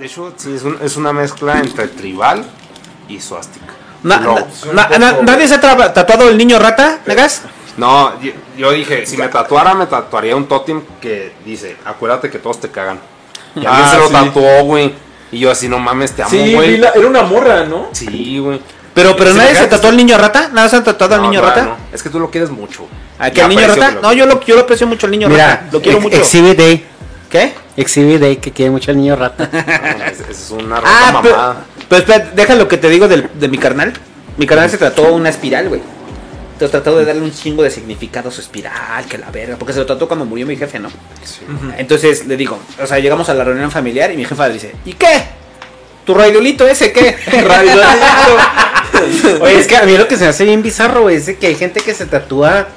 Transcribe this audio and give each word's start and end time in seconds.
De 0.00 0.06
hecho, 0.06 0.32
sí, 0.34 0.54
es, 0.56 0.62
un- 0.62 0.78
es 0.82 0.96
una 0.96 1.12
mezcla 1.12 1.58
entre 1.58 1.86
tribal 1.88 2.42
y 3.06 3.20
suástica. 3.20 3.66
Na- 4.02 4.16
No, 4.16 4.34
na- 4.72 4.88
na- 4.88 4.98
na- 4.98 5.12
¿Nadie 5.22 5.46
se 5.46 5.56
ha 5.56 5.60
tra- 5.60 5.92
tatuado 5.92 6.30
el 6.30 6.38
niño 6.38 6.58
rata, 6.58 7.00
Negas? 7.04 7.42
No, 7.76 8.18
yo, 8.22 8.32
yo 8.56 8.72
dije, 8.72 9.04
si 9.04 9.18
me 9.18 9.28
tatuara, 9.28 9.74
me 9.74 9.84
tatuaría 9.86 10.34
un 10.36 10.46
tótem 10.48 10.80
que 11.02 11.34
dice, 11.44 11.76
acuérdate 11.84 12.30
que 12.30 12.38
todos 12.38 12.58
te 12.60 12.70
cagan. 12.70 12.98
Y 13.54 13.58
alguien 13.66 13.74
Ah, 13.84 13.90
se 13.90 13.98
lo 13.98 14.06
sí. 14.08 14.12
tatuó, 14.14 14.64
güey. 14.64 14.94
Y 15.32 15.38
yo 15.40 15.50
así, 15.50 15.68
no 15.68 15.78
mames, 15.78 16.12
te 16.16 16.22
amo, 16.22 16.30
Sí, 16.30 16.54
güey. 16.54 16.78
la- 16.78 16.92
era 16.92 17.06
una 17.06 17.22
morra, 17.22 17.64
¿no? 17.64 17.88
Sí, 17.92 18.38
güey. 18.38 18.58
Pero, 18.94 19.14
pero 19.16 19.34
nadie 19.34 19.54
se 19.54 19.66
tatuó 19.66 19.90
el 19.90 19.98
niño 19.98 20.16
rata. 20.16 20.48
¿Nada 20.50 20.66
se 20.70 20.76
han 20.76 20.84
tatuado 20.84 21.16
al 21.16 21.22
niño 21.22 21.42
rata? 21.42 21.62
no. 21.62 21.76
Es 21.92 22.02
que 22.02 22.08
tú 22.08 22.18
lo 22.18 22.30
quieres 22.30 22.48
mucho. 22.48 22.86
¿A 23.18 23.30
que 23.30 23.40
Y 23.40 23.42
al 23.42 23.50
niño 23.50 23.66
rata? 23.68 23.88
que 23.96 24.00
No, 24.00 24.14
yo 24.14 24.24
lo, 24.24 24.40
yo 24.46 24.54
lo 24.56 24.62
aprecio 24.62 24.86
mucho 24.86 25.04
al 25.06 25.10
niño 25.12 25.28
rata. 25.28 25.68
Lo 25.70 25.82
quiero 25.82 25.98
ex- 25.98 26.04
mucho. 26.04 26.16
Exhibit 26.16 26.56
Day. 26.56 26.86
¿Qué? 27.28 27.54
Exhibit 27.80 28.20
Day, 28.20 28.36
que 28.36 28.50
quiere 28.52 28.70
mucho 28.70 28.90
al 28.90 28.96
niño 28.98 29.16
rata. 29.16 29.48
No, 29.52 30.04
es, 30.04 30.20
es 30.28 30.50
una 30.50 30.76
rata 30.76 30.88
Ah, 30.90 31.20
pero, 31.22 31.36
mamada. 31.36 31.64
pero 31.88 31.98
espera, 32.02 32.30
deja 32.34 32.54
lo 32.54 32.68
que 32.68 32.76
te 32.76 32.88
digo 32.88 33.08
del- 33.08 33.28
de 33.34 33.48
mi 33.48 33.58
carnal. 33.58 33.92
Mi 34.36 34.46
carnal 34.46 34.70
se 34.70 34.78
trató 34.78 35.12
una 35.14 35.28
espiral, 35.28 35.68
güey. 35.68 35.80
Entonces 36.52 36.70
trató 36.82 36.98
de 36.98 37.04
darle 37.06 37.22
un 37.22 37.32
chingo 37.32 37.62
de 37.62 37.70
significado 37.70 38.28
a 38.28 38.32
su 38.32 38.40
espiral, 38.42 39.06
que 39.06 39.16
la 39.16 39.30
verga, 39.30 39.56
porque 39.56 39.72
se 39.72 39.78
lo 39.78 39.86
trató 39.86 40.06
cuando 40.06 40.26
murió 40.26 40.46
mi 40.46 40.56
jefe, 40.56 40.78
¿no? 40.78 40.90
Entonces 41.78 42.26
le 42.26 42.36
digo, 42.36 42.58
o 42.82 42.86
sea, 42.86 42.98
llegamos 42.98 43.28
a 43.30 43.34
la 43.34 43.44
reunión 43.44 43.70
familiar 43.70 44.12
y 44.12 44.16
mi 44.18 44.24
jefa 44.26 44.46
le 44.48 44.54
dice, 44.54 44.74
¿y 44.84 44.92
qué? 44.92 45.22
¿Tu 46.04 46.12
radiolito 46.12 46.66
ese 46.68 46.92
qué? 46.92 47.16
Radiolito. 47.42 47.88
Oye, 49.40 49.58
es 49.58 49.66
que 49.66 49.76
a 49.76 49.84
mí 49.84 49.96
lo 49.96 50.06
que 50.06 50.16
se 50.16 50.24
me 50.24 50.30
hace 50.30 50.44
bien 50.44 50.62
bizarro, 50.62 51.02
güey, 51.02 51.16
es 51.16 51.26
de 51.26 51.36
que 51.38 51.46
hay 51.46 51.54
gente 51.54 51.80
que 51.80 51.94
se 51.94 52.04
tatúa 52.06 52.68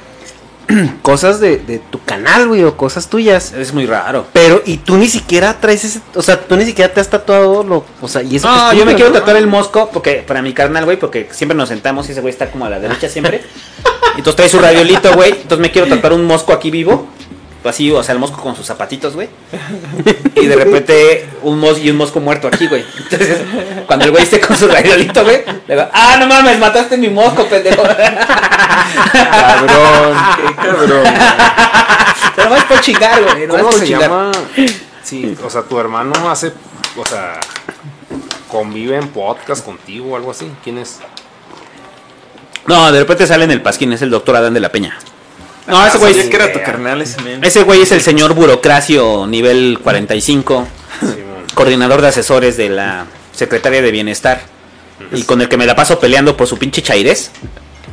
cosas 1.02 1.40
de, 1.40 1.58
de 1.58 1.80
tu 1.80 2.02
canal, 2.04 2.48
güey, 2.48 2.64
o 2.64 2.78
cosas 2.78 3.08
tuyas. 3.08 3.54
es 3.54 3.74
muy 3.74 3.86
raro. 3.86 4.26
Pero, 4.34 4.62
y 4.66 4.78
tú 4.78 4.98
ni 4.98 5.08
siquiera 5.08 5.60
traes 5.60 5.84
ese, 5.84 6.02
o 6.16 6.22
sea, 6.22 6.40
tú 6.40 6.56
ni 6.56 6.66
siquiera 6.66 6.94
te 6.94 7.00
has 7.02 7.10
tatuado 7.10 7.64
lo, 7.64 7.86
o 8.02 8.08
sea, 8.08 8.22
y 8.22 8.36
eso 8.38 8.48
No, 8.48 8.74
yo 8.74 8.86
me 8.86 8.96
quiero 8.96 9.12
¿no? 9.12 9.20
tatuar 9.20 9.38
el 9.38 9.48
mosco 9.48 9.90
porque 9.92 10.24
para 10.26 10.42
mi 10.42 10.54
carnal, 10.54 10.86
güey, 10.86 10.98
porque 10.98 11.28
siempre 11.32 11.58
nos 11.58 11.70
sentamos 11.70 12.08
y 12.10 12.12
ese 12.14 12.22
güey 12.22 12.32
está 12.32 12.50
como 12.52 12.66
a 12.66 12.70
la 12.70 12.80
derecha 12.80 13.10
siempre. 13.10 13.42
Entonces 14.18 14.36
trae 14.36 14.50
su 14.50 14.60
radiolito, 14.60 15.14
güey. 15.14 15.32
Entonces 15.32 15.60
me 15.60 15.72
quiero 15.72 15.88
tatuar 15.88 16.14
un 16.14 16.26
mosco 16.26 16.54
aquí 16.54 16.70
vivo. 16.72 17.08
Así, 17.64 17.90
o 17.92 18.04
sea, 18.04 18.14
el 18.14 18.20
mosco 18.20 18.42
con 18.42 18.56
sus 18.56 18.66
zapatitos, 18.66 19.14
güey. 19.16 19.30
Y 20.36 20.48
de 20.48 20.56
repente 20.56 21.30
un 21.44 21.60
mosco 21.60 21.80
y 21.80 21.90
un 21.90 21.96
mosco 21.98 22.20
muerto 22.20 22.48
aquí, 22.48 22.68
güey. 22.68 22.84
Entonces, 22.98 23.42
cuando 23.88 24.06
el 24.06 24.12
güey 24.12 24.24
esté 24.24 24.42
con 24.42 24.58
su 24.58 24.68
radiolito, 24.68 25.24
güey, 25.24 25.44
le 25.68 25.76
digo, 25.76 25.88
ah, 25.94 26.18
no 26.20 26.28
mames, 26.28 26.60
mataste 26.60 26.98
mi 26.98 27.10
mosco, 27.10 27.46
pendejo. 27.46 27.84
Cabrón, 29.14 30.18
qué 30.38 30.56
cabrón. 30.56 31.04
Pero 32.36 32.56
es 32.56 32.64
por 32.66 32.82
chingar, 32.82 33.24
güey. 33.24 33.48
No 33.48 33.56
es 33.56 33.62
¿Cómo 33.62 33.72
se 33.74 33.86
chingar. 33.86 34.02
llama? 34.02 34.32
Sí, 35.04 35.38
o 35.44 35.50
sea, 35.50 35.62
tu 35.62 35.80
hermano 35.80 36.30
hace, 36.30 36.52
o 36.98 37.06
sea, 37.06 37.40
convive 38.50 38.98
en 38.98 39.08
podcast 39.10 39.64
contigo 39.64 40.12
o 40.12 40.16
algo 40.16 40.32
así. 40.32 40.52
¿Quién 40.64 40.78
es? 40.80 41.00
No, 42.66 42.92
de 42.92 43.00
repente 43.00 43.28
sale 43.28 43.44
en 43.46 43.52
el 43.52 43.62
pasquín, 43.62 43.94
es 43.94 44.02
el 44.02 44.10
doctor 44.10 44.36
Adán 44.36 44.54
de 44.54 44.60
la 44.60 44.72
Peña. 44.72 44.98
No, 45.68 45.78
Ah, 45.80 45.88
ese 45.88 45.98
güey 45.98 46.30
que 46.30 46.36
era 46.36 46.52
tu 46.52 46.62
carnal 46.62 47.02
ese 47.02 47.18
ese 47.42 47.64
güey 47.64 47.82
es 47.82 47.92
el 47.92 48.02
señor 48.02 48.34
burocracio 48.34 49.26
nivel 49.28 49.80
45, 49.82 50.68
Simón. 51.00 51.16
coordinador 51.56 52.02
de 52.02 52.08
asesores 52.10 52.58
de 52.58 52.70
la 52.70 53.06
Secretaria 53.34 53.82
de 53.82 53.92
Bienestar 53.92 54.42
y 55.12 55.24
con 55.24 55.42
el 55.42 55.48
que 55.50 55.58
me 55.58 55.66
la 55.66 55.76
paso 55.76 56.00
peleando 56.00 56.36
por 56.36 56.48
su 56.48 56.58
pinche 56.58 56.82
chairés. 56.82 57.32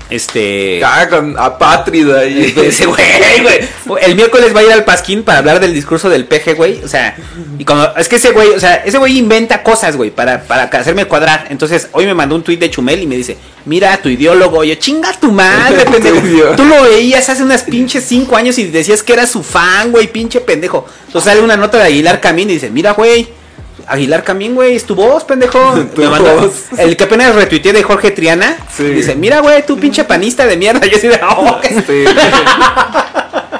Este 0.09 0.83
Ah, 0.85 1.07
con 1.09 1.39
apátrida 1.39 2.25
ese 2.25 2.87
güey, 2.87 3.01
güey. 3.43 4.01
El 4.03 4.17
miércoles 4.17 4.55
va 4.55 4.61
a 4.61 4.63
ir 4.65 4.73
al 4.73 4.85
Pasquín 4.85 5.23
para 5.23 5.39
hablar 5.39 5.61
del 5.61 5.75
discurso 5.75 6.09
del 6.09 6.25
peje, 6.25 6.55
güey. 6.55 6.83
O 6.83 6.89
sea, 6.89 7.17
y 7.59 7.65
cuando, 7.65 7.95
es 7.97 8.09
que 8.09 8.17
ese 8.17 8.31
güey, 8.33 8.51
o 8.51 8.61
sea, 8.61 8.77
ese 8.77 8.99
güey 8.99 9.19
inventa 9.19 9.63
cosas, 9.63 9.97
güey, 9.97 10.11
para, 10.11 10.43
para 10.43 10.65
hacerme 10.65 11.05
cuadrar. 11.05 11.47
Entonces, 11.51 11.89
hoy 11.93 12.07
me 12.07 12.15
mandó 12.15 12.35
un 12.35 12.43
tuit 12.43 12.59
de 12.59 12.71
Chumel 12.71 13.03
y 13.03 13.07
me 13.07 13.17
dice, 13.17 13.37
mira, 13.67 13.97
tu 13.99 14.09
ideólogo. 14.09 14.65
Yo, 14.65 14.75
chinga 14.77 15.13
tu 15.13 15.31
madre, 15.31 15.85
pendejo. 15.91 16.57
Tú 16.57 16.65
lo 16.65 16.83
veías 16.83 17.29
hace 17.29 17.43
unas 17.43 17.63
pinches 17.63 18.05
cinco 18.05 18.37
años 18.37 18.59
y 18.59 18.65
decías 18.65 19.03
que 19.03 19.13
era 19.13 19.27
su 19.27 19.43
fan, 19.43 19.93
güey, 19.93 20.09
pinche 20.09 20.41
pendejo. 20.41 20.87
Entonces 21.07 21.31
sale 21.31 21.43
una 21.43 21.57
nota 21.57 21.79
de 21.79 21.85
Aguilar 21.85 22.21
Camín 22.21 22.51
y 22.51 22.55
dice, 22.55 22.71
mira, 22.71 22.93
güey. 22.93 23.40
Aguilar 23.87 24.23
Camín, 24.25 24.55
güey, 24.55 24.77
es 24.77 24.85
tu 24.87 24.95
voz, 24.95 25.25
pendejo. 25.25 25.59
Tu 25.95 26.03
Me 26.03 26.09
mandó- 26.09 26.37
voz. 26.41 26.67
el 26.79 26.97
que 26.97 27.05
apenas 27.05 27.35
retuiteé 27.35 27.73
de 27.73 27.83
Jorge 27.83 28.11
Triana. 28.11 28.57
Sí. 28.75 28.85
Dice, 28.85 29.15
mira, 29.17 29.41
güey, 29.41 29.65
tú 29.67 29.79
pinche 29.79 30.05
panista 30.05 30.47
de 30.47 30.57
mierda. 30.57 30.87
Yo 30.91 30.97
así 30.97 31.09
de, 31.09 31.21
oh, 31.37 31.61
Sí. 31.63 32.05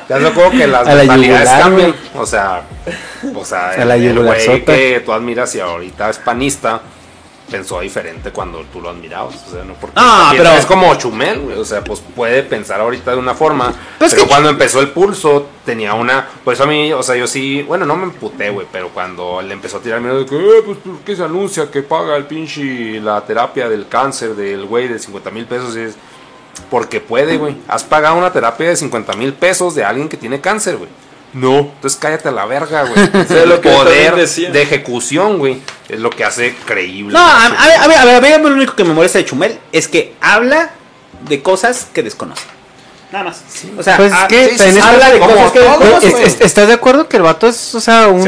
Ya 0.09 0.19
me 0.19 0.29
acuerdo 0.29 0.51
que 0.51 0.67
las 0.67 0.87
la 0.87 0.95
mentalidades 0.95 1.49
cambian. 1.51 1.95
O 2.17 2.27
sea, 2.27 2.63
o 3.35 3.45
sea, 3.45 3.71
A 3.71 3.85
la 3.85 3.95
el, 3.97 4.05
el 4.07 4.19
güey 4.19 4.65
que 4.65 5.03
tú 5.05 5.13
admiras 5.13 5.55
y 5.55 5.61
ahorita 5.61 6.11
es 6.11 6.19
panista, 6.19 6.81
pensó 7.51 7.81
diferente 7.81 8.31
cuando 8.31 8.61
tú 8.73 8.81
lo 8.81 8.91
admirabas. 8.91 9.35
O 9.49 9.51
sea, 9.53 9.65
no 9.65 9.75
porque 9.75 9.95
Ah, 9.99 10.33
pero- 10.37 10.51
es 10.51 10.67
como 10.67 10.95
Chumel, 10.95 11.41
güey. 11.41 11.59
O 11.59 11.65
sea, 11.65 11.83
pues 11.83 12.01
puede 12.15 12.43
pensar 12.43 12.81
ahorita 12.81 13.11
de 13.11 13.17
una 13.17 13.35
forma. 13.35 13.73
Pues 13.99 14.13
pero 14.13 14.25
que- 14.25 14.29
cuando 14.31 14.49
empezó 14.51 14.81
el 14.81 14.91
pulso, 14.91 15.47
tenía 15.65 15.95
una. 15.95 16.27
Por 16.45 16.55
eso 16.55 16.63
a 16.63 16.67
mí, 16.67 16.93
o 16.93 17.03
sea, 17.03 17.17
yo 17.17 17.27
sí, 17.27 17.63
bueno, 17.63 17.85
no 17.87 17.97
me 17.97 18.05
emputé, 18.05 18.51
güey, 18.51 18.67
pero 18.71 18.89
cuando 18.91 19.43
le 19.43 19.53
empezó 19.53 19.79
a 19.79 19.81
tirar 19.81 20.01
miedo 20.01 20.21
de 20.21 20.27
que, 20.27 20.37
eh, 20.37 20.63
pues, 20.65 20.79
¿por 20.79 20.99
qué 21.01 21.17
se 21.17 21.25
anuncia 21.25 21.71
que 21.71 21.83
paga 21.83 22.17
el 22.17 22.25
pinche 22.27 23.01
la 23.01 23.21
terapia 23.23 23.69
del 23.69 23.89
cáncer 23.89 24.35
del 24.37 24.65
güey 24.67 24.89
de 24.89 24.99
50 24.99 25.31
mil 25.31 25.47
pesos? 25.47 25.77
Y 25.77 25.81
es, 25.81 25.97
porque 26.71 27.01
puede, 27.01 27.37
güey. 27.37 27.57
Has 27.69 27.85
pagado 27.85 28.17
una 28.17 28.33
terapia 28.33 28.69
de 28.69 28.77
50 28.77 29.15
mil 29.15 29.33
pesos 29.33 29.75
de 29.75 29.85
alguien 29.85 30.09
que 30.09 30.17
tiene 30.17 30.41
cáncer, 30.41 30.77
güey. 30.77 30.91
No. 31.33 31.59
Entonces 31.59 31.99
cállate 32.01 32.29
a 32.29 32.33
la 32.33 32.47
verga, 32.47 32.85
güey. 32.85 33.11
es 33.23 33.47
lo 33.47 33.61
que 33.61 33.71
poder 33.71 34.15
de 34.17 34.63
ejecución, 34.63 35.39
güey, 35.39 35.61
es 35.89 36.01
lo 36.01 36.11
que 36.11 36.25
hace 36.25 36.55
creíble. 36.65 37.13
No, 37.13 37.21
a, 37.21 37.47
a 37.47 37.49
ver, 37.49 37.77
a 37.79 37.87
ver, 37.87 37.99
a 37.99 38.05
ver, 38.05 38.15
a 38.17 38.21
ver, 38.21 38.41
lo 38.41 38.49
único 38.55 38.75
que 38.75 38.85
me 38.85 38.95
molesta 38.95 39.19
de 39.19 39.25
Chumel 39.25 39.59
es 39.73 39.89
que 39.89 40.15
habla 40.21 40.71
de 41.29 41.43
cosas 41.43 41.89
que 41.93 42.03
desconoce. 42.03 42.43
Nada 43.13 43.25
más. 43.25 43.41
O 43.77 43.83
sea, 43.83 43.97
Pues 43.97 44.13
ah, 44.15 44.29
que 44.29 44.51
sí, 44.57 44.71
sí, 44.73 44.79
habla 44.79 45.11
de 45.11 45.19
cosas 45.19 45.51
que 45.53 45.59
es- 45.59 46.13
güey. 46.13 46.25
es- 46.25 46.41
¿Estás 46.41 46.69
de 46.69 46.75
acuerdo 46.75 47.09
que 47.09 47.17
el 47.17 47.25
vato 47.25 47.49
es, 47.49 47.75
o 47.75 47.81
sea, 47.81 48.07
un 48.09 48.23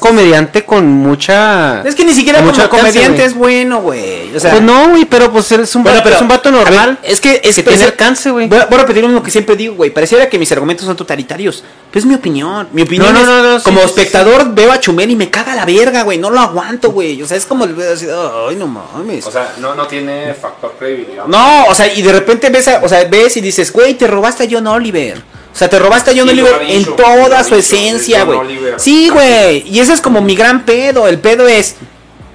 comediante 0.00 0.64
con 0.64 0.86
mucha... 0.88 1.82
Es 1.82 1.94
que 1.94 2.04
ni 2.04 2.12
siquiera 2.12 2.40
como 2.42 2.68
comediante 2.68 3.24
es 3.24 3.34
bueno, 3.34 3.80
güey. 3.80 4.34
O 4.34 4.40
sea, 4.40 4.50
Pues 4.50 4.62
no, 4.62 4.90
güey, 4.90 5.04
pero 5.04 5.30
pues 5.30 5.50
es 5.52 5.74
un, 5.76 5.82
Bueno, 5.84 5.98
vato, 5.98 6.04
pero- 6.04 6.16
es 6.16 6.22
un 6.22 6.28
vato 6.28 6.48
a 6.48 6.52
ver, 6.52 6.64
normal. 6.64 6.98
es 7.02 7.20
que 7.20 7.40
es 7.44 7.54
que 7.54 7.62
tiene 7.62 7.84
alcance, 7.84 8.30
güey. 8.30 8.48
Voy, 8.48 8.58
a- 8.58 8.66
voy 8.66 8.74
a 8.78 8.82
repetir 8.82 9.04
lo 9.04 9.22
que 9.22 9.30
siempre 9.30 9.54
digo, 9.54 9.74
güey. 9.76 9.90
Pareciera 9.90 10.28
que 10.28 10.38
mis 10.38 10.50
argumentos 10.50 10.84
son 10.86 10.96
totalitarios. 10.96 11.62
Pero 11.90 12.00
es 12.00 12.04
mi 12.06 12.14
opinión. 12.14 12.68
Mi 12.72 12.82
opinión 12.82 13.14
No, 13.14 13.20
es, 13.20 13.26
no, 13.26 13.42
no, 13.56 13.62
como 13.62 13.80
sí, 13.80 13.86
espectador 13.86 14.52
veo 14.52 14.72
a 14.72 14.80
Chumel 14.80 15.10
y 15.10 15.16
me 15.16 15.30
caga 15.30 15.54
la 15.54 15.64
verga, 15.64 16.02
güey. 16.02 16.18
No 16.18 16.28
lo 16.28 16.40
aguanto, 16.40 16.90
güey. 16.90 17.22
O 17.22 17.26
sea, 17.26 17.36
es 17.36 17.46
como 17.46 17.64
el 17.64 17.76
así, 17.80 18.06
ay, 18.10 18.56
no 18.56 18.66
mames. 18.66 19.24
O 19.26 19.30
sea, 19.30 19.54
no, 19.58 19.74
no 19.74 19.86
tiene 19.86 20.34
factor 20.34 20.74
credibilidad. 20.78 21.24
no, 21.26 21.64
o 21.66 21.74
sea, 21.74 21.92
y 21.92 22.02
de 22.02 22.12
repente 22.12 22.50
ves, 22.50 22.68
a- 22.68 22.80
o 22.82 22.88
sea, 22.88 23.04
ves 23.04 23.36
y 23.36 23.40
dices, 23.40 23.72
güey, 23.72 23.94
te 23.94 24.06
robaste 24.08 24.44
a 24.44 24.48
John 24.50 24.66
Oliver. 24.66 25.18
O 25.52 25.56
sea, 25.58 25.68
te 25.68 25.78
robaste 25.78 26.10
a 26.10 26.14
John 26.16 26.28
Sí, 26.28 26.32
Oliver 26.34 26.62
en 26.68 26.84
toda 26.96 27.42
su 27.42 27.56
dicho, 27.56 27.76
esencia, 27.76 28.24
güey. 28.24 28.38
Sí, 28.76 29.08
güey. 29.08 29.64
Y 29.68 29.80
ese 29.80 29.92
es 29.92 30.00
como 30.00 30.20
mi 30.20 30.36
gran 30.36 30.64
pedo. 30.64 31.08
El 31.08 31.18
pedo 31.18 31.48
es, 31.48 31.76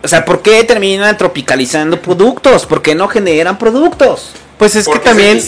o 0.04 0.08
sea, 0.08 0.26
¿por 0.26 0.42
qué 0.42 0.64
terminan 0.64 1.18
tropicalizando 1.18 2.02
productos? 2.02 2.66
¿Por 2.66 2.82
qué 2.82 2.96
no 2.96 3.08
generan 3.08 3.58
productos? 3.58 4.32
Pues 4.58 4.76
es 4.76 4.86
que 4.86 4.92
Porque 4.92 5.10
también... 5.10 5.42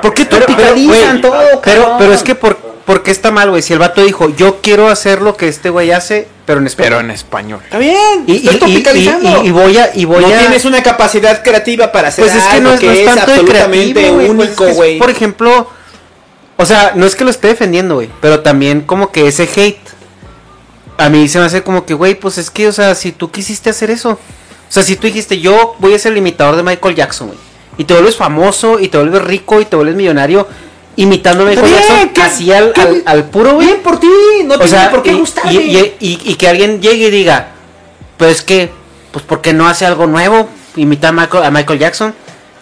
¿Por 0.00 0.14
qué 0.14 0.24
tropicalizan 0.24 1.20
todo? 1.20 1.60
Pero, 1.62 1.96
pero 1.98 2.12
es 2.12 2.22
que 2.22 2.34
por, 2.34 2.56
¿por 2.84 3.02
qué 3.02 3.10
está 3.10 3.30
mal, 3.30 3.50
güey? 3.50 3.62
Si 3.62 3.72
el 3.72 3.78
vato 3.78 4.02
dijo, 4.04 4.28
yo 4.36 4.60
quiero 4.62 4.88
hacer 4.88 5.20
lo 5.22 5.36
que 5.36 5.48
este 5.48 5.70
güey 5.70 5.90
hace, 5.92 6.28
pero 6.46 6.60
en 6.60 6.66
español. 6.66 6.88
Pero 6.90 7.00
en 7.00 7.10
español. 7.10 7.60
Está 7.64 7.78
bien, 7.78 8.24
y, 8.26 8.32
y- 8.32 8.48
y- 8.66 8.82
y- 8.98 9.46
y 9.46 9.50
voy 9.50 9.76
a... 9.78 9.90
Y 9.94 10.04
voy 10.04 10.22
no 10.22 10.28
a 10.28 10.38
tienes 10.38 10.64
una 10.64 10.82
capacidad 10.82 11.42
creativa 11.42 11.92
para 11.92 12.08
hacer 12.08 12.24
pues 12.24 12.36
es 12.36 12.42
que 12.44 12.56
algo 12.56 12.68
no 12.70 12.74
es, 12.74 12.82
no 12.82 12.90
es 12.90 13.04
tanto 13.04 13.26
de 13.26 13.32
absolutamente 13.38 13.92
creativo, 13.92 14.14
güey, 14.14 14.26
pues 14.26 14.48
único, 14.48 14.64
es 14.64 14.70
que 14.70 14.76
güey. 14.76 14.98
por 14.98 15.10
ejemplo, 15.10 15.70
o 16.56 16.66
sea, 16.66 16.92
no 16.96 17.06
es 17.06 17.14
que 17.16 17.24
lo 17.24 17.30
esté 17.30 17.48
defendiendo, 17.48 17.94
güey, 17.96 18.08
pero 18.20 18.40
también 18.40 18.80
como 18.82 19.10
que 19.12 19.26
ese 19.28 19.44
hate 19.54 19.78
a 20.98 21.08
mí 21.08 21.28
se 21.28 21.38
me 21.38 21.46
hace 21.46 21.62
como 21.62 21.84
que, 21.86 21.94
güey, 21.94 22.14
pues 22.14 22.38
es 22.38 22.50
que, 22.50 22.68
o 22.68 22.72
sea, 22.72 22.94
si 22.94 23.12
tú 23.12 23.30
quisiste 23.30 23.70
hacer 23.70 23.90
eso, 23.90 24.10
o 24.10 24.18
sea, 24.68 24.82
si 24.82 24.96
tú 24.96 25.06
dijiste, 25.06 25.40
yo 25.40 25.74
voy 25.78 25.94
a 25.94 25.98
ser 25.98 26.12
el 26.12 26.18
imitador 26.18 26.56
de 26.56 26.62
Michael 26.62 26.94
Jackson, 26.94 27.28
güey, 27.28 27.38
y 27.78 27.84
te 27.84 27.94
vuelves 27.94 28.16
famoso 28.16 28.78
y 28.78 28.88
te 28.88 28.98
vuelves 28.98 29.22
rico 29.22 29.60
y 29.60 29.64
te 29.64 29.74
vuelves 29.76 29.96
millonario 29.96 30.46
imitando 30.96 31.44
a 31.44 31.46
Michael 31.46 31.66
bien, 31.66 31.78
Jackson 31.80 32.08
¿qué- 32.10 32.22
así 32.22 32.52
al, 32.52 32.72
al, 32.76 33.02
al 33.06 33.24
puro, 33.24 33.54
güey. 33.54 33.66
Bien 33.66 33.80
por 33.82 33.98
ti, 33.98 34.08
no 34.44 34.54
O 34.54 34.58
tienes 34.58 34.70
sea, 34.70 34.90
por 34.90 35.02
qué 35.02 35.12
y, 35.12 35.56
y, 35.56 35.76
y- 35.76 35.96
y- 36.00 36.20
y 36.32 36.34
que 36.36 36.48
alguien 36.48 36.80
llegue 36.82 37.06
y 37.06 37.10
diga, 37.10 37.48
pues 38.16 38.42
que, 38.42 38.70
pues 39.10 39.24
porque 39.26 39.52
no 39.52 39.66
hace 39.68 39.86
algo 39.86 40.06
nuevo, 40.06 40.48
imita 40.76 41.08
a 41.08 41.12
Michael, 41.12 41.44
a 41.44 41.50
Michael 41.50 41.78
Jackson. 41.78 42.14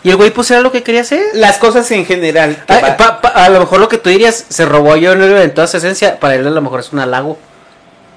Y 0.03 0.09
el 0.11 0.17
güey 0.17 0.31
pues 0.31 0.51
era 0.51 0.61
lo 0.63 0.73
que 0.73 0.83
quería 0.83 1.03
hacer. 1.03 1.21
Las 1.35 1.59
cosas 1.59 1.91
en 1.91 2.07
general. 2.07 2.57
Ah, 2.69 2.81
va- 2.83 2.97
pa- 2.97 3.21
pa- 3.21 3.29
a 3.29 3.49
lo 3.51 3.61
mejor 3.61 3.81
lo 3.81 3.89
que 3.89 3.99
tú 3.99 4.09
dirías, 4.09 4.47
se 4.49 4.65
robó 4.65 4.93
a 4.93 4.95
Oliver 4.95 5.43
en 5.43 5.53
toda 5.53 5.67
su 5.67 5.77
esencia, 5.77 6.19
para 6.19 6.37
él 6.37 6.47
a 6.47 6.51
lo 6.51 6.61
mejor 6.63 6.81
es 6.81 6.91
un 6.93 7.01
halago. 7.01 7.39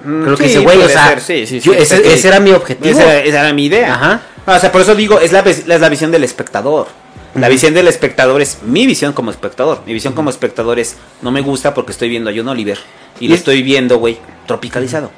Creo 0.02 0.36
que 0.36 0.44
dice, 0.44 0.58
güey, 0.60 0.78
o 0.82 0.88
sea, 0.88 1.08
ser, 1.08 1.20
sí, 1.20 1.46
sí, 1.46 1.60
yo- 1.60 1.72
sí, 1.72 1.78
ese, 1.80 2.12
ese 2.14 2.28
era 2.28 2.40
mi 2.40 2.52
objetivo. 2.52 2.90
Esa, 2.98 3.02
era- 3.12 3.20
esa 3.24 3.40
era 3.40 3.52
mi 3.52 3.66
idea. 3.66 3.94
Ajá. 3.94 4.22
O 4.46 4.58
sea, 4.58 4.70
por 4.72 4.80
eso 4.82 4.94
digo, 4.94 5.18
es 5.20 5.32
la, 5.32 5.40
es 5.40 5.66
la 5.66 5.88
visión 5.88 6.10
del 6.10 6.24
espectador. 6.24 6.88
La 7.34 7.48
visión 7.48 7.74
del 7.74 7.88
espectador 7.88 8.40
es 8.42 8.58
mi 8.62 8.86
visión 8.86 9.12
como 9.12 9.30
espectador. 9.30 9.82
Mi 9.86 9.92
visión 9.92 10.14
como 10.14 10.30
espectador 10.30 10.78
es, 10.78 10.96
no 11.22 11.30
me 11.32 11.40
gusta 11.40 11.74
porque 11.74 11.92
estoy 11.92 12.08
viendo 12.08 12.30
a 12.30 12.32
John 12.36 12.48
Oliver. 12.48 12.78
Y, 13.20 13.24
Y 13.26 13.28
lo 13.28 13.34
es- 13.34 13.40
estoy 13.40 13.62
viendo, 13.62 13.98
güey, 13.98 14.18
tropicalizado. 14.46 15.10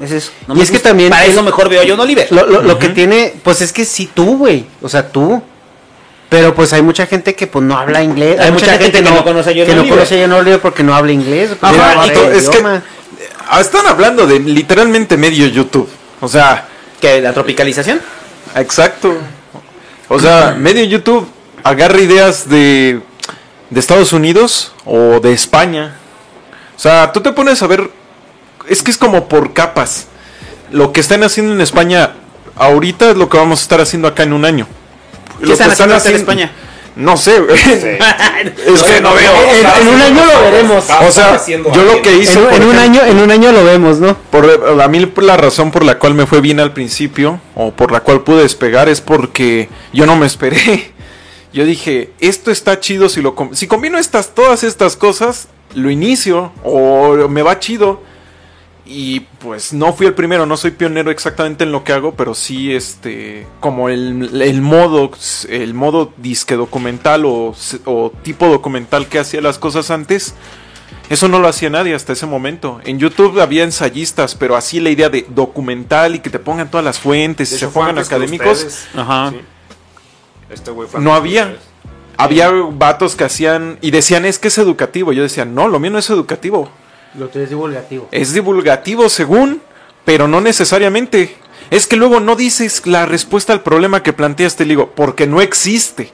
Es 0.00 0.10
eso. 0.10 0.32
No 0.46 0.56
Y 0.56 0.62
es 0.62 0.70
que 0.70 0.78
también 0.78 1.10
Para 1.10 1.24
es- 1.26 1.32
eso 1.32 1.42
mejor 1.42 1.68
veo 1.68 1.82
a 1.82 1.84
John 1.86 2.00
Oliver. 2.00 2.28
Lo, 2.30 2.46
lo- 2.46 2.62
lo 2.62 2.78
que 2.78 2.88
tiene, 2.90 3.34
pues 3.42 3.60
es 3.60 3.72
que 3.72 3.84
sí 3.84 4.08
tú, 4.12 4.38
güey, 4.38 4.64
o 4.80 4.88
sea, 4.88 5.08
tú. 5.10 5.42
Pero 6.30 6.54
pues 6.54 6.72
hay 6.72 6.80
mucha 6.80 7.06
gente 7.06 7.34
que 7.34 7.46
pues 7.48 7.64
no 7.64 7.76
habla 7.76 8.02
inglés. 8.02 8.38
Hay 8.40 8.52
mucha 8.52 8.78
gente 8.78 8.92
que 8.92 9.02
no 9.10 9.22
conoce 9.24 9.50
a 9.50 9.52
John 9.52 9.66
que 9.66 9.74
no 9.74 9.80
Oliver. 9.82 9.98
conoce 9.98 10.18
a 10.22 10.26
John 10.28 10.32
Oliver 10.38 10.60
porque 10.60 10.82
no 10.84 10.94
habla 10.94 11.12
inglés. 11.12 11.50
no 11.60 11.68
habla 11.68 12.06
es 12.06 12.48
que 12.48 12.58
idioma. 12.58 12.82
ah, 13.48 13.60
están 13.60 13.86
hablando 13.86 14.26
de 14.26 14.38
literalmente 14.38 15.16
medio 15.16 15.46
YouTube. 15.48 15.88
O 16.20 16.28
sea, 16.28 16.68
Que 17.00 17.20
la 17.20 17.32
tropicalización. 17.32 18.00
exacto. 18.54 19.12
O 20.08 20.18
sea, 20.20 20.54
medio 20.58 20.84
YouTube 20.84 21.28
agarra 21.64 22.00
ideas 22.00 22.48
de, 22.48 23.00
de 23.70 23.80
Estados 23.80 24.12
Unidos 24.12 24.72
o 24.84 25.20
de 25.20 25.32
España. 25.32 25.96
O 26.76 26.78
sea, 26.80 27.12
tú 27.12 27.20
te 27.20 27.32
pones 27.32 27.62
a 27.62 27.66
ver, 27.66 27.90
es 28.68 28.82
que 28.82 28.90
es 28.90 28.98
como 28.98 29.28
por 29.28 29.52
capas. 29.52 30.06
Lo 30.70 30.92
que 30.92 31.00
están 31.00 31.22
haciendo 31.24 31.52
en 31.52 31.60
España 31.60 32.12
ahorita 32.56 33.10
es 33.10 33.16
lo 33.16 33.28
que 33.28 33.38
vamos 33.38 33.60
a 33.60 33.62
estar 33.62 33.80
haciendo 33.80 34.08
acá 34.08 34.22
en 34.22 34.32
un 34.32 34.44
año. 34.44 34.66
¿Qué 35.44 35.52
están 35.52 35.70
haciendo 35.70 35.94
ahorita 35.94 36.10
en 36.10 36.16
España? 36.16 36.52
No 36.96 37.16
sé, 37.16 37.36
es 37.48 38.82
que 38.82 39.00
no 39.00 39.14
veo. 39.14 39.32
En, 39.52 39.86
en 39.86 39.94
un 39.94 40.00
año 40.02 40.24
lo 40.26 40.40
veremos. 40.42 40.84
O 41.06 41.10
sea, 41.12 41.34
haciendo 41.34 41.72
yo 41.72 41.84
lo 41.84 42.02
que 42.02 42.16
hice 42.16 42.38
En, 42.52 42.64
un- 42.64 42.76
año, 42.76 43.02
en 43.04 43.18
un 43.18 43.30
año 43.30 43.52
lo 43.52 43.64
vemos, 43.64 43.98
¿no? 44.00 44.16
por 44.30 44.80
a 44.82 44.88
mí 44.88 45.10
la 45.18 45.36
razón 45.36 45.70
por 45.70 45.84
la 45.84 45.98
cual 45.98 46.14
me 46.14 46.26
fue 46.26 46.40
bien 46.40 46.58
al 46.60 46.72
principio 46.72 47.40
o 47.54 47.70
por 47.70 47.92
la 47.92 48.00
cual 48.00 48.22
pude 48.22 48.42
despegar 48.42 48.88
es 48.88 49.00
porque 49.00 49.68
yo 49.92 50.04
no 50.06 50.16
me 50.16 50.26
esperé. 50.26 50.92
Yo 51.52 51.64
dije, 51.64 52.12
esto 52.20 52.50
está 52.50 52.78
chido 52.80 53.08
si 53.08 53.20
lo 53.22 53.34
com- 53.34 53.54
si 53.54 53.66
combino 53.66 53.98
estas 53.98 54.34
todas 54.34 54.62
estas 54.64 54.96
cosas, 54.96 55.48
lo 55.74 55.90
inicio 55.90 56.52
o 56.64 57.28
me 57.28 57.42
va 57.42 57.58
chido. 57.58 58.02
Y 58.86 59.20
pues 59.38 59.72
no 59.72 59.92
fui 59.92 60.06
el 60.06 60.14
primero, 60.14 60.46
no 60.46 60.56
soy 60.56 60.72
pionero 60.72 61.12
exactamente 61.12 61.62
en 61.62 61.70
lo 61.70 61.84
que 61.84 61.92
hago, 61.92 62.14
pero 62.14 62.34
sí 62.34 62.74
este 62.74 63.46
como 63.60 63.88
el, 63.88 64.42
el 64.42 64.62
modo 64.62 65.10
el 65.48 65.74
modo 65.74 66.12
disque 66.16 66.56
documental 66.56 67.24
o, 67.24 67.54
o 67.84 68.12
tipo 68.22 68.46
documental 68.48 69.06
que 69.06 69.20
hacía 69.20 69.40
las 69.40 69.58
cosas 69.58 69.90
antes. 69.92 70.34
Eso 71.08 71.28
no 71.28 71.38
lo 71.40 71.48
hacía 71.48 71.70
nadie 71.70 71.94
hasta 71.94 72.12
ese 72.12 72.26
momento. 72.26 72.80
En 72.84 72.98
YouTube 72.98 73.40
había 73.40 73.64
ensayistas, 73.64 74.34
pero 74.34 74.56
así 74.56 74.80
la 74.80 74.90
idea 74.90 75.08
de 75.08 75.26
documental 75.28 76.14
y 76.16 76.18
que 76.20 76.30
te 76.30 76.38
pongan 76.38 76.70
todas 76.70 76.84
las 76.84 76.98
fuentes 77.00 77.50
y 77.52 77.54
se 77.58 77.66
pongan 77.74 77.96
académicos. 78.14 78.86
Ajá. 78.96 79.30
Sí. 79.30 79.40
Este 80.50 80.70
güey 80.70 80.88
fue 80.88 81.00
No 81.00 81.14
había. 81.14 81.56
Había 82.16 82.50
vatos 82.50 83.16
que 83.16 83.24
hacían 83.24 83.78
y 83.80 83.92
decían 83.92 84.26
es 84.26 84.38
que 84.38 84.48
es 84.48 84.58
educativo. 84.58 85.12
Yo 85.12 85.22
decía, 85.22 85.46
no, 85.46 85.68
lo 85.68 85.78
mío 85.80 85.90
no 85.90 85.98
es 85.98 86.10
educativo. 86.10 86.70
Lo 87.14 87.28
tuyo 87.28 87.44
es 87.44 87.50
divulgativo. 87.50 88.08
Es 88.10 88.34
divulgativo 88.34 89.08
según, 89.08 89.62
pero 90.04 90.28
no 90.28 90.40
necesariamente. 90.42 91.34
Es 91.70 91.86
que 91.86 91.96
luego 91.96 92.20
no 92.20 92.36
dices 92.36 92.86
la 92.86 93.06
respuesta 93.06 93.52
al 93.54 93.62
problema 93.62 94.02
que 94.02 94.12
planteaste, 94.12 94.64
le 94.64 94.70
digo, 94.70 94.90
porque 94.94 95.26
no 95.26 95.40
existe. 95.40 96.12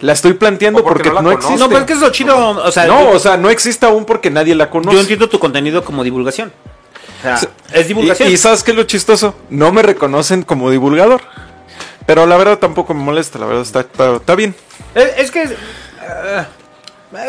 La 0.00 0.12
estoy 0.12 0.34
planteando 0.34 0.80
O 0.80 0.84
porque 0.84 1.10
porque, 1.10 1.22
no 1.22 1.32
existe. 1.32 1.58
No, 1.58 1.68
pero 1.68 1.80
es 1.80 1.86
que 1.86 1.92
es 1.94 2.00
lo 2.00 2.10
chido. 2.10 2.50
O 2.50 2.70
sea, 2.70 2.86
No, 2.86 3.00
yo, 3.00 3.10
o 3.10 3.18
sea, 3.18 3.36
no 3.36 3.50
existe 3.50 3.84
aún 3.84 4.04
porque 4.04 4.30
nadie 4.30 4.54
la 4.54 4.70
conoce. 4.70 4.94
yo 4.94 5.00
entiendo 5.00 5.28
tu 5.28 5.40
contenido 5.40 5.84
como 5.84 6.04
divulgación. 6.04 6.52
O 7.18 7.36
sea, 7.36 7.50
es 7.72 7.88
divulgación. 7.88 8.28
Y, 8.28 8.34
y 8.34 8.36
¿sabes 8.36 8.62
qué 8.62 8.70
es 8.70 8.76
lo 8.76 8.84
chistoso? 8.84 9.34
No 9.50 9.72
me 9.72 9.82
reconocen 9.82 10.42
como 10.42 10.70
divulgador. 10.70 11.20
Pero 12.08 12.26
la 12.26 12.38
verdad 12.38 12.58
tampoco 12.58 12.94
me 12.94 13.02
molesta, 13.04 13.38
la 13.38 13.44
verdad 13.44 13.62
está, 13.62 13.80
está, 13.80 14.16
está 14.16 14.34
bien. 14.34 14.54
Es, 14.94 15.12
es 15.18 15.30
que. 15.30 15.44
ah, 16.00 16.46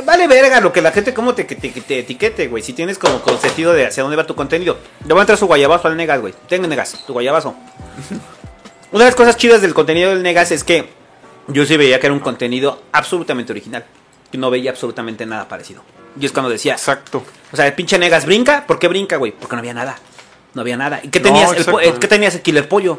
vale 0.06 0.26
verga 0.28 0.62
lo 0.62 0.72
que 0.72 0.82
la 0.82 0.92
gente 0.94 1.14
como 1.14 1.36
te, 1.36 1.44
te, 1.44 1.56
te- 1.56 1.82
te 1.82 2.00
etiquete, 2.00 2.48
güey. 2.48 2.64
Si 2.64 2.72
tienes 2.72 2.98
como 2.98 3.22
con 3.22 3.38
sentido 3.40 3.74
de 3.74 3.86
hacia 3.86 4.04
dónde 4.04 4.16
va 4.16 4.26
tu 4.26 4.36
contenido. 4.36 4.78
Le 5.06 5.14
voy 5.14 5.20
a 5.20 5.24
entrar 5.24 5.38
su 5.38 5.48
guayabazo 5.48 5.90
al 5.90 5.98
Negas, 5.98 6.22
güey. 6.22 6.34
Tenga 6.48 6.66
Negas, 6.70 7.04
tu 7.06 7.12
guayabazo. 7.12 7.56
Una 8.92 9.04
de 9.04 9.10
las 9.10 9.16
cosas 9.16 9.36
chidas 9.36 9.62
del 9.62 9.74
contenido 9.74 10.12
del 10.12 10.24
Negas 10.24 10.52
es 10.52 10.64
que 10.64 10.90
yo 11.48 11.66
sí 11.66 11.76
veía 11.78 12.00
que 12.00 12.08
era 12.08 12.14
un 12.14 12.22
contenido 12.22 12.82
absolutamente 12.94 13.52
original. 13.52 13.86
Y 14.32 14.38
no 14.38 14.50
veía 14.50 14.72
absolutamente 14.72 15.26
nada 15.26 15.48
parecido. 15.50 15.84
Y 16.20 16.26
es 16.26 16.32
cuando 16.32 16.50
decía, 16.50 16.74
Exacto. 16.74 17.24
o 17.52 17.56
sea, 17.56 17.68
el 17.68 17.74
pinche 17.74 17.98
Negas 18.00 18.26
brinca. 18.26 18.66
¿Por 18.66 18.80
qué 18.80 18.88
brinca, 18.88 19.18
güey? 19.18 19.34
Porque 19.34 19.56
no 19.56 19.60
había 19.60 19.74
nada. 19.74 19.98
No 20.54 20.62
había 20.62 20.78
nada. 20.78 21.02
¿Y 21.04 21.10
qué 21.10 21.20
No, 21.20 21.26
tenías? 21.26 21.52
el. 21.84 22.00
¿Qué 22.00 22.08
tenías? 22.08 22.34
El 22.36 22.42
killer 22.42 22.68
pollo. 22.70 22.98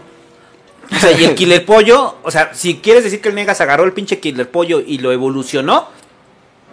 O 0.92 0.98
sea, 0.98 1.12
y 1.12 1.24
el 1.24 1.34
killer 1.36 1.64
pollo, 1.64 2.16
o 2.22 2.30
sea, 2.30 2.52
si 2.54 2.76
quieres 2.76 3.04
decir 3.04 3.20
que 3.20 3.28
el 3.28 3.34
Negas 3.34 3.60
agarró 3.60 3.84
el 3.84 3.92
pinche 3.92 4.18
killer 4.18 4.50
pollo 4.50 4.80
y 4.84 4.98
lo 4.98 5.12
evolucionó, 5.12 5.88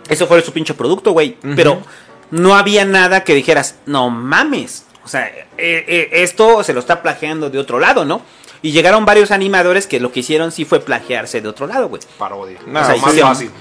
eso 0.10 0.28
fue 0.28 0.42
su 0.42 0.52
pinche 0.52 0.74
producto, 0.74 1.12
güey. 1.12 1.38
Pero 1.56 1.82
no 2.32 2.56
había 2.56 2.86
nada 2.86 3.24
que 3.24 3.34
dijeras, 3.34 3.76
no 3.86 4.10
mames. 4.10 4.86
O 5.04 5.08
sea, 5.08 5.28
eh, 5.28 5.46
eh, 5.58 6.10
esto 6.12 6.64
se 6.64 6.74
lo 6.74 6.80
está 6.80 7.02
plagiando 7.02 7.50
de 7.50 7.60
otro 7.60 7.80
lado, 7.80 8.06
¿no? 8.06 8.22
Y 8.62 8.72
llegaron 8.72 9.06
varios 9.06 9.32
animadores 9.32 9.86
que 9.86 10.00
lo 10.00 10.12
que 10.12 10.22
hicieron 10.22 10.52
sí 10.52 10.66
fue 10.66 10.80
plagiarse 10.80 11.42
de 11.42 11.48
otro 11.48 11.68
lado, 11.68 11.90
güey. 11.90 12.02
Parodia. 12.18 12.58
No, 12.66 12.82
o 12.82 12.84
sea, 12.84 12.98
más 12.98 13.14
sí. 13.14 13.20
fácil. 13.20 13.52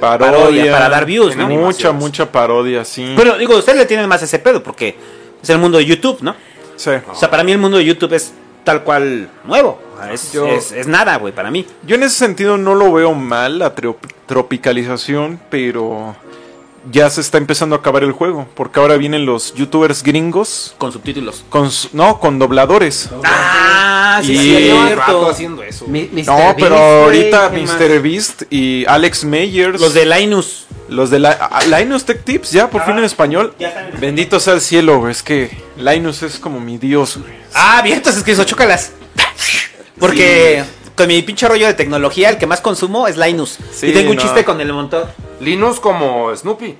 Parodia. 0.00 0.18
Parodia, 0.18 0.72
para 0.72 0.88
dar 0.88 1.04
views, 1.04 1.36
¿no? 1.36 1.48
Mucha, 1.48 1.92
mucha 1.92 2.32
parodia, 2.32 2.84
sí. 2.84 3.12
Bueno, 3.14 3.36
digo, 3.36 3.56
ustedes 3.56 3.78
le 3.78 3.86
tienen 3.86 4.08
más 4.08 4.22
ese 4.22 4.38
pedo 4.38 4.62
porque 4.62 4.96
es 5.42 5.50
el 5.50 5.58
mundo 5.58 5.78
de 5.78 5.84
YouTube, 5.84 6.18
¿no? 6.22 6.34
Sí. 6.76 6.90
O 7.10 7.14
sea, 7.14 7.30
para 7.30 7.44
mí 7.44 7.52
el 7.52 7.58
mundo 7.58 7.76
de 7.76 7.84
YouTube 7.84 8.14
es 8.14 8.32
tal 8.68 8.84
cual 8.84 9.30
nuevo. 9.44 9.80
Es, 10.12 10.30
Yo- 10.30 10.46
es- 10.46 10.72
es 10.72 10.86
nada, 10.86 11.16
güey, 11.16 11.32
para 11.34 11.50
mí. 11.50 11.64
Yo 11.86 11.94
en 11.96 12.02
ese 12.02 12.16
sentido 12.16 12.58
no 12.58 12.74
lo 12.74 12.92
veo 12.92 13.14
mal, 13.14 13.58
la 13.60 13.74
tro- 13.74 13.96
tropicalización, 14.26 15.40
pero 15.50 16.14
ya 16.92 17.08
se 17.08 17.22
está 17.22 17.38
empezando 17.38 17.74
a 17.74 17.78
acabar 17.78 18.02
el 18.04 18.12
juego, 18.12 18.46
porque 18.54 18.78
ahora 18.78 18.96
vienen 18.98 19.24
los 19.24 19.54
youtubers 19.54 20.02
gringos, 20.02 20.74
Con 20.76 20.92
subtítulos. 20.92 21.44
con, 21.48 21.70
no, 21.94 22.20
con 22.20 22.38
dobladores. 22.38 23.08
Ah, 23.24 24.20
sí, 24.22 24.32
Y- 24.34 24.70
cierto. 24.86 25.28
haciendo 25.30 25.62
eso. 25.62 25.86
Mi-. 25.86 26.10
No, 26.26 26.36
Beast, 26.36 26.56
pero 26.58 26.76
güey, 26.76 27.02
ahorita 27.04 27.50
¿qué 27.50 27.62
más? 27.62 27.80
Mr. 27.80 28.02
Beast 28.02 28.42
y 28.50 28.84
Alex 28.86 29.24
Meyers. 29.24 29.80
Los 29.80 29.94
de 29.94 30.04
Linus. 30.06 30.66
Los 30.88 31.10
de 31.10 31.18
la, 31.18 31.32
a- 31.32 31.64
Linus 31.66 32.04
Tech 32.04 32.24
Tips, 32.24 32.50
ya 32.52 32.70
por 32.70 32.82
fin 32.84 32.96
en 32.98 33.04
español. 33.04 33.54
En. 33.58 34.00
Bendito 34.00 34.40
sea 34.40 34.54
el 34.54 34.60
cielo, 34.60 34.98
güey. 35.00 35.12
Es 35.12 35.22
que 35.22 35.50
Linus 35.76 36.22
es 36.22 36.38
como 36.38 36.60
mi 36.60 36.78
dios, 36.78 37.18
güey. 37.18 37.32
Ah, 37.54 37.80
bien, 37.82 37.96
entonces 37.98 38.22
que 38.24 38.32
eso, 38.32 38.44
chócalas. 38.44 38.92
Porque 39.98 40.64
con 40.96 41.08
mi 41.08 41.22
pinche 41.22 41.46
rollo 41.48 41.66
de 41.66 41.74
tecnología, 41.74 42.30
el 42.30 42.38
que 42.38 42.46
más 42.46 42.60
consumo 42.60 43.06
es 43.08 43.16
Linus. 43.16 43.58
Sí, 43.72 43.88
y 43.88 43.92
tengo 43.92 44.10
un 44.10 44.16
no. 44.16 44.22
chiste 44.22 44.44
con 44.44 44.60
el 44.60 44.72
montón. 44.72 45.04
Linus 45.40 45.80
como 45.80 46.34
Snoopy. 46.34 46.76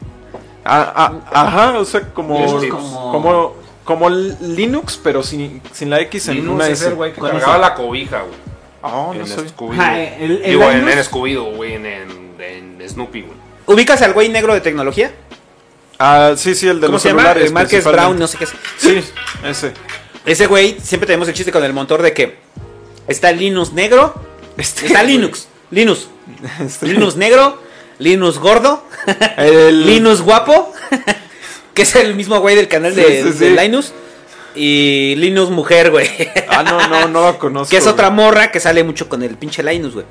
Ah, 0.65 0.93
ah, 0.95 1.47
ajá, 1.47 1.79
o 1.79 1.85
sea, 1.85 2.03
como, 2.13 2.39
Linux 2.61 2.71
como, 2.71 3.13
como- 3.13 3.55
como, 3.85 4.11
Linux, 4.11 5.01
pero 5.03 5.23
sin, 5.23 5.63
sin 5.73 5.89
la 5.91 6.01
X 6.01 6.29
en 6.29 6.35
Linus 6.37 6.55
una 6.57 6.67
es 6.67 6.81
S. 6.81 6.89
el 6.89 6.95
güey 6.95 7.13
que 7.13 7.21
Con 7.21 7.31
cargaba 7.31 7.53
eso. 7.55 7.61
la 7.63 7.75
cobija, 7.75 8.19
güey. 8.21 8.35
Ah, 8.83 9.11
no 9.15 9.21
en 9.21 9.27
soy. 9.27 9.49
Scooby-Doo. 9.49 9.73
Ajá, 9.81 9.99
el- 10.03 10.43
el 10.43 10.51
Digo, 10.51 10.71
en, 10.71 10.81
Linus- 10.85 10.93
en 10.93 11.05
Scooby-Doo, 11.05 11.57
güey, 11.57 11.75
en, 11.75 11.87
en, 11.87 12.79
en 12.81 12.89
Snoopy, 12.89 13.23
güey. 13.23 13.48
¿Ubicas 13.69 14.03
al 14.03 14.15
güey 14.15 14.29
negro 14.29 14.55
de 14.55 14.61
tecnología? 14.61 15.13
Ah, 15.99 16.33
sí, 16.37 16.55
sí, 16.55 16.67
el 16.69 16.81
de 16.81 16.87
¿Cómo 16.87 16.95
los 16.95 17.03
se 17.03 17.09
llama? 17.11 17.23
celulares. 17.23 17.53
Principalmente. 17.53 17.91
Brown, 17.91 18.19
no 18.19 18.27
sé 18.27 18.39
qué 18.39 18.45
es. 18.45 18.53
Sí, 18.79 19.05
ese. 19.45 19.73
Ese 20.25 20.47
güey, 20.47 20.79
siempre 20.83 21.07
tenemos 21.07 21.29
el 21.29 21.35
chiste 21.35 21.53
con 21.53 21.63
el 21.65 21.73
motor 21.73 22.03
de 22.03 22.13
que 22.13 22.39
está 23.07 23.31
Linux 23.33 23.73
negro, 23.73 24.15
Este, 24.57 24.87
está 24.87 25.03
Linux, 25.03 25.49
Linux, 25.71 26.09
Este. 26.61 26.87
Linux 26.87 27.17
negro, 27.17 27.63
Linux 27.99 28.39
gordo, 28.39 28.85
El, 29.37 29.87
Linux 29.87 30.21
guapo, 30.23 30.73
que 31.75 31.83
es 31.83 31.95
el 31.95 32.15
mismo 32.15 32.41
güey 32.41 32.57
del 32.57 32.69
canal 32.69 32.95
de, 32.95 33.33
Sí, 33.33 33.39
de 33.39 33.85
y 34.55 35.15
Linux 35.17 35.51
mujer, 35.51 35.91
güey. 35.91 36.09
Ah, 36.49 36.63
no, 36.63 36.89
no, 36.89 37.09
no 37.09 37.23
la 37.23 37.39
conozco. 37.39 37.71
que 37.71 37.77
es 37.77 37.87
otra 37.87 38.11
morra 38.11 38.51
que 38.51 38.61
sale 38.61 38.83
mucho 38.83 39.09
con 39.09 39.23
el 39.23 39.37
pinche 39.37 39.63
Linus, 39.63 39.95
güey. 39.95 40.07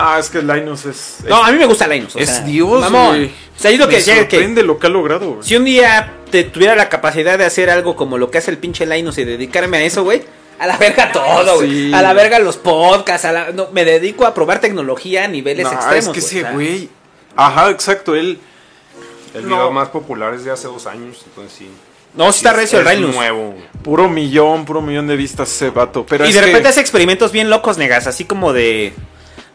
Ah, 0.00 0.18
es 0.18 0.30
que 0.30 0.40
Linus 0.42 0.84
es. 0.86 1.16
No, 1.28 1.42
a 1.44 1.50
mí 1.50 1.58
me 1.58 1.66
gusta 1.66 1.86
Linus. 1.86 2.14
o 2.16 2.18
es 2.18 2.28
sea, 2.28 2.40
Dios, 2.42 2.80
mamón. 2.80 3.08
güey. 3.08 3.26
O 3.26 3.60
sea, 3.60 3.70
yo 3.70 3.78
lo 3.78 3.86
que 3.86 3.92
Me 3.92 3.98
decía 3.98 4.14
es 4.14 4.26
que 4.26 4.36
sorprende 4.36 4.62
lo 4.62 4.78
que 4.78 4.86
ha 4.86 4.90
logrado, 4.90 5.30
güey. 5.30 5.42
si 5.42 5.56
un 5.56 5.64
día 5.64 6.12
te 6.30 6.44
tuviera 6.44 6.76
la 6.76 6.88
capacidad 6.88 7.36
de 7.38 7.44
hacer 7.44 7.70
algo 7.70 7.96
como 7.96 8.16
lo 8.18 8.30
que 8.30 8.38
hace 8.38 8.50
el 8.50 8.58
pinche 8.58 8.86
Linus 8.86 9.18
y 9.18 9.24
dedicarme 9.24 9.78
a 9.78 9.82
eso, 9.82 10.04
güey. 10.04 10.22
A 10.60 10.66
la 10.66 10.76
verga 10.76 11.12
todo, 11.12 11.56
güey. 11.56 11.70
Sí. 11.88 11.92
A 11.94 12.02
la 12.02 12.12
verga 12.14 12.38
los 12.40 12.56
podcasts. 12.56 13.24
A 13.24 13.32
la... 13.32 13.50
no, 13.52 13.68
me 13.72 13.84
dedico 13.84 14.26
a 14.26 14.34
probar 14.34 14.60
tecnología 14.60 15.24
a 15.24 15.28
niveles 15.28 15.64
No, 15.64 15.72
extremos. 15.72 16.06
es 16.06 16.12
que 16.12 16.18
ese 16.20 16.42
güey. 16.52 16.88
Ajá, 17.36 17.70
exacto, 17.70 18.14
él. 18.16 18.38
El 19.34 19.42
No. 19.48 19.56
video 19.56 19.70
más 19.72 19.88
popular 19.88 20.34
es 20.34 20.44
de 20.44 20.50
hace 20.50 20.66
dos 20.66 20.86
años, 20.86 21.22
entonces 21.26 21.52
sí. 21.56 21.68
No, 22.14 22.32
sí 22.32 22.38
está 22.38 22.52
recio 22.54 22.80
el 22.80 22.86
es 22.86 22.94
Linus. 22.98 23.14
nuevo. 23.14 23.54
Puro 23.82 24.08
millón, 24.08 24.64
puro 24.64 24.80
millón 24.80 25.06
de 25.06 25.14
vistas 25.14 25.48
ese 25.50 25.70
vato. 25.70 26.04
Pero 26.08 26.24
Y 26.24 26.30
es 26.30 26.34
de 26.34 26.40
que- 26.40 26.46
repente 26.46 26.68
hace 26.68 26.80
experimentos 26.80 27.30
bien 27.30 27.50
locos, 27.50 27.76
negas. 27.78 28.06
Así 28.06 28.24
como 28.24 28.52
de. 28.52 28.92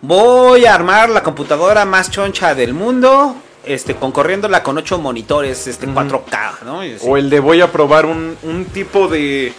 Voy 0.05 0.65
a 0.65 0.75
armar 0.75 1.10
la 1.10 1.24
computadora 1.24 1.86
más 1.86 2.12
choncha 2.12 2.53
del 2.53 2.74
mundo. 2.74 3.38
Este, 3.65 3.95
concorriéndola 3.95 4.62
con 4.62 4.77
ocho 4.77 4.98
monitores, 5.00 5.65
este, 5.67 5.88
4K, 5.88 6.63
¿no? 6.65 6.81
Así. 6.81 6.98
O 7.03 7.15
el 7.15 7.29
de 7.29 7.39
voy 7.39 7.62
a 7.62 7.72
probar 7.72 8.05
un, 8.05 8.36
un 8.43 8.65
tipo 8.65 9.07
de 9.07 9.53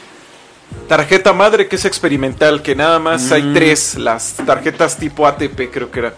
tarjeta 0.86 1.32
madre 1.32 1.66
que 1.66 1.76
es 1.76 1.86
experimental, 1.86 2.60
que 2.60 2.74
nada 2.76 2.98
más 2.98 3.32
hay 3.32 3.42
Mm. 3.42 3.54
tres, 3.54 3.94
las 3.94 4.34
tarjetas 4.44 4.98
tipo 4.98 5.26
ATP 5.26 5.70
creo 5.72 5.90
que 5.90 6.00
eran. 6.00 6.14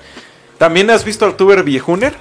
¿También 0.58 0.90
has 0.90 1.04
visto 1.04 1.24
al 1.24 1.36
tuber 1.36 1.62
viejuner? 1.62 2.16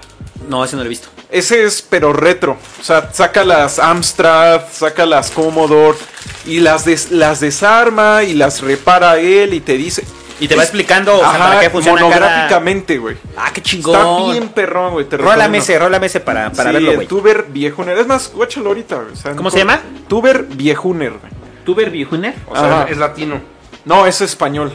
No, 0.48 0.64
ese 0.64 0.76
no 0.76 0.84
lo 0.84 0.86
he 0.86 0.90
visto. 0.90 1.08
Ese 1.32 1.64
es 1.64 1.82
pero 1.82 2.14
retro. 2.14 2.58
O 2.80 2.84
sea, 2.84 3.12
saca 3.12 3.44
las 3.44 3.80
Amstrad, 3.80 4.62
saca 4.72 5.08
las 5.08 5.32
Commodore 5.32 5.98
y 6.46 6.60
las, 6.60 6.86
des- 6.86 7.10
las 7.10 7.40
desarma 7.40 8.22
y 8.22 8.36
las 8.36 8.62
repara 8.62 9.18
él 9.18 9.56
y 9.56 9.62
te 9.62 9.74
dice... 9.78 10.04
Y 10.40 10.48
te 10.48 10.56
va 10.56 10.64
explicando 10.64 11.16
o 11.16 11.20
sea, 11.20 11.30
Ajá, 11.30 11.38
para 11.48 11.60
qué 11.62 11.70
funciona 11.70 12.02
monográficamente, 12.02 12.98
güey. 12.98 13.16
Ah, 13.38 13.52
qué 13.54 13.62
chingón. 13.62 13.96
Está 13.96 14.32
bien 14.34 14.50
perrón, 14.50 14.92
güey. 14.94 15.06
te 15.06 15.16
Rola 15.18 15.36
recomiendo. 15.36 15.58
ese, 15.64 15.80
rola 15.80 15.98
ese 15.98 16.20
para, 16.20 16.52
para 16.52 16.70
Sí, 16.72 16.74
verlo, 16.76 16.94
güey. 16.96 17.08
tuber 17.08 17.46
viejuner. 17.50 17.98
Es 17.98 18.08
más, 18.08 18.32
guáchalo 18.34 18.68
ahorita, 18.70 18.96
güey. 18.98 19.14
o 19.14 19.16
sea, 19.16 19.36
¿Cómo 19.36 19.50
se 19.50 19.60
llama? 19.60 19.80
Tuber 20.10 20.44
viejuner, 20.44 21.12
güey. 21.12 21.32
¿Tuber 21.64 21.90
viejuner? 21.90 22.34
O 22.48 22.56
sea, 22.56 22.82
Ajá. 22.82 22.88
es 22.90 22.98
latino. 22.98 23.42
No, 23.86 24.06
es 24.08 24.20
español. 24.22 24.74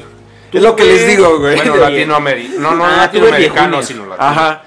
Es 0.53 0.63
lo 0.63 0.75
que 0.75 0.85
les 0.85 1.07
digo, 1.07 1.39
güey. 1.39 1.57
Bueno, 1.57 1.77
latinoamericano. 1.77 2.61
No, 2.61 2.75
no, 2.75 2.85
Ah, 2.87 2.97
latinoamericano, 2.97 3.83
sino 3.83 4.07
latino. 4.07 4.27
Ajá. 4.29 4.63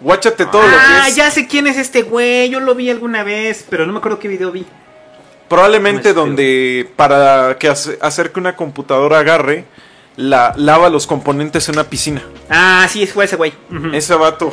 Guáchate 0.00 0.46
todo 0.46 0.62
lo 0.62 0.68
Ah, 0.76 1.02
que 1.04 1.10
es. 1.10 1.16
ya 1.16 1.30
sé 1.30 1.46
quién 1.48 1.66
es 1.66 1.76
este 1.76 2.02
güey. 2.02 2.48
Yo 2.50 2.60
lo 2.60 2.74
vi 2.74 2.90
alguna 2.90 3.22
vez, 3.24 3.64
pero 3.68 3.86
no 3.86 3.92
me 3.92 3.98
acuerdo 3.98 4.18
qué 4.18 4.28
video 4.28 4.52
vi. 4.52 4.64
Probablemente 5.48 6.10
Este- 6.10 6.20
donde 6.20 6.88
para 6.96 7.56
que 7.58 7.68
hace- 7.68 7.98
hacer 8.00 8.30
que 8.30 8.38
una 8.38 8.54
computadora 8.54 9.18
agarre, 9.18 9.64
la 10.20 10.52
lava 10.56 10.88
los 10.90 11.06
componentes 11.06 11.68
en 11.68 11.76
una 11.76 11.84
piscina. 11.84 12.22
Ah, 12.48 12.86
sí, 12.90 13.06
fue 13.06 13.24
ese 13.24 13.36
güey. 13.36 13.52
Ese 13.92 14.14
vato. 14.14 14.52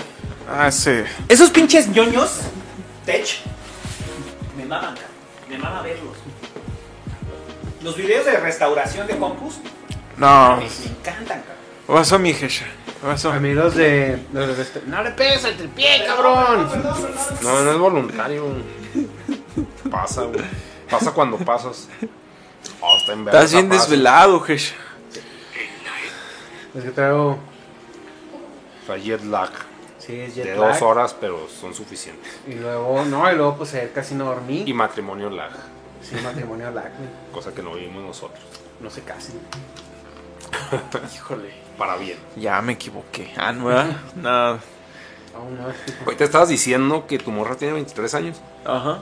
Ah, 0.49 0.67
ese. 0.69 1.05
Esos 1.27 1.49
pinches 1.49 1.87
ñoños, 1.89 2.39
Tech, 3.05 3.27
me 4.57 4.65
maman. 4.65 4.95
Me 5.49 5.57
mama 5.57 5.81
verlos. 5.81 6.15
Los 7.81 7.95
videos 7.97 8.25
de 8.25 8.37
restauración 8.37 9.07
de 9.07 9.17
compus 9.17 9.55
No. 10.17 10.57
me, 10.57 10.63
me 10.63 10.65
encantan, 10.67 11.41
cabrón. 11.41 11.57
¿Qué 11.87 11.93
pasó, 11.93 12.19
mi 12.19 12.33
jecha? 12.33 12.65
¿Qué 12.85 13.07
pasó? 13.07 13.31
A 13.31 13.39
mí 13.39 13.53
los 13.53 13.75
de. 13.75 14.19
Los 14.33 14.55
de 14.57 14.63
este- 14.63 14.81
no 14.87 15.01
le 15.03 15.11
pegues 15.11 15.43
al 15.45 15.55
tripié, 15.55 16.05
cabrón. 16.05 16.69
No, 17.41 17.61
no 17.63 17.71
es 17.71 17.77
voluntario. 17.77 18.45
Pasa, 19.91 20.23
güey. 20.23 20.43
Pasa 20.89 21.11
cuando 21.11 21.37
pasas. 21.37 21.87
Oh, 22.81 22.97
está 22.97 23.13
en 23.13 23.25
Estás 23.27 23.51
bien 23.51 23.69
desvelado, 23.69 24.39
jecha. 24.41 24.73
Es 26.77 26.83
que 26.83 26.91
traigo. 26.91 27.31
O 27.31 28.85
sea, 28.85 28.97
jet 28.97 29.23
lag. 29.23 29.49
Sí, 29.97 30.19
es 30.19 30.35
jet 30.35 30.45
De 30.45 30.55
lag. 30.55 30.73
dos 30.73 30.81
horas, 30.83 31.15
pero 31.19 31.47
son 31.49 31.73
suficientes. 31.73 32.39
Y 32.47 32.53
luego, 32.53 33.03
no, 33.05 33.31
y 33.31 33.35
luego 33.35 33.57
pues 33.57 33.73
ayer 33.73 33.91
casi 33.91 34.13
no 34.13 34.25
dormí. 34.25 34.63
Y 34.65 34.73
matrimonio 34.73 35.29
lag. 35.29 35.51
Sí, 36.03 36.15
matrimonio 36.23 36.69
lag, 36.71 36.91
güey. 36.97 37.09
Cosa 37.33 37.53
que 37.53 37.63
no 37.63 37.73
vivimos 37.73 38.03
nosotros. 38.03 38.43
No 38.79 38.89
sé 38.91 39.01
casi. 39.01 39.33
Híjole. 41.15 41.51
Para 41.77 41.97
bien. 41.97 42.17
Ya 42.35 42.61
me 42.61 42.73
equivoqué. 42.73 43.33
Ah, 43.37 43.51
no. 43.51 43.69
Nada. 44.15 44.59
Aún 45.35 45.57
no, 45.57 46.15
te 46.15 46.23
estabas 46.23 46.49
diciendo 46.49 47.05
que 47.07 47.19
tu 47.19 47.31
morra 47.31 47.55
tiene 47.55 47.73
23 47.73 48.13
años. 48.15 48.37
Ajá. 48.65 49.01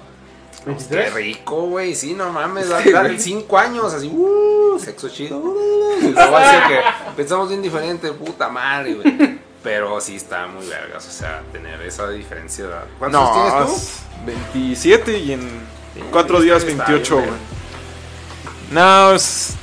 Qué 0.65 0.71
23. 0.71 1.13
rico, 1.13 1.61
güey. 1.67 1.95
Sí, 1.95 2.13
no 2.13 2.31
mames. 2.31 2.65
Sí, 2.83 2.91
Dale 2.91 3.09
güey. 3.09 3.19
5 3.21 3.57
años, 3.57 3.93
así. 3.93 4.07
Uh, 4.07 4.79
sexo 4.79 5.09
chido. 5.09 5.37
Uh, 5.37 6.13
que 6.13 6.79
pensamos 7.15 7.49
bien 7.49 7.61
diferente, 7.61 8.11
puta 8.11 8.49
madre, 8.49 8.95
güey. 8.95 9.39
Pero 9.63 9.99
sí 10.01 10.15
está 10.15 10.45
muy 10.47 10.65
vergas, 10.67 11.07
o 11.07 11.11
sea, 11.11 11.41
tener 11.51 11.81
esa 11.81 12.09
diferencia 12.09 12.65
de 12.65 12.69
edad. 12.71 12.85
¿Cuántos 12.99 13.21
No, 13.21 13.33
tienes 13.33 13.67
tú? 13.67 13.75
es 13.75 13.99
27 14.25 15.17
y 15.19 15.31
en 15.33 15.41
Sí, 15.95 16.01
4 16.11 16.41
días 16.41 16.63
está 16.63 16.85
28, 16.85 17.15
bien, 17.17 17.29
güey. 17.29 17.39
No, 18.71 19.13
es... 19.13 19.53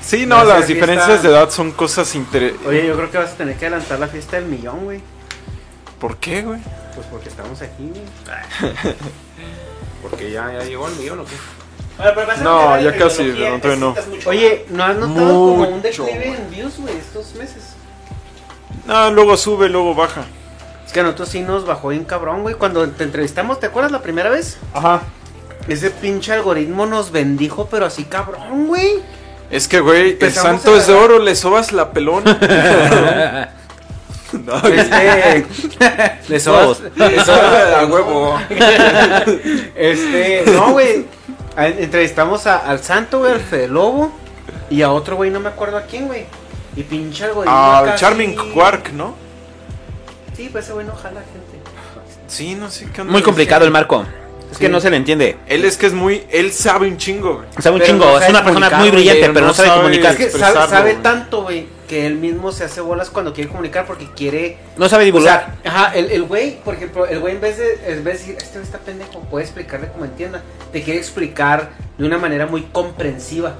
Sí, 0.00 0.26
no, 0.26 0.36
Va 0.36 0.42
a 0.42 0.44
las 0.44 0.66
diferencias 0.66 1.06
fiesta. 1.20 1.28
de 1.28 1.34
edad 1.34 1.50
son 1.50 1.70
cosas 1.72 2.14
interesantes. 2.14 2.66
Oye, 2.66 2.86
yo 2.86 2.96
creo 2.96 3.10
que 3.10 3.18
vas 3.18 3.32
a 3.32 3.36
tener 3.36 3.56
que 3.56 3.66
adelantar 3.66 4.00
la 4.00 4.08
fiesta 4.08 4.36
del 4.36 4.46
millón, 4.46 4.84
güey. 4.84 5.00
¿Por 6.00 6.16
qué, 6.16 6.42
güey? 6.42 6.60
Pues 6.94 7.06
porque 7.06 7.28
estamos 7.28 7.62
aquí, 7.62 7.88
güey. 7.90 8.02
Porque 10.02 10.30
ya, 10.30 10.52
ya 10.52 10.64
llegó 10.64 10.88
el 10.88 10.96
millón 10.96 11.20
o 11.20 11.24
qué. 11.24 11.34
Bueno, 11.96 12.12
pero 12.14 12.36
No, 12.42 12.80
ya 12.80 12.96
casi, 12.96 13.32
pero 13.60 13.76
no. 13.76 13.94
Oye, 14.26 14.66
¿no 14.70 14.84
has 14.84 14.96
notado 14.96 15.28
como 15.28 15.68
un 15.68 15.82
declive 15.82 16.34
en 16.34 16.50
views, 16.50 16.78
güey, 16.78 16.96
estos 16.96 17.34
meses? 17.34 17.74
No, 18.86 19.10
luego 19.12 19.36
sube, 19.36 19.68
luego 19.68 19.94
baja. 19.94 20.24
Es 20.84 20.92
que 20.92 21.00
a 21.00 21.02
nosotros 21.04 21.28
sí 21.28 21.40
nos 21.40 21.64
bajó 21.64 21.88
bien 21.88 22.04
cabrón, 22.04 22.42
güey. 22.42 22.54
Cuando 22.56 22.88
te 22.88 23.04
entrevistamos, 23.04 23.60
¿te 23.60 23.66
acuerdas 23.66 23.92
la 23.92 24.02
primera 24.02 24.30
vez? 24.30 24.58
Ajá. 24.74 25.02
Ese 25.68 25.90
pinche 25.90 26.32
algoritmo 26.32 26.86
nos 26.86 27.12
bendijo, 27.12 27.68
pero 27.70 27.86
así 27.86 28.04
cabrón, 28.04 28.66
güey. 28.66 29.00
Es 29.50 29.68
que, 29.68 29.80
güey, 29.80 30.16
el 30.18 30.32
santo 30.32 30.76
es 30.76 30.86
de 30.86 30.94
oro, 30.94 31.18
le 31.18 31.36
sobas 31.36 31.72
la 31.72 31.92
pelona. 31.92 33.52
no, 34.32 34.56
Este. 34.68 35.46
Le 36.28 36.40
sobas. 36.40 36.78
Sobas 36.78 37.74
a 37.76 37.86
huevo. 37.86 38.38
Este. 39.74 40.44
No, 40.52 40.72
güey. 40.72 41.06
A- 41.56 41.66
Entrevistamos 41.68 42.46
a- 42.46 42.58
al 42.58 42.82
santo, 42.82 43.20
güey, 43.20 43.32
al 43.32 43.40
Fede 43.40 43.68
Lobo. 43.68 44.12
Y 44.70 44.82
a 44.82 44.90
otro, 44.90 45.16
güey, 45.16 45.30
no 45.30 45.40
me 45.40 45.48
acuerdo 45.48 45.76
a 45.76 45.82
quién, 45.82 46.06
güey. 46.06 46.24
Y 46.76 46.82
pinche 46.82 47.24
algoritmo. 47.24 47.54
Ah, 47.54 47.80
acá 47.80 47.94
Charming 47.96 48.34
Quark, 48.54 48.92
¿no? 48.92 49.14
Sí, 50.36 50.48
pues 50.50 50.64
ese 50.64 50.72
güey 50.72 50.86
no 50.86 50.94
jala 50.94 51.20
gente. 51.20 51.60
Sí, 52.26 52.54
no 52.54 52.70
sé 52.70 52.88
qué 52.90 53.02
onda. 53.02 53.12
Muy 53.12 53.22
complicado 53.22 53.66
el 53.66 53.70
marco. 53.70 54.06
Es 54.52 54.58
que 54.58 54.68
no 54.68 54.80
se 54.80 54.90
le 54.90 54.96
entiende. 54.98 55.36
Él 55.48 55.64
es 55.64 55.76
que 55.76 55.86
es 55.86 55.92
muy. 55.92 56.22
Él 56.30 56.52
sabe 56.52 56.86
un 56.86 56.96
chingo, 56.98 57.36
güey. 57.36 57.48
Sea, 57.58 57.72
un 57.72 57.78
Pero 57.80 57.90
chingo. 57.92 58.04
no 58.04 58.12
es 58.18 58.20
sabe 58.20 58.30
una 58.30 58.44
persona 58.44 58.70
muy 58.78 58.90
brillante, 58.90 59.28
pero 59.28 59.40
no 59.40 59.46
no 59.48 59.54
sabe 59.54 59.68
sabe- 59.68 59.80
comunicar. 59.80 60.12
Es 60.12 60.18
que 60.18 60.30
sabe, 60.30 60.68
sabe 60.68 60.94
tanto, 61.02 61.42
güey, 61.42 61.66
que 61.88 62.06
él 62.06 62.16
mismo 62.16 62.52
se 62.52 62.64
hace 62.64 62.80
bolas 62.80 63.10
cuando 63.10 63.32
quiere 63.32 63.48
comunicar 63.50 63.86
porque 63.86 64.06
quiere. 64.14 64.58
No 64.76 64.88
sabe 64.88 65.02
O 65.04 65.06
divulgar. 65.06 65.56
sea, 65.62 65.72
ajá, 65.72 65.94
el 65.96 66.10
el 66.10 66.22
güey, 66.24 66.60
por 66.62 66.74
ejemplo, 66.74 67.06
el 67.06 67.18
güey 67.20 67.34
en 67.34 67.40
vez 67.40 67.56
de, 67.58 67.72
en 67.86 68.04
vez 68.04 68.04
de 68.04 68.12
decir, 68.12 68.36
este 68.38 68.58
güey 68.58 68.64
está 68.64 68.78
pendejo, 68.78 69.20
puede 69.30 69.44
explicarle 69.44 69.88
como 69.88 70.04
entienda, 70.04 70.42
te 70.72 70.82
quiere 70.82 70.98
explicar 71.00 71.70
de 71.98 72.04
una 72.04 72.18
manera 72.18 72.46
muy 72.46 72.62
comprensiva. 72.72 73.54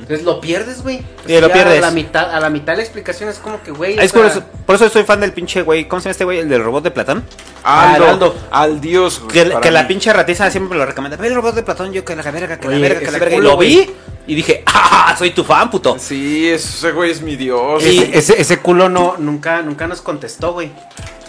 Entonces 0.00 0.24
lo 0.24 0.40
pierdes, 0.40 0.82
güey. 0.82 1.02
Sí, 1.26 1.40
lo 1.40 1.50
pierdes. 1.50 1.78
A 1.78 1.80
la 1.80 1.90
mitad, 1.90 2.34
a 2.34 2.40
la 2.40 2.50
mitad 2.50 2.72
de 2.72 2.78
la 2.78 2.82
explicación 2.82 3.28
es 3.28 3.38
como 3.38 3.62
que, 3.62 3.70
güey. 3.70 3.98
Es 3.98 4.10
o 4.12 4.14
por 4.14 4.26
eso, 4.26 4.42
por 4.64 4.74
eso 4.76 4.88
soy 4.88 5.04
fan 5.04 5.20
del 5.20 5.32
pinche 5.32 5.62
güey. 5.62 5.86
¿Cómo 5.88 6.00
se 6.00 6.04
llama 6.04 6.12
este 6.12 6.24
güey? 6.24 6.38
El 6.38 6.48
del 6.48 6.62
robot 6.62 6.84
de 6.84 6.90
Platón. 6.90 7.24
Aldo, 7.64 8.04
Ah, 8.06 8.10
Aldo. 8.10 8.36
al 8.50 8.80
dios. 8.80 9.20
güey, 9.20 9.60
Que, 9.60 9.70
la 9.70 9.88
pinche 9.88 10.12
ratiza 10.12 10.50
siempre 10.50 10.78
lo 10.78 10.86
recomienda. 10.86 11.16
Ve 11.16 11.28
el 11.28 11.34
robot 11.34 11.54
de 11.54 11.62
Platón, 11.62 11.92
yo 11.92 12.04
que 12.04 12.14
la 12.14 12.22
verga, 12.22 12.58
que 12.58 12.68
la 12.68 12.78
verga, 12.78 13.00
que 13.00 13.10
la 13.10 13.18
verga. 13.18 13.34
Y 13.34 13.38
culo, 13.38 13.50
lo 13.50 13.56
vi 13.58 13.90
y 14.28 14.34
dije, 14.34 14.62
¡ah! 14.66 15.14
Soy 15.18 15.30
tu 15.30 15.42
fan, 15.44 15.70
puto. 15.70 15.96
Sí, 15.98 16.48
ese 16.48 16.92
güey 16.92 17.10
es 17.10 17.20
mi 17.22 17.36
dios. 17.36 17.82
Ese, 17.82 18.16
ese, 18.16 18.40
ese 18.40 18.58
culo 18.58 18.88
no, 18.88 19.16
nunca, 19.18 19.62
nunca 19.62 19.86
nos 19.86 20.00
contestó, 20.02 20.52
güey. 20.52 20.70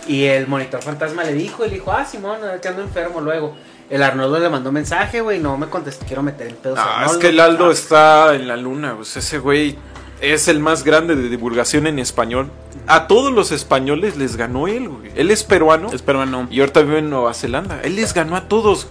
Y 0.07 0.23
el 0.25 0.47
monitor 0.47 0.81
fantasma 0.81 1.23
le 1.23 1.33
dijo, 1.33 1.65
y 1.65 1.69
le 1.69 1.73
dijo, 1.75 1.91
ah, 1.91 2.05
Simón, 2.05 2.39
que 2.61 2.67
ando 2.67 2.81
enfermo 2.81 3.19
luego. 3.19 3.55
El 3.89 4.03
Arnoldo 4.03 4.37
le 4.39 4.49
mandó 4.49 4.71
mensaje, 4.71 5.21
güey, 5.21 5.39
no 5.39 5.57
me 5.57 5.67
contestó, 5.67 6.05
quiero 6.05 6.21
meter 6.21 6.47
el 6.47 6.55
pedo. 6.55 6.75
a 6.77 7.03
Ah, 7.03 7.05
es 7.05 7.17
que 7.17 7.29
el 7.29 7.39
Aldo 7.39 7.71
está 7.71 8.35
en 8.35 8.47
la 8.47 8.57
luna, 8.57 8.95
pues 8.95 9.15
ese 9.15 9.39
güey 9.39 9.77
es 10.19 10.47
el 10.49 10.59
más 10.59 10.83
grande 10.83 11.15
de 11.15 11.29
divulgación 11.29 11.87
en 11.87 11.99
español. 11.99 12.49
A 12.87 13.07
todos 13.07 13.31
los 13.31 13.51
españoles 13.51 14.17
les 14.17 14.35
ganó 14.35 14.67
él, 14.67 14.89
güey. 14.89 15.11
Él 15.15 15.31
es 15.31 15.43
peruano 15.43 15.89
Es 15.93 16.01
peruano. 16.01 16.47
y 16.49 16.59
ahorita 16.59 16.81
vive 16.81 16.99
en 16.99 17.09
Nueva 17.09 17.33
Zelanda. 17.33 17.79
Él 17.83 17.95
les 17.95 18.13
ganó 18.13 18.35
a 18.35 18.47
todos. 18.47 18.87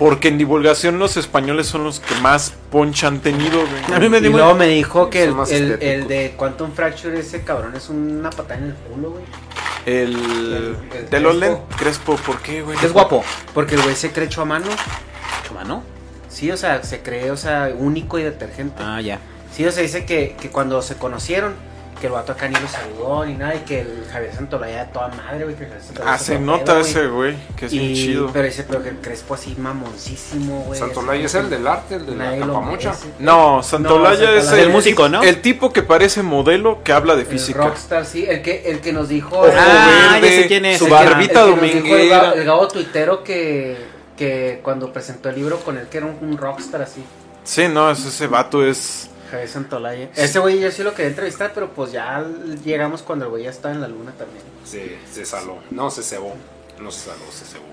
Porque 0.00 0.28
en 0.28 0.38
divulgación 0.38 0.98
los 0.98 1.16
españoles 1.18 1.66
son 1.68 1.84
los 1.84 2.00
que 2.00 2.14
más 2.22 2.54
poncha 2.72 3.06
han 3.06 3.20
tenido, 3.20 3.60
güey. 3.60 3.94
A 3.94 4.00
mí 4.00 4.08
me 4.08 4.16
Y 4.18 4.22
muy- 4.22 4.30
luego 4.40 4.54
me 4.54 4.66
dijo 4.66 5.10
que 5.10 5.24
el, 5.24 5.34
el, 5.50 5.82
el 5.82 6.08
de 6.08 6.34
Quantum 6.36 6.72
Fracture, 6.72 7.20
ese 7.20 7.42
cabrón, 7.42 7.76
es 7.76 7.88
una 7.90 8.30
patada 8.30 8.60
en 8.60 8.64
el 8.70 8.74
culo, 8.74 9.10
güey. 9.10 9.24
El, 9.84 10.16
el 10.94 11.10
de 11.10 11.20
los 11.20 11.36
Crespo. 11.76 12.16
¿por 12.16 12.38
qué, 12.40 12.62
güey? 12.62 12.78
Es 12.82 12.92
guapo. 12.92 13.22
Porque 13.54 13.74
el 13.74 13.82
güey 13.82 13.94
se 13.94 14.10
cree 14.10 14.26
hecho 14.26 14.40
a. 14.42 15.82
Sí, 16.28 16.50
o 16.50 16.56
sea, 16.56 16.82
se 16.82 17.02
cree, 17.02 17.30
o 17.30 17.36
sea, 17.36 17.70
único 17.76 18.18
y 18.18 18.22
detergente. 18.22 18.82
Ah, 18.82 19.00
ya. 19.02 19.18
Sí, 19.54 19.66
o 19.66 19.72
sea, 19.72 19.82
dice 19.82 20.06
que, 20.06 20.34
que 20.40 20.48
cuando 20.48 20.80
se 20.80 20.94
conocieron, 20.96 21.54
que 22.00 22.06
el 22.06 22.12
vato 22.14 22.32
acá 22.32 22.48
ni 22.48 22.54
lo 22.58 22.66
saludó 22.66 23.24
ni 23.26 23.34
nada, 23.34 23.54
y 23.54 23.58
que 23.60 23.80
el 23.82 24.06
Javier 24.10 24.34
Santolaya 24.34 24.86
de 24.86 24.92
toda 24.92 25.08
madre, 25.08 25.44
güey. 25.44 25.54
Que 25.56 25.64
el 25.64 25.68
Javier 25.70 25.84
Santolaya 25.86 26.14
Ah, 26.14 26.18
se 26.18 26.38
nota 26.38 26.64
pedo, 26.64 26.78
ese 26.80 27.06
güey, 27.08 27.36
que 27.56 27.66
es 27.66 27.72
bien 27.72 27.84
Y- 27.90 27.94
chido. 27.94 28.30
Pero 28.32 28.44
dice, 28.46 28.64
pero 28.66 28.82
que 28.82 28.88
el 28.88 28.96
Crespo 28.96 29.34
así 29.34 29.54
mamoncísimo, 29.58 30.62
güey. 30.66 30.78
Santolaya 30.78 31.26
es 31.26 31.34
el 31.34 31.50
del 31.50 31.66
arte, 31.66 31.96
el 31.96 32.06
de 32.06 32.16
la 32.16 32.60
merece. 32.60 32.90
No, 33.18 33.62
Santolaya 33.62 34.30
No, 34.30 34.36
es 34.38 34.50
el, 34.52 34.58
es 34.60 34.68
músico, 34.70 35.08
¿no? 35.08 35.22
El 35.22 35.42
tipo 35.42 35.72
que 35.72 35.82
parece 35.82 36.22
modelo 36.22 36.82
que 36.82 36.92
habla 36.92 37.14
de 37.14 37.22
El 37.22 37.26
física. 37.26 37.64
rockstar, 37.64 38.06
sí, 38.06 38.24
el 38.26 38.42
que, 38.42 38.70
el 38.70 38.80
que 38.80 38.92
nos 38.92 39.08
dijo... 39.08 39.36
Ojo 39.38 39.48
Ah, 39.54 40.18
verde, 40.20 40.28
ya 40.36 40.42
sé 40.42 40.48
quién 40.48 40.64
es. 40.64 40.78
su 40.78 40.86
El 40.86 40.90
barbita 40.92 41.42
el 41.44 41.48
el, 41.50 41.56
dominguera. 41.56 42.16
Gabo, 42.22 42.34
el 42.34 42.44
Gabo 42.44 42.68
tuitero 42.68 43.22
que, 43.24 43.76
que 44.16 44.60
cuando 44.62 44.92
presentó 44.92 45.28
el 45.28 45.36
libro 45.36 45.58
con 45.60 45.76
él, 45.76 45.86
que 45.90 45.98
era 45.98 46.06
un, 46.06 46.16
un 46.22 46.38
rockstar 46.38 46.82
así. 46.82 47.04
Sí, 47.44 47.68
no, 47.68 47.90
es- 47.90 48.04
ese 48.04 48.26
vato 48.26 48.64
es. 48.64 49.08
Javier 49.30 49.48
Santolaya. 49.48 50.10
Ese 50.16 50.38
güey 50.38 50.60
yo 50.60 50.70
sí 50.70 50.82
lo 50.82 50.94
quería 50.94 51.10
entrevistar, 51.10 51.52
pero 51.54 51.70
pues 51.70 51.92
ya 51.92 52.24
llegamos 52.64 53.02
cuando 53.02 53.26
el 53.26 53.30
güey 53.30 53.44
ya 53.44 53.50
estaba 53.50 53.74
en 53.74 53.80
la 53.80 53.88
luna 53.88 54.12
también. 54.18 54.42
Se, 54.64 54.98
se 55.10 55.24
saló. 55.24 55.58
No, 55.70 55.90
se 55.90 56.02
cebó. 56.02 56.34
No 56.80 56.90
se 56.90 57.10
saló, 57.10 57.24
se 57.30 57.44
cebó. 57.44 57.64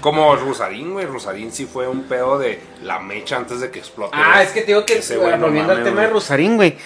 Como 0.00 0.34
Rosarín, 0.34 0.92
güey. 0.92 1.06
Rosarín 1.06 1.52
sí 1.52 1.66
fue 1.66 1.86
un 1.86 2.04
pedo 2.04 2.38
de 2.38 2.60
la 2.82 3.00
mecha 3.00 3.36
antes 3.36 3.60
de 3.60 3.70
que 3.70 3.78
explote. 3.78 4.16
Ah, 4.16 4.42
es 4.42 4.50
que 4.50 4.60
te 4.62 4.68
digo 4.68 4.86
que 4.86 4.98
Ese 4.98 5.16
volviendo 5.18 5.72
al 5.72 5.84
tema 5.84 6.00
de 6.00 6.06
güey. 6.06 6.10
Rosarín, 6.10 6.56
güey. 6.56 6.76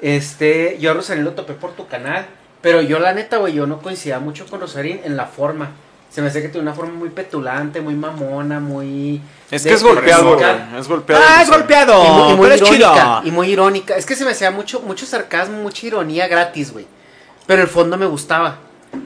Este, 0.00 0.76
yo 0.80 0.90
a 0.90 0.94
Rosarín 0.94 1.24
lo 1.24 1.32
topé 1.32 1.54
por 1.54 1.72
tu 1.72 1.86
canal, 1.86 2.26
pero 2.62 2.80
yo 2.80 2.98
la 2.98 3.12
neta, 3.12 3.36
güey, 3.36 3.54
yo 3.54 3.66
no 3.66 3.80
coincidía 3.80 4.18
mucho 4.18 4.46
con 4.46 4.60
Rosarín 4.60 5.00
en 5.04 5.16
la 5.16 5.26
forma. 5.26 5.70
Se 6.16 6.22
me 6.22 6.28
hace 6.28 6.40
que 6.40 6.48
tiene 6.48 6.62
una 6.62 6.72
forma 6.72 6.94
muy 6.94 7.10
petulante, 7.10 7.82
muy 7.82 7.94
mamona, 7.94 8.58
muy 8.58 9.20
Es 9.50 9.64
que 9.64 9.74
es 9.74 9.82
golpeado, 9.82 10.34
güey. 10.34 10.46
Es 10.78 10.88
golpeado. 10.88 11.22
Ah, 11.22 11.42
es 11.42 11.50
golpeado. 11.50 11.92
y 11.92 12.08
muy, 12.08 12.32
y 12.32 12.36
muy 12.36 12.48
pero 12.48 12.54
es 12.54 12.60
irónica, 12.62 12.94
chido. 12.94 13.20
y 13.24 13.30
muy 13.32 13.50
irónica. 13.50 13.96
Es 13.96 14.06
que 14.06 14.16
se 14.16 14.24
me 14.24 14.30
hacía 14.30 14.50
mucho, 14.50 14.80
mucho 14.80 15.04
sarcasmo, 15.04 15.58
mucha 15.58 15.86
ironía 15.86 16.26
gratis, 16.26 16.72
güey. 16.72 16.86
Pero 17.44 17.60
el 17.60 17.68
fondo 17.68 17.98
me 17.98 18.06
gustaba. 18.06 18.60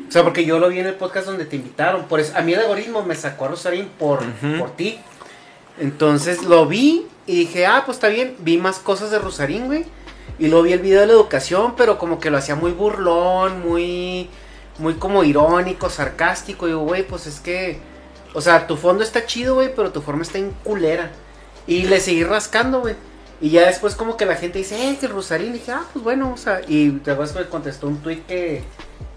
O 0.09 0.12
sea, 0.12 0.23
porque 0.23 0.45
yo 0.45 0.61
lo 0.61 0.69
vi 0.69 0.79
en 0.79 0.87
el 0.87 0.95
podcast 0.95 1.26
donde 1.26 1.47
te 1.47 1.57
invitaron. 1.57 2.05
Por 2.05 2.21
eso, 2.21 2.33
a 2.37 2.43
mí 2.43 2.52
el 2.52 2.61
algoritmo 2.61 3.02
me 3.02 3.17
sacó 3.17 3.47
a 3.47 3.49
Rosarín 3.49 3.88
por, 3.99 4.21
por 4.61 4.76
ti. 4.76 5.00
Entonces 5.81 6.45
lo 6.45 6.67
vi 6.67 7.09
y 7.26 7.38
dije, 7.38 7.67
ah, 7.67 7.83
pues 7.85 7.97
está 7.97 8.07
bien. 8.07 8.37
Vi 8.38 8.57
más 8.57 8.79
cosas 8.79 9.11
de 9.11 9.19
Rosarín, 9.19 9.67
güey. 9.67 9.85
Y 10.38 10.47
luego 10.47 10.62
vi 10.62 10.75
el 10.75 10.79
video 10.79 11.00
de 11.00 11.09
la 11.09 11.14
educación, 11.14 11.75
pero 11.76 11.99
como 11.99 12.21
que 12.21 12.31
lo 12.31 12.38
hacía 12.38 12.55
muy 12.55 12.71
burlón, 12.71 13.67
muy, 13.67 14.31
muy 14.81 14.95
como 14.95 15.23
irónico, 15.23 15.89
sarcástico. 15.89 16.67
Y 16.67 16.71
digo, 16.71 16.81
güey, 16.81 17.07
pues 17.07 17.27
es 17.27 17.39
que, 17.41 17.79
o 18.35 18.41
sea, 18.41 18.67
tu 18.67 18.77
fondo 18.77 19.05
está 19.05 19.27
chido, 19.27 19.55
güey, 19.55 19.75
pero 19.75 19.93
tu 19.93 20.01
forma 20.01 20.23
está 20.23 20.39
en 20.39 20.51
culera. 20.65 21.11
Y 21.67 21.85
le 21.85 22.01
seguí 22.01 22.25
rascando, 22.25 22.81
güey. 22.81 22.97
Y 23.41 23.51
ya 23.51 23.67
después 23.67 23.95
como 23.95 24.17
que 24.17 24.27
la 24.27 24.37
gente 24.37 24.59
dice, 24.59 24.91
eh, 24.91 24.97
que 25.01 25.07
Rosarín. 25.07 25.51
Y 25.51 25.59
dije, 25.59 25.73
ah, 25.73 25.85
pues 25.93 26.05
bueno, 26.05 26.33
o 26.33 26.37
sea. 26.37 26.61
Y 26.67 26.91
te 26.91 27.13
acuerdas 27.13 27.35
que 27.35 27.45
me 27.45 27.49
contestó 27.49 27.87
un 27.87 27.99
tweet 27.99 28.23
que, 28.27 28.63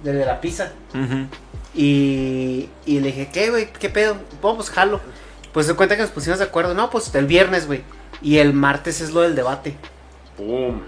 de, 0.04 0.14
de 0.14 0.26
la 0.26 0.40
pizza. 0.40 0.72
Y, 1.74 2.70
y 2.86 3.00
le 3.00 3.08
dije, 3.08 3.30
¿qué, 3.34 3.50
güey? 3.50 3.74
¿Qué 3.74 3.90
pedo? 3.90 4.18
Bueno, 4.42 4.58
pues 4.58 4.70
jalo. 4.70 5.02
Pues 5.52 5.66
se 5.66 5.74
cuenta 5.74 5.96
que 5.96 6.04
nos 6.04 6.12
pusimos 6.12 6.40
de 6.40 6.46
acuerdo. 6.46 6.74
No, 6.74 6.90
pues 6.90 7.14
el 7.16 7.26
viernes, 7.26 7.68
güey. 7.68 7.84
Y 8.22 8.38
el 8.38 8.54
martes 8.54 9.02
es 9.02 9.12
lo 9.12 9.22
del 9.22 9.36
debate. 9.36 9.76
Pum. 10.38 10.82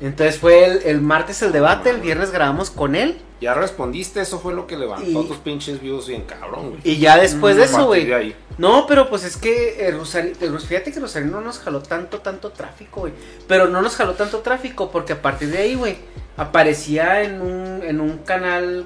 Entonces 0.00 0.38
fue 0.38 0.64
el, 0.64 0.82
el 0.84 1.00
martes 1.00 1.40
el 1.42 1.52
debate, 1.52 1.90
el 1.90 2.00
viernes 2.00 2.32
grabamos 2.32 2.70
con 2.70 2.94
él. 2.94 3.18
Ya 3.40 3.54
respondiste, 3.54 4.20
eso 4.20 4.38
fue 4.38 4.52
lo 4.52 4.66
que 4.66 4.76
levantó 4.76 5.22
Y- 5.22 5.26
tus 5.26 5.38
pinches 5.38 5.80
views 5.80 6.08
bien 6.08 6.22
cabrón, 6.22 6.70
güey. 6.70 6.80
Y 6.84 6.98
ya 6.98 7.16
después 7.16 7.56
de 7.56 7.64
eso, 7.64 7.86
güey. 7.86 8.04
de. 8.04 8.36
No, 8.58 8.86
pero 8.86 9.08
pues 9.08 9.24
es 9.24 9.36
que 9.38 9.86
el 9.88 9.96
Rosario, 9.98 10.32
el 10.40 10.52
Ros- 10.52 10.66
fíjate 10.66 10.92
que 10.92 11.00
Rosario 11.00 11.28
no 11.30 11.40
nos 11.40 11.58
jaló 11.58 11.80
tanto, 11.80 12.18
tanto 12.18 12.50
tráfico, 12.50 13.00
güey. 13.00 13.12
Pero 13.48 13.68
no 13.68 13.80
nos 13.80 13.96
jaló 13.96 14.12
tanto 14.12 14.40
tráfico 14.40 14.90
porque 14.90 15.14
a 15.14 15.22
partir 15.22 15.48
de 15.50 15.58
ahí, 15.58 15.74
güey, 15.74 15.96
aparecía 16.36 17.22
en 17.22 17.40
un, 17.40 17.82
en 17.82 18.00
un 18.00 18.18
canal 18.18 18.84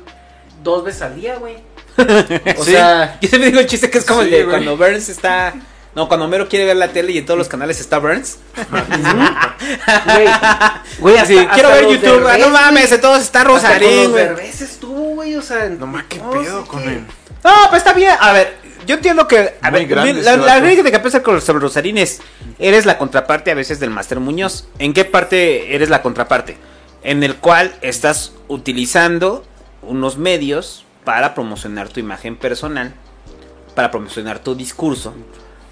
dos 0.62 0.84
veces 0.84 1.02
al 1.02 1.16
día, 1.16 1.36
güey. 1.36 1.56
O 2.58 2.64
Sí. 2.64 2.72
sea, 2.72 3.18
Yo 3.20 3.28
siempre 3.28 3.50
digo 3.50 3.60
el 3.60 3.66
chiste 3.66 3.90
que 3.90 3.98
es 3.98 4.04
como 4.04 4.22
Sí, 4.22 4.26
el 4.34 4.44
de 4.44 4.44
cuando 4.46 4.76
Burns 4.76 5.08
está. 5.08 5.54
No, 5.94 6.08
cuando 6.08 6.26
Homero 6.26 6.48
quiere 6.48 6.64
ver 6.64 6.76
la 6.76 6.88
tele 6.88 7.12
y 7.12 7.18
en 7.18 7.26
todos 7.26 7.38
los 7.38 7.48
canales 7.48 7.78
está 7.80 7.98
Burns. 7.98 8.38
güey, 10.06 10.28
güey, 10.98 11.16
Así, 11.18 11.38
hasta- 11.38 11.52
quiero 11.54 11.68
hasta 11.68 11.80
ver 11.80 11.90
YouTube. 11.90 12.26
ah, 12.26 12.32
Derbez, 12.32 12.38
no 12.46 12.48
mames, 12.50 12.92
en 12.92 13.00
todos 13.00 13.22
está 13.22 13.44
Rosarín, 13.44 14.02
los 14.04 14.12
güey. 14.12 14.24
Derbez 14.24 14.60
estuvo, 14.60 15.14
güey, 15.14 15.36
o 15.36 15.42
sea, 15.42 15.68
No 15.68 15.86
más, 15.86 16.04
qué 16.08 16.18
pedo 16.18 16.64
con 16.66 16.82
él. 16.88 17.04
No, 17.44 17.50
pues 17.70 17.82
está 17.82 17.92
bien. 17.92 18.12
A 18.18 18.32
ver, 18.32 18.56
yo 18.86 18.94
entiendo 18.96 19.28
que. 19.28 19.54
A 19.60 19.70
Muy 19.70 19.84
ver, 19.84 20.16
la, 20.16 20.36
la 20.36 20.60
regla 20.60 20.90
que 20.90 21.22
con 21.22 21.40
sobre 21.40 21.60
Rosarín 21.60 21.98
es: 21.98 22.20
eres 22.58 22.86
la 22.86 22.98
contraparte 22.98 23.50
a 23.50 23.54
veces 23.54 23.78
del 23.80 23.90
Master 23.90 24.18
Muñoz. 24.20 24.66
¿En 24.78 24.94
qué 24.94 25.04
parte 25.04 25.74
eres 25.74 25.90
la 25.90 26.02
contraparte? 26.02 26.56
En 27.02 27.22
el 27.22 27.36
cual 27.36 27.74
estás 27.82 28.32
utilizando 28.48 29.44
unos 29.82 30.16
medios 30.16 30.86
para 31.04 31.34
promocionar 31.34 31.88
tu 31.90 32.00
imagen 32.00 32.36
personal, 32.36 32.94
para 33.74 33.90
promocionar 33.90 34.38
tu 34.38 34.54
discurso. 34.54 35.14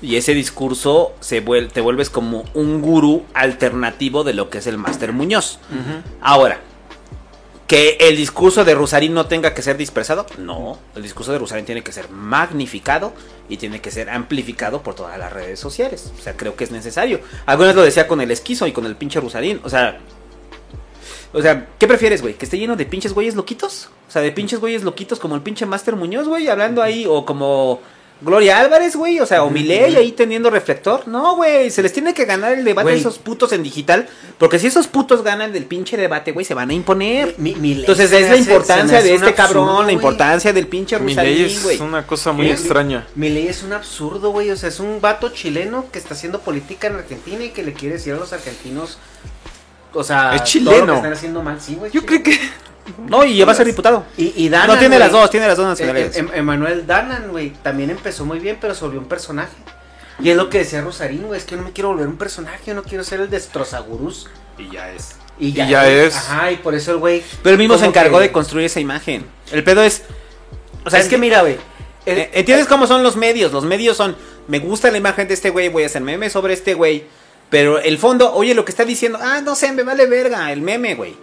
Y 0.03 0.17
ese 0.17 0.35
discurso 0.35 1.13
se 1.21 1.45
vuel- 1.45 1.71
te 1.71 1.81
vuelves 1.81 2.11
como 2.11 2.45
un 2.55 2.83
gurú 2.83 3.23
alternativo 3.35 4.25
de 4.25 4.35
lo 4.35 4.51
que 4.51 4.59
es 4.59 4.67
el 4.67 4.77
Master 4.77 5.13
Muñoz. 5.13 5.61
Ahora, 6.21 6.61
que 7.69 7.97
el 8.01 8.17
discurso 8.17 8.65
de 8.65 8.75
Rosarín 8.75 9.15
no 9.15 9.27
tenga 9.27 9.55
que 9.55 9.63
ser 9.63 9.77
dispersado, 9.79 10.27
no. 10.39 10.79
El 10.95 11.03
discurso 11.03 11.33
de 11.33 11.39
Rosarín 11.39 11.65
tiene 11.65 11.83
que 11.83 11.93
ser 11.93 12.11
magnificado 12.11 13.15
y 13.49 13.57
tiene 13.57 13.81
que 13.81 13.91
ser 13.91 14.11
amplificado 14.11 14.83
por 14.83 14.95
todas 14.95 15.17
las 15.19 15.33
redes 15.33 15.59
sociales. 15.61 16.13
O 16.19 16.21
sea, 16.23 16.37
creo 16.37 16.55
que 16.57 16.65
es 16.65 16.71
necesario. 16.71 17.21
Algunas 17.47 17.75
lo 17.75 17.83
decía 17.83 18.07
con 18.09 18.21
el 18.21 18.31
esquizo 18.31 18.67
y 18.67 18.73
con 18.73 18.85
el 18.85 18.97
pinche 18.97 19.21
Rosarín. 19.21 19.61
O 19.65 19.71
sea, 19.71 20.01
o 21.33 21.41
sea, 21.41 21.69
¿qué 21.79 21.87
prefieres, 21.87 22.21
güey? 22.21 22.35
¿Que 22.35 22.45
esté 22.45 22.59
lleno 22.59 22.77
de 22.77 22.85
pinches 22.85 23.15
güeyes 23.15 23.37
loquitos? 23.37 23.89
O 24.07 24.11
sea, 24.13 24.21
de 24.21 24.33
pinches 24.33 24.61
güeyes 24.61 24.83
loquitos 24.83 25.19
como 25.19 25.35
el 25.35 25.41
pinche 25.41 25.65
Master 25.65 25.97
Muñoz, 25.97 26.29
güey, 26.29 26.49
hablando 26.49 26.83
ahí, 26.83 27.07
o 27.09 27.25
como 27.25 27.81
Gloria 28.25 28.61
Álvarez, 28.61 28.95
güey, 28.95 29.19
o 29.21 29.27
sea, 29.27 29.43
o 29.43 29.51
Milei 29.51 29.97
ahí 29.97 30.13
teniendo 30.13 30.49
reflector. 30.49 31.09
No, 31.09 31.35
güey, 31.37 31.71
se 31.71 31.83
les 31.83 31.93
tiene 31.93 32.15
que 32.15 32.25
ganar 32.25 32.53
el 32.53 32.65
debate 32.65 32.91
a 32.91 32.95
esos 32.95 33.19
putos 33.19 33.53
en 33.53 33.63
digital, 33.65 34.09
porque 34.39 34.59
si 34.61 34.69
esos 34.69 34.87
putos 34.87 35.25
ganan 35.25 35.53
del 35.53 35.65
pinche 35.65 35.97
debate, 35.97 36.31
güey, 36.33 36.47
se 36.47 36.55
van 36.55 36.71
a 36.71 36.73
imponer. 36.73 37.35
Mi- 37.39 37.57
mi 37.57 37.71
ley 37.75 37.81
Entonces 37.81 38.13
es 38.13 38.31
la 38.31 38.37
importancia 38.37 38.99
hace 38.99 39.09
de 39.09 39.15
este 39.17 39.35
cabrón, 39.35 39.65
absurdo, 39.69 39.87
la 39.87 39.93
importancia 39.93 40.53
del 40.53 40.69
pinche 40.69 40.97
Rosarín, 40.99 41.47
es 41.47 41.81
una 41.81 42.07
cosa 42.07 42.31
muy 42.33 42.47
¿Qué? 42.47 42.53
extraña. 42.53 43.07
Mi 43.17 43.29
ley 43.29 43.49
es 43.49 43.63
un 43.65 43.73
absurdo, 43.73 44.31
güey. 44.31 44.51
O 44.51 44.57
sea, 44.57 44.69
es 44.69 44.79
un 44.79 45.01
vato 45.01 45.31
chileno 45.31 45.87
que 45.93 45.99
está 45.99 46.15
haciendo 46.15 46.41
política 46.41 46.87
en 46.87 46.95
Argentina 46.97 47.43
y 47.45 47.51
que 47.51 47.63
le 47.65 47.73
quiere 47.73 47.97
decir 47.97 48.13
a 48.15 48.17
los 48.19 48.33
argentinos. 48.33 48.99
O 49.95 50.05
sea, 50.05 50.31
Es 50.35 50.37
todo 50.43 50.47
chileno. 50.47 50.79
lo 50.79 50.87
que 50.87 50.97
están 50.99 51.13
haciendo 51.13 51.43
mal. 51.43 51.61
Sí, 51.61 51.75
güey. 51.75 51.91
Yo 51.91 52.07
creo 52.07 52.23
que. 52.23 52.39
No, 53.09 53.25
y 53.25 53.37
ya 53.37 53.45
va 53.47 53.53
a 53.53 53.55
ser 53.55 53.67
diputado. 53.67 54.05
Y, 54.17 54.33
y 54.45 54.49
Danan, 54.49 54.67
no 54.69 54.79
tiene 54.79 54.99
las 54.99 55.13
dos, 55.13 55.31
tiene 55.31 55.47
las 55.47 55.57
dos 55.57 55.67
eh, 55.67 55.69
nacionalidades. 55.69 56.17
eh, 56.17 56.27
Emanuel 56.35 56.87
Danan, 56.87 57.29
güey, 57.31 57.51
también 57.63 57.91
empezó 57.91 58.25
muy 58.25 58.39
bien, 58.41 58.59
pero 58.61 58.75
se 58.75 58.85
volvió 58.85 58.99
un 59.01 59.07
personaje. 59.09 59.53
Y 60.23 60.31
es 60.31 60.37
lo 60.37 60.51
que 60.51 60.59
decía 60.59 60.81
Rosarín, 60.83 61.23
güey, 61.23 61.39
es 61.39 61.45
que 61.45 61.53
yo 61.53 61.57
no 61.59 61.65
me 61.65 61.73
quiero 61.73 61.89
volver 61.91 62.07
un 62.09 62.17
personaje, 62.19 62.59
yo 62.67 62.75
no 62.75 62.83
quiero 62.83 63.05
ser 63.05 63.21
el 63.21 63.31
destrozagurús. 63.31 64.29
Y 64.59 64.71
ya 64.71 64.91
es. 64.93 65.17
Y 65.39 65.53
ya, 65.53 65.67
Y 65.67 65.71
ya 65.71 65.83
güey. 65.85 65.95
es. 66.01 66.17
Ajá, 66.17 66.53
y 66.53 66.57
por 66.57 66.75
eso 66.75 66.91
el 66.93 66.99
güey. 66.99 67.23
Pero 67.43 67.55
él 67.55 67.59
mismo 67.59 67.79
se 67.79 67.87
encargó 67.87 68.19
que- 68.19 68.25
de 68.25 68.33
construir 68.33 68.67
esa 68.67 68.81
imagen. 68.81 69.25
El 69.51 69.65
pedo 69.65 69.83
es. 69.83 70.03
O 70.85 70.91
sea, 70.91 71.01
es 71.01 71.09
que 71.09 71.19
mira, 71.19 71.41
güey. 71.41 71.57
el- 72.05 72.19
Eh, 72.19 72.31
¿Entiendes 72.35 72.67
cómo 72.67 72.87
son 72.87 73.03
los 73.03 73.17
medios? 73.17 73.53
Los 73.53 73.65
medios 73.65 73.97
son, 73.97 74.17
me 74.49 74.59
gusta 74.59 74.91
la 74.91 74.99
imagen 74.99 75.29
de 75.29 75.35
este 75.35 75.51
güey, 75.51 75.69
voy 75.69 75.85
a 75.85 75.87
hacer 75.87 76.03
memes 76.03 76.33
sobre 76.33 76.53
este 76.55 76.75
güey. 76.75 77.05
Pero 77.49 77.79
el 77.79 77.97
fondo, 77.99 78.33
oye, 78.35 78.55
lo 78.55 78.65
que 78.65 78.71
está 78.73 78.85
diciendo, 78.85 79.19
ah, 79.23 79.41
no 79.43 79.55
sé, 79.55 79.73
me 79.73 79.83
vale 79.83 80.07
verga 80.07 80.51
el 80.53 80.61
meme, 80.63 80.95
güey. 80.95 81.17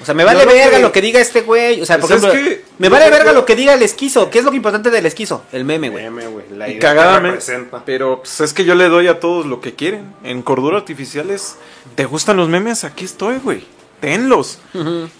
O 0.00 0.04
sea, 0.04 0.14
me 0.14 0.24
vale 0.24 0.44
verga 0.44 0.76
que- 0.76 0.82
lo 0.82 0.92
que 0.92 1.00
diga 1.00 1.20
este 1.20 1.40
güey. 1.40 1.80
O 1.80 1.86
sea, 1.86 1.98
por 1.98 2.08
Pues 2.10 2.22
es 2.22 2.28
ejemplo, 2.28 2.50
que- 2.50 2.64
me 2.78 2.88
vale 2.90 3.08
verga 3.10 3.32
lo 3.32 3.44
que 3.46 3.56
diga 3.56 3.72
el 3.74 3.82
esquizo. 3.82 4.28
¿Qué 4.30 4.38
es 4.40 4.44
lo 4.44 4.50
que 4.50 4.58
importante 4.58 4.90
del 4.90 5.06
esquizo? 5.06 5.42
El 5.52 5.64
meme, 5.64 5.88
güey. 5.88 6.04
Meme, 6.04 6.26
güey. 6.26 6.44
La 6.50 6.66
Y 6.68 6.72
idea 6.72 6.80
que 6.80 6.86
cagadamente. 6.86 7.28
representa. 7.40 7.82
Pero 7.86 8.18
pues, 8.20 8.40
es 8.40 8.52
que 8.52 8.64
yo 8.64 8.74
le 8.74 8.88
doy 8.90 9.08
a 9.08 9.20
todos 9.20 9.46
lo 9.46 9.60
que 9.60 9.74
quieren. 9.74 10.12
En 10.22 10.42
Cordura 10.42 10.76
Artificiales, 10.76 11.56
¿te 11.94 12.04
gustan 12.04 12.36
los 12.36 12.48
memes? 12.48 12.84
Aquí 12.84 13.04
estoy, 13.06 13.38
güey. 13.38 13.64
Tenlos. 14.00 14.58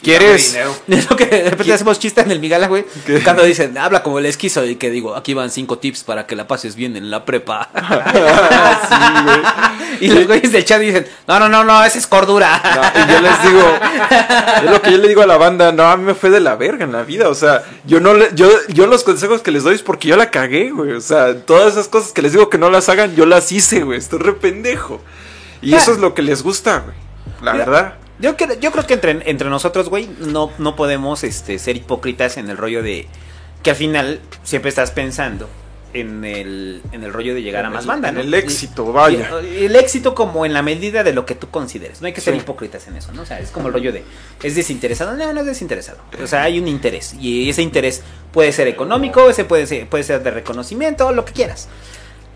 ¿Quieres? 0.03 0.57
Es 0.89 1.11
lo 1.11 1.17
que 1.17 1.27
de 1.27 1.51
repente 1.51 1.73
hacemos 1.73 1.99
chistes 1.99 2.25
en 2.25 2.31
el 2.31 2.41
Migala, 2.41 2.69
güey. 2.69 2.85
¿Qué? 3.07 3.23
Cuando 3.23 3.45
dicen, 3.45 3.77
habla 3.79 4.03
como 4.03 4.19
el 4.19 4.27
esquizo. 4.27 4.65
Y 4.65 4.77
que 4.77 4.91
digo, 4.91 5.17
aquí 5.17 5.35
van 5.35 5.51
cinco 5.51 5.79
tips 5.79 6.05
para 6.05 6.27
que 6.27 6.37
la 6.37 6.47
pases 6.47 6.77
bien 6.77 6.97
en 6.97 7.11
la 7.11 7.25
prepa. 7.25 7.71
Y 10.01 10.09
los 10.09 10.27
güeyes 10.27 10.53
del 10.53 10.65
chat 10.65 10.81
dicen, 10.81 11.07
no, 11.27 11.39
no, 11.39 11.49
no, 11.49 11.65
no, 11.65 11.85
esa 11.85 11.99
es 11.99 12.07
cordura. 12.07 12.61
No, 12.63 13.03
y 13.03 13.13
yo 13.13 13.21
les 13.21 13.43
digo, 13.43 13.63
es 14.65 14.71
lo 14.71 14.83
que 14.83 14.93
yo 14.93 14.99
le 14.99 15.09
digo 15.09 15.23
a 15.23 15.27
la 15.27 15.37
banda, 15.37 15.73
no, 15.73 15.85
a 15.85 15.97
mí 15.97 16.05
me 16.05 16.15
fue 16.15 16.31
de 16.31 16.41
la 16.41 16.57
verga 16.57 16.85
en 16.85 16.93
la 16.93 17.03
vida, 17.03 17.29
o 17.29 17.35
sea, 17.35 17.65
yo 17.85 18.01
no 18.01 18.15
le, 18.15 18.31
yo, 18.35 18.51
yo 18.69 18.87
los 18.87 19.05
consejos 19.05 19.43
que 19.43 19.51
les 19.51 19.65
doy 19.65 19.75
es 19.75 19.83
porque 19.83 20.09
yo 20.09 20.17
la 20.17 20.31
cagué, 20.31 20.71
güey, 20.71 20.93
o 20.93 21.01
sea, 21.01 21.41
todas 21.41 21.73
esas 21.73 21.89
cosas 21.89 22.13
que 22.13 22.23
les 22.23 22.33
digo 22.33 22.51
que 22.51 22.59
no 22.59 22.71
las 22.71 22.89
hagan, 22.89 23.15
yo 23.15 23.27
las 23.27 23.51
hice, 23.53 23.83
güey, 23.83 23.99
estoy 23.99 24.19
re 24.19 24.33
pendejo. 24.33 25.01
Y 25.63 25.75
eso 25.75 25.93
es 25.93 25.99
lo 25.99 26.15
que 26.15 26.23
les 26.23 26.43
gusta, 26.43 26.81
güey, 26.81 26.97
la 27.43 27.53
Mira, 27.53 27.65
verdad. 27.65 27.95
Yo, 28.19 28.37
creo- 28.37 28.59
yo 28.59 28.73
creo 28.73 28.87
que 28.87 28.95
entre, 28.95 29.31
entre 29.31 29.49
nosotros, 29.51 29.89
güey, 29.89 30.09
no, 30.21 30.51
no 30.59 30.75
podemos 30.77 31.23
este, 31.25 31.59
ser 31.59 31.77
hipócritas 31.77 32.37
en 32.37 32.49
el 32.49 32.57
rollo 32.57 32.83
de 32.83 33.07
que 33.63 33.71
al 33.71 33.77
final 33.77 34.21
siempre 34.43 34.69
estás 34.71 34.91
pensando 34.91 35.49
en 35.93 36.25
el, 36.25 36.83
en 36.93 37.05
el 37.05 37.13
rollo 37.13 37.35
de 37.35 37.43
llegar 37.43 37.65
a 37.65 37.71
más 37.71 37.83
el- 37.85 37.89
banda, 37.89 38.09
en 38.11 38.15
¿no? 38.17 38.21
el 38.21 38.33
éxito, 38.35 38.93
vaya. 38.93 39.31
El 39.41 39.75
éxito 39.77 40.15
como 40.15 40.45
en 40.47 40.53
la 40.53 40.63
medida 40.63 41.03
de 41.05 41.13
lo 41.13 41.25
que 41.27 41.35
tú 41.35 41.49
consideres. 41.51 42.01
No 42.01 42.07
hay 42.07 42.13
que 42.13 42.21
ser 42.21 42.35
Sí. 42.35 42.41
hipócritas 42.41 42.87
en 42.89 42.97
eso, 42.97 43.13
¿no? 43.13 43.23
O 43.23 43.27
sea, 43.27 43.39
es 43.41 43.51
como 43.51 43.69
el 43.69 43.75
rollo 43.75 43.93
de, 43.93 44.03
¿es 44.43 44.55
desinteresado? 44.55 45.17
No, 45.17 45.33
no 45.33 45.41
es 45.41 45.47
desinteresado. 45.47 45.99
O 46.23 46.27
sea, 46.27 46.43
hay 46.43 46.59
un 46.59 46.69
interés. 46.69 47.15
Y 47.21 47.49
ese 47.49 47.63
interés 47.63 48.03
puede 48.33 48.53
ser 48.53 48.69
económico, 48.69 49.29
ese 49.31 49.45
puede 49.45 49.67
ser, 49.67 49.89
puede 49.89 50.05
ser 50.05 50.23
de 50.23 50.31
reconocimiento, 50.31 51.13
lo 51.13 51.25
que 51.25 51.33
quieras. 51.33 51.69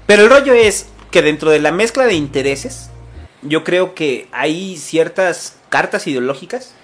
Pero 0.07 0.23
el 0.25 0.31
rollo 0.31 0.55
es 0.55 0.87
que 1.11 1.21
dentro 1.23 1.51
de 1.51 1.59
la 1.59 1.71
mezcla 1.73 2.07
de 2.07 2.15
intereses, 2.15 2.89
yo 3.43 3.63
creo 3.65 3.95
que 3.95 4.27
hay 4.33 4.77
ciertas 4.79 5.55
cartas 5.71 6.07
ideológicas, 6.07 6.75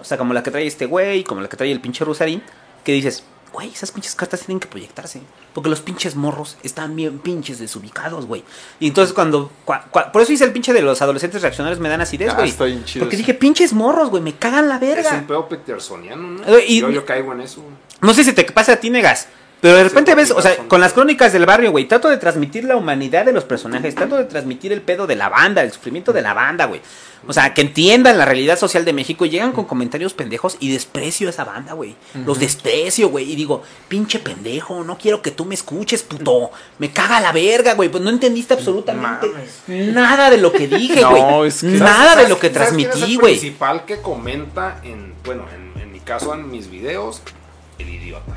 o 0.00 0.04
sea, 0.04 0.18
como 0.18 0.34
la 0.34 0.42
que 0.42 0.50
trae 0.50 0.66
este 0.66 0.86
güey, 0.86 1.22
como 1.22 1.40
la 1.40 1.48
que 1.48 1.56
trae 1.56 1.70
el 1.70 1.80
pinche 1.80 2.04
Rusarín, 2.04 2.42
que 2.84 2.92
dices, 2.92 3.22
güey, 3.52 3.68
esas 3.68 3.90
pinches 3.90 4.14
cartas 4.14 4.40
tienen 4.40 4.58
que 4.60 4.66
proyectarse, 4.68 5.20
porque 5.52 5.68
los 5.68 5.80
pinches 5.80 6.14
morros 6.16 6.56
están 6.62 6.96
bien 6.96 7.18
pinches 7.18 7.58
desubicados, 7.58 8.26
güey. 8.26 8.42
Y 8.78 8.86
entonces 8.88 9.12
cuando, 9.12 9.50
cua- 9.66 9.84
cua- 9.90 10.10
por 10.12 10.22
eso 10.22 10.32
hice 10.32 10.44
el 10.44 10.52
pinche 10.52 10.72
de 10.72 10.82
los 10.82 11.02
adolescentes 11.02 11.42
reaccionarios 11.42 11.80
me 11.80 11.88
dan 11.88 12.00
acidez, 12.00 12.30
Ah, 12.32 12.36
güey. 12.36 12.84
chido 12.84 13.04
porque 13.04 13.16
dije, 13.16 13.34
pinches 13.34 13.72
morros, 13.72 14.08
güey, 14.10 14.22
me 14.22 14.34
cagan 14.36 14.68
la 14.68 14.76
Es 14.76 14.80
verga. 14.80 15.14
un 15.14 15.26
pedo 15.26 15.48
petersoniano, 15.48 16.22
¿no? 16.22 16.44
Eh, 16.56 16.64
y- 16.68 16.80
yo, 16.80 16.90
yo 16.90 17.04
caigo 17.04 17.32
en 17.32 17.42
eso. 17.42 17.62
No 18.00 18.14
sé 18.14 18.24
si 18.24 18.32
te 18.32 18.44
pasa 18.44 18.72
a 18.72 18.76
ti, 18.76 18.88
Negas. 18.88 19.28
Pero 19.60 19.76
de 19.76 19.84
repente 19.84 20.14
ves, 20.14 20.30
o 20.30 20.40
sea, 20.40 20.56
con 20.68 20.80
las 20.80 20.94
crónicas 20.94 21.32
del 21.34 21.44
barrio, 21.44 21.70
güey, 21.70 21.86
trato 21.86 22.08
de 22.08 22.16
transmitir 22.16 22.64
la 22.64 22.76
humanidad 22.76 23.26
de 23.26 23.32
los 23.32 23.44
personajes, 23.44 23.94
trato 23.94 24.16
de 24.16 24.24
transmitir 24.24 24.72
el 24.72 24.80
pedo 24.80 25.06
de 25.06 25.16
la 25.16 25.28
banda, 25.28 25.62
el 25.62 25.70
sufrimiento 25.70 26.12
de 26.14 26.22
la 26.22 26.32
banda, 26.32 26.64
güey. 26.64 26.80
O 27.26 27.34
sea, 27.34 27.52
que 27.52 27.60
entiendan 27.60 28.16
la 28.16 28.24
realidad 28.24 28.58
social 28.58 28.86
de 28.86 28.94
México 28.94 29.26
y 29.26 29.28
llegan 29.28 29.52
con 29.52 29.66
comentarios 29.66 30.14
pendejos 30.14 30.56
y 30.60 30.72
desprecio 30.72 31.26
a 31.26 31.30
esa 31.30 31.44
banda, 31.44 31.74
güey. 31.74 31.94
Los 32.24 32.40
desprecio, 32.40 33.10
güey. 33.10 33.30
Y 33.30 33.36
digo, 33.36 33.62
pinche 33.88 34.18
pendejo, 34.20 34.82
no 34.84 34.96
quiero 34.96 35.20
que 35.20 35.30
tú 35.30 35.44
me 35.44 35.54
escuches, 35.54 36.02
puto. 36.04 36.50
Me 36.78 36.90
caga 36.90 37.20
la 37.20 37.30
verga, 37.32 37.74
güey. 37.74 37.90
Pues 37.90 38.02
no 38.02 38.08
entendiste 38.08 38.54
absolutamente 38.54 39.26
nada 39.68 40.30
de 40.30 40.38
lo 40.38 40.50
que 40.52 40.66
dije, 40.68 41.00
No, 41.02 41.10
güey. 41.10 41.48
es 41.48 41.60
que- 41.60 41.66
Nada 41.66 42.04
de 42.12 42.22
¿Sabes- 42.22 42.28
lo 42.30 42.38
que 42.38 42.48
transmití, 42.48 43.02
el 43.12 43.18
güey. 43.18 43.38
principal 43.38 43.84
que 43.84 44.00
comenta 44.00 44.80
en, 44.82 45.12
bueno, 45.22 45.44
en, 45.54 45.82
en 45.82 45.92
mi 45.92 46.00
caso, 46.00 46.32
en 46.32 46.50
mis 46.50 46.70
videos, 46.70 47.20
el 47.78 47.90
idiota. 47.90 48.32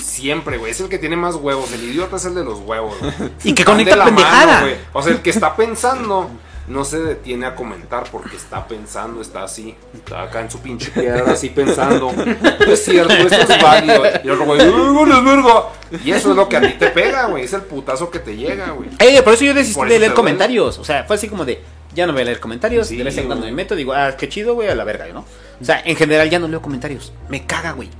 Siempre, 0.00 0.58
güey. 0.58 0.72
Es 0.72 0.80
el 0.80 0.88
que 0.88 0.98
tiene 0.98 1.16
más 1.16 1.34
huevos. 1.36 1.72
El 1.72 1.82
idiota 1.84 2.16
es 2.16 2.24
el 2.24 2.34
de 2.34 2.44
los 2.44 2.60
huevos. 2.60 2.96
güey. 2.98 3.12
Y 3.44 3.54
que 3.54 3.64
conecta 3.64 3.96
la 3.96 4.04
pendejada. 4.04 4.60
mano, 4.62 4.72
o 4.92 5.02
sea, 5.02 5.12
el 5.12 5.20
que 5.20 5.30
está 5.30 5.56
pensando 5.56 6.30
no 6.68 6.84
se 6.84 7.00
detiene 7.00 7.46
a 7.46 7.56
comentar 7.56 8.04
porque 8.12 8.36
está 8.36 8.66
pensando, 8.66 9.20
está 9.20 9.42
así. 9.42 9.74
Está 9.92 10.22
acá 10.22 10.40
en 10.40 10.50
su 10.50 10.60
pinche 10.60 10.90
piedra, 10.92 11.32
así 11.32 11.50
pensando. 11.50 12.12
Es 12.66 12.84
cierto, 12.84 13.12
esto 13.12 13.52
es 13.52 13.62
válido. 13.62 14.02
Y 14.22 14.28
el 14.28 14.30
otro 14.30 14.44
güey. 14.46 14.60
Y 16.04 16.12
eso 16.12 16.30
es 16.30 16.36
lo 16.36 16.48
que 16.48 16.56
a 16.56 16.60
ti 16.60 16.74
te 16.78 16.86
pega, 16.90 17.26
güey. 17.26 17.44
Es 17.44 17.52
el 17.52 17.62
putazo 17.62 18.10
que 18.10 18.20
te 18.20 18.36
llega, 18.36 18.70
güey. 18.70 18.88
Eh, 19.00 19.20
por 19.22 19.34
eso 19.34 19.44
yo 19.44 19.54
desistí 19.54 19.80
de 19.80 19.88
leer 19.88 20.00
duele. 20.00 20.14
comentarios. 20.14 20.78
O 20.78 20.84
sea, 20.84 21.02
fue 21.04 21.16
así 21.16 21.28
como 21.28 21.44
de, 21.44 21.60
ya 21.92 22.06
no 22.06 22.12
voy 22.12 22.22
a 22.22 22.26
leer 22.26 22.38
comentarios. 22.38 22.86
Sí, 22.86 22.96
de 22.96 23.02
vez 23.04 23.16
en 23.18 23.26
cuando 23.26 23.46
me 23.46 23.52
meto, 23.52 23.74
digo, 23.74 23.92
ah, 23.92 24.14
qué 24.16 24.28
chido, 24.28 24.54
güey, 24.54 24.68
a 24.68 24.74
la 24.76 24.84
verga, 24.84 25.06
¿no? 25.12 25.24
O 25.60 25.64
sea, 25.64 25.82
en 25.84 25.96
general 25.96 26.30
ya 26.30 26.38
no 26.38 26.46
leo 26.46 26.62
comentarios. 26.62 27.12
Me 27.28 27.44
caga, 27.46 27.72
güey. 27.72 27.90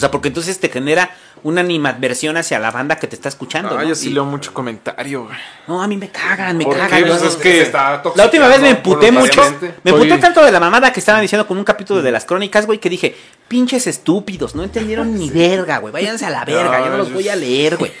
O 0.00 0.02
sea, 0.02 0.10
porque 0.10 0.28
entonces 0.28 0.58
te 0.58 0.70
genera 0.70 1.10
una 1.42 1.60
animadversión 1.60 2.38
hacia 2.38 2.58
la 2.58 2.70
banda 2.70 2.96
que 2.96 3.06
te 3.06 3.14
está 3.16 3.28
escuchando. 3.28 3.76
Ah, 3.76 3.82
¿no? 3.82 3.88
yo 3.88 3.94
sí 3.94 4.08
Y- 4.08 4.12
leo 4.14 4.24
mucho 4.24 4.54
comentario, 4.54 5.24
güey. 5.24 5.36
No, 5.68 5.82
a 5.82 5.86
mí 5.86 5.96
me 5.98 6.08
cagan, 6.08 6.56
me 6.56 6.64
¿Por 6.64 6.72
qué? 6.74 6.80
cagan. 6.80 7.02
Pues 7.06 7.22
yo- 7.22 7.28
es 7.28 7.36
que- 7.36 7.52
Se 7.52 7.62
está 7.62 8.02
La 8.16 8.24
última 8.24 8.48
vez 8.48 8.60
me 8.62 8.70
emputé 8.70 9.12
mucho. 9.12 9.42
Me 9.84 9.90
emputé 9.90 10.16
tanto 10.18 10.42
de 10.42 10.50
la 10.52 10.58
mamada 10.60 10.90
que 10.92 11.00
estaban 11.00 11.20
diciendo 11.20 11.46
con 11.46 11.58
un 11.58 11.64
capítulo 11.64 12.00
de 12.00 12.10
las 12.12 12.24
crónicas, 12.24 12.64
güey, 12.64 12.78
que 12.78 12.88
dije, 12.88 13.14
pinches 13.46 13.86
estúpidos, 13.86 14.54
no 14.54 14.62
entendieron 14.64 15.14
ni 15.18 15.28
verga, 15.28 15.78
güey. 15.78 15.92
Váyanse 15.92 16.24
a 16.24 16.30
la 16.30 16.44
verga, 16.46 16.78
No, 16.78 16.84
yo 16.86 16.90
no 16.92 16.96
los 16.98 17.08
yo- 17.08 17.14
voy 17.14 17.28
a 17.28 17.36
leer, 17.36 17.76
güey. 17.76 17.92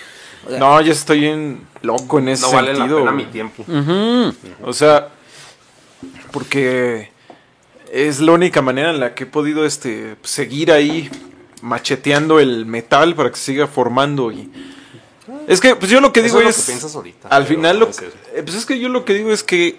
O 0.46 0.50
sea, 0.50 0.58
No, 0.58 0.80
yo 0.80 0.92
estoy 0.92 1.26
en 1.26 1.66
loco 1.82 2.18
en 2.18 2.30
ese 2.30 2.46
No 2.46 2.52
vale 2.52 2.68
la 2.72 2.76
sentido. 2.76 2.98
pena 3.00 3.12
güey. 3.12 3.26
mi 3.26 3.30
tiempo. 3.30 3.64
O 4.64 4.72
sea, 4.72 5.08
porque 6.30 7.10
es 7.92 8.20
la 8.20 8.32
única 8.32 8.62
manera 8.62 8.90
en 8.90 9.00
la 9.00 9.14
que 9.14 9.24
he 9.24 9.26
podido 9.26 9.64
este 9.66 10.16
seguir 10.22 10.72
ahí 10.72 11.10
macheteando 11.62 12.40
el 12.40 12.66
metal 12.66 13.14
para 13.14 13.30
que 13.30 13.36
se 13.36 13.46
siga 13.52 13.66
formando 13.66 14.30
y 14.32 14.50
es 15.46 15.60
que 15.60 15.76
pues 15.76 15.90
yo 15.90 16.00
lo 16.00 16.12
que 16.12 16.20
Eso 16.20 16.38
digo 16.38 16.38
es 16.38 16.44
lo 16.44 16.50
es, 16.50 16.56
que 16.56 16.62
piensas 16.72 16.94
ahorita, 16.96 17.28
al 17.28 17.46
final 17.46 17.78
lo 17.78 17.88
eso. 17.88 18.02
eh, 18.34 18.42
pues 18.42 18.54
es 18.56 18.66
que 18.66 18.78
yo 18.78 18.88
lo 18.88 19.04
que 19.04 19.14
digo 19.14 19.30
es 19.32 19.42
que 19.42 19.78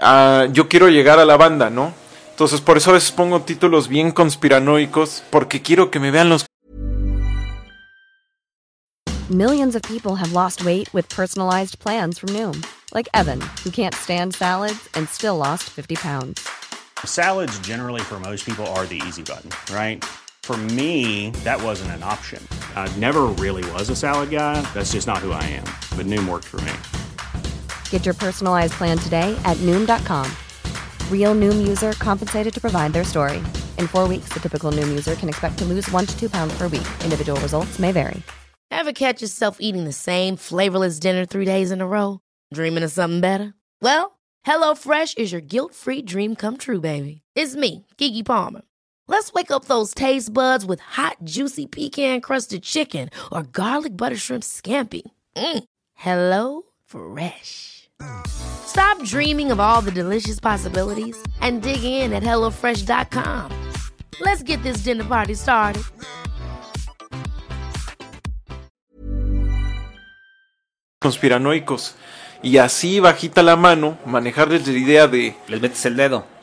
ah, 0.00 0.46
yo 0.52 0.68
quiero 0.68 0.88
llegar 0.88 1.18
a 1.18 1.24
la 1.24 1.36
banda, 1.36 1.70
¿no? 1.70 1.92
Entonces 2.30 2.60
por 2.60 2.76
eso 2.76 2.90
a 2.90 2.94
veces 2.94 3.12
pongo 3.12 3.40
títulos 3.42 3.88
bien 3.88 4.10
conspiranoicos 4.10 5.22
porque 5.30 5.62
quiero 5.62 5.90
que 5.90 6.00
me 6.00 6.10
vean 6.10 6.28
los 6.28 6.46
Millions 9.30 9.74
of 9.74 9.82
people 9.82 10.16
have 10.16 10.32
lost 10.32 10.64
weight 10.64 10.92
with 10.92 11.08
personalized 11.08 11.78
plans 11.78 12.18
from 12.18 12.30
Noom, 12.30 12.62
like 12.92 13.08
Evan, 13.14 13.40
who 13.64 13.70
can't 13.70 13.94
stand 13.94 14.34
salads 14.34 14.86
and 14.94 15.08
still 15.08 15.36
lost 15.38 15.64
50 15.70 15.94
pounds. 15.96 16.46
Salads, 17.06 17.58
generally, 17.60 18.02
for 18.02 18.20
most 18.20 18.44
people, 18.44 18.66
are 18.76 18.84
the 18.86 19.00
easy 19.06 19.22
button, 19.22 19.50
right? 19.74 20.04
For 20.44 20.58
me, 20.76 21.30
that 21.42 21.62
wasn't 21.62 21.92
an 21.92 22.02
option. 22.02 22.46
I 22.76 22.94
never 22.98 23.22
really 23.42 23.64
was 23.72 23.88
a 23.88 23.96
salad 23.96 24.28
guy. 24.28 24.60
That's 24.74 24.92
just 24.92 25.06
not 25.06 25.24
who 25.24 25.32
I 25.32 25.42
am. 25.44 25.64
But 25.96 26.04
Noom 26.04 26.28
worked 26.28 26.44
for 26.44 26.60
me. 26.60 26.74
Get 27.88 28.04
your 28.04 28.12
personalized 28.12 28.74
plan 28.74 28.98
today 28.98 29.34
at 29.46 29.56
Noom.com. 29.62 30.30
Real 31.10 31.34
Noom 31.34 31.66
user 31.66 31.92
compensated 31.94 32.52
to 32.52 32.60
provide 32.60 32.92
their 32.92 33.04
story. 33.04 33.38
In 33.78 33.88
four 33.88 34.06
weeks, 34.06 34.28
the 34.34 34.40
typical 34.40 34.70
Noom 34.70 34.88
user 34.88 35.14
can 35.14 35.30
expect 35.30 35.56
to 35.60 35.64
lose 35.64 35.90
one 35.90 36.04
to 36.04 36.14
two 36.20 36.28
pounds 36.28 36.52
per 36.58 36.68
week. 36.68 36.88
Individual 37.02 37.40
results 37.40 37.78
may 37.78 37.90
vary. 37.90 38.22
Ever 38.70 38.92
catch 38.92 39.22
yourself 39.22 39.56
eating 39.60 39.84
the 39.84 39.92
same 39.92 40.36
flavorless 40.36 40.98
dinner 40.98 41.24
three 41.24 41.46
days 41.46 41.70
in 41.70 41.80
a 41.80 41.86
row? 41.86 42.20
Dreaming 42.52 42.84
of 42.84 42.92
something 42.92 43.22
better? 43.22 43.54
Well, 43.80 44.18
HelloFresh 44.44 45.16
is 45.16 45.32
your 45.32 45.40
guilt 45.40 45.72
free 45.72 46.02
dream 46.02 46.36
come 46.36 46.58
true, 46.58 46.82
baby. 46.82 47.22
It's 47.34 47.56
me, 47.56 47.86
Kiki 47.96 48.22
Palmer. 48.22 48.60
Let's 49.06 49.32
wake 49.32 49.50
up 49.50 49.66
those 49.66 49.94
taste 49.94 50.32
buds 50.32 50.64
with 50.64 50.80
hot, 50.80 51.18
juicy 51.24 51.66
pecan 51.66 52.20
crusted 52.20 52.62
chicken 52.62 53.10
or 53.30 53.42
garlic 53.42 53.96
butter 53.96 54.16
shrimp 54.16 54.42
scampi. 54.42 55.02
Mm. 55.36 55.64
Hello 55.94 56.62
Fresh. 56.84 57.88
Stop 58.26 59.02
dreaming 59.04 59.50
of 59.50 59.60
all 59.60 59.80
the 59.80 59.92
delicious 59.92 60.40
possibilities 60.40 61.16
and 61.40 61.62
dig 61.62 61.84
in 61.84 62.12
at 62.12 62.22
HelloFresh.com. 62.22 63.72
Let's 64.20 64.42
get 64.42 64.62
this 64.62 64.78
dinner 64.78 65.04
party 65.04 65.34
started. 65.34 65.82
conspiranoicos 71.04 71.96
y 72.42 72.56
así 72.56 72.98
bajita 72.98 73.42
la 73.42 73.56
mano 73.56 73.98
manejarles 74.06 74.66
la 74.66 74.72
idea 74.72 75.06
de 75.06 75.36
Les 75.48 75.60
metes 75.60 75.84
el 75.84 75.96
dedo. 75.96 76.33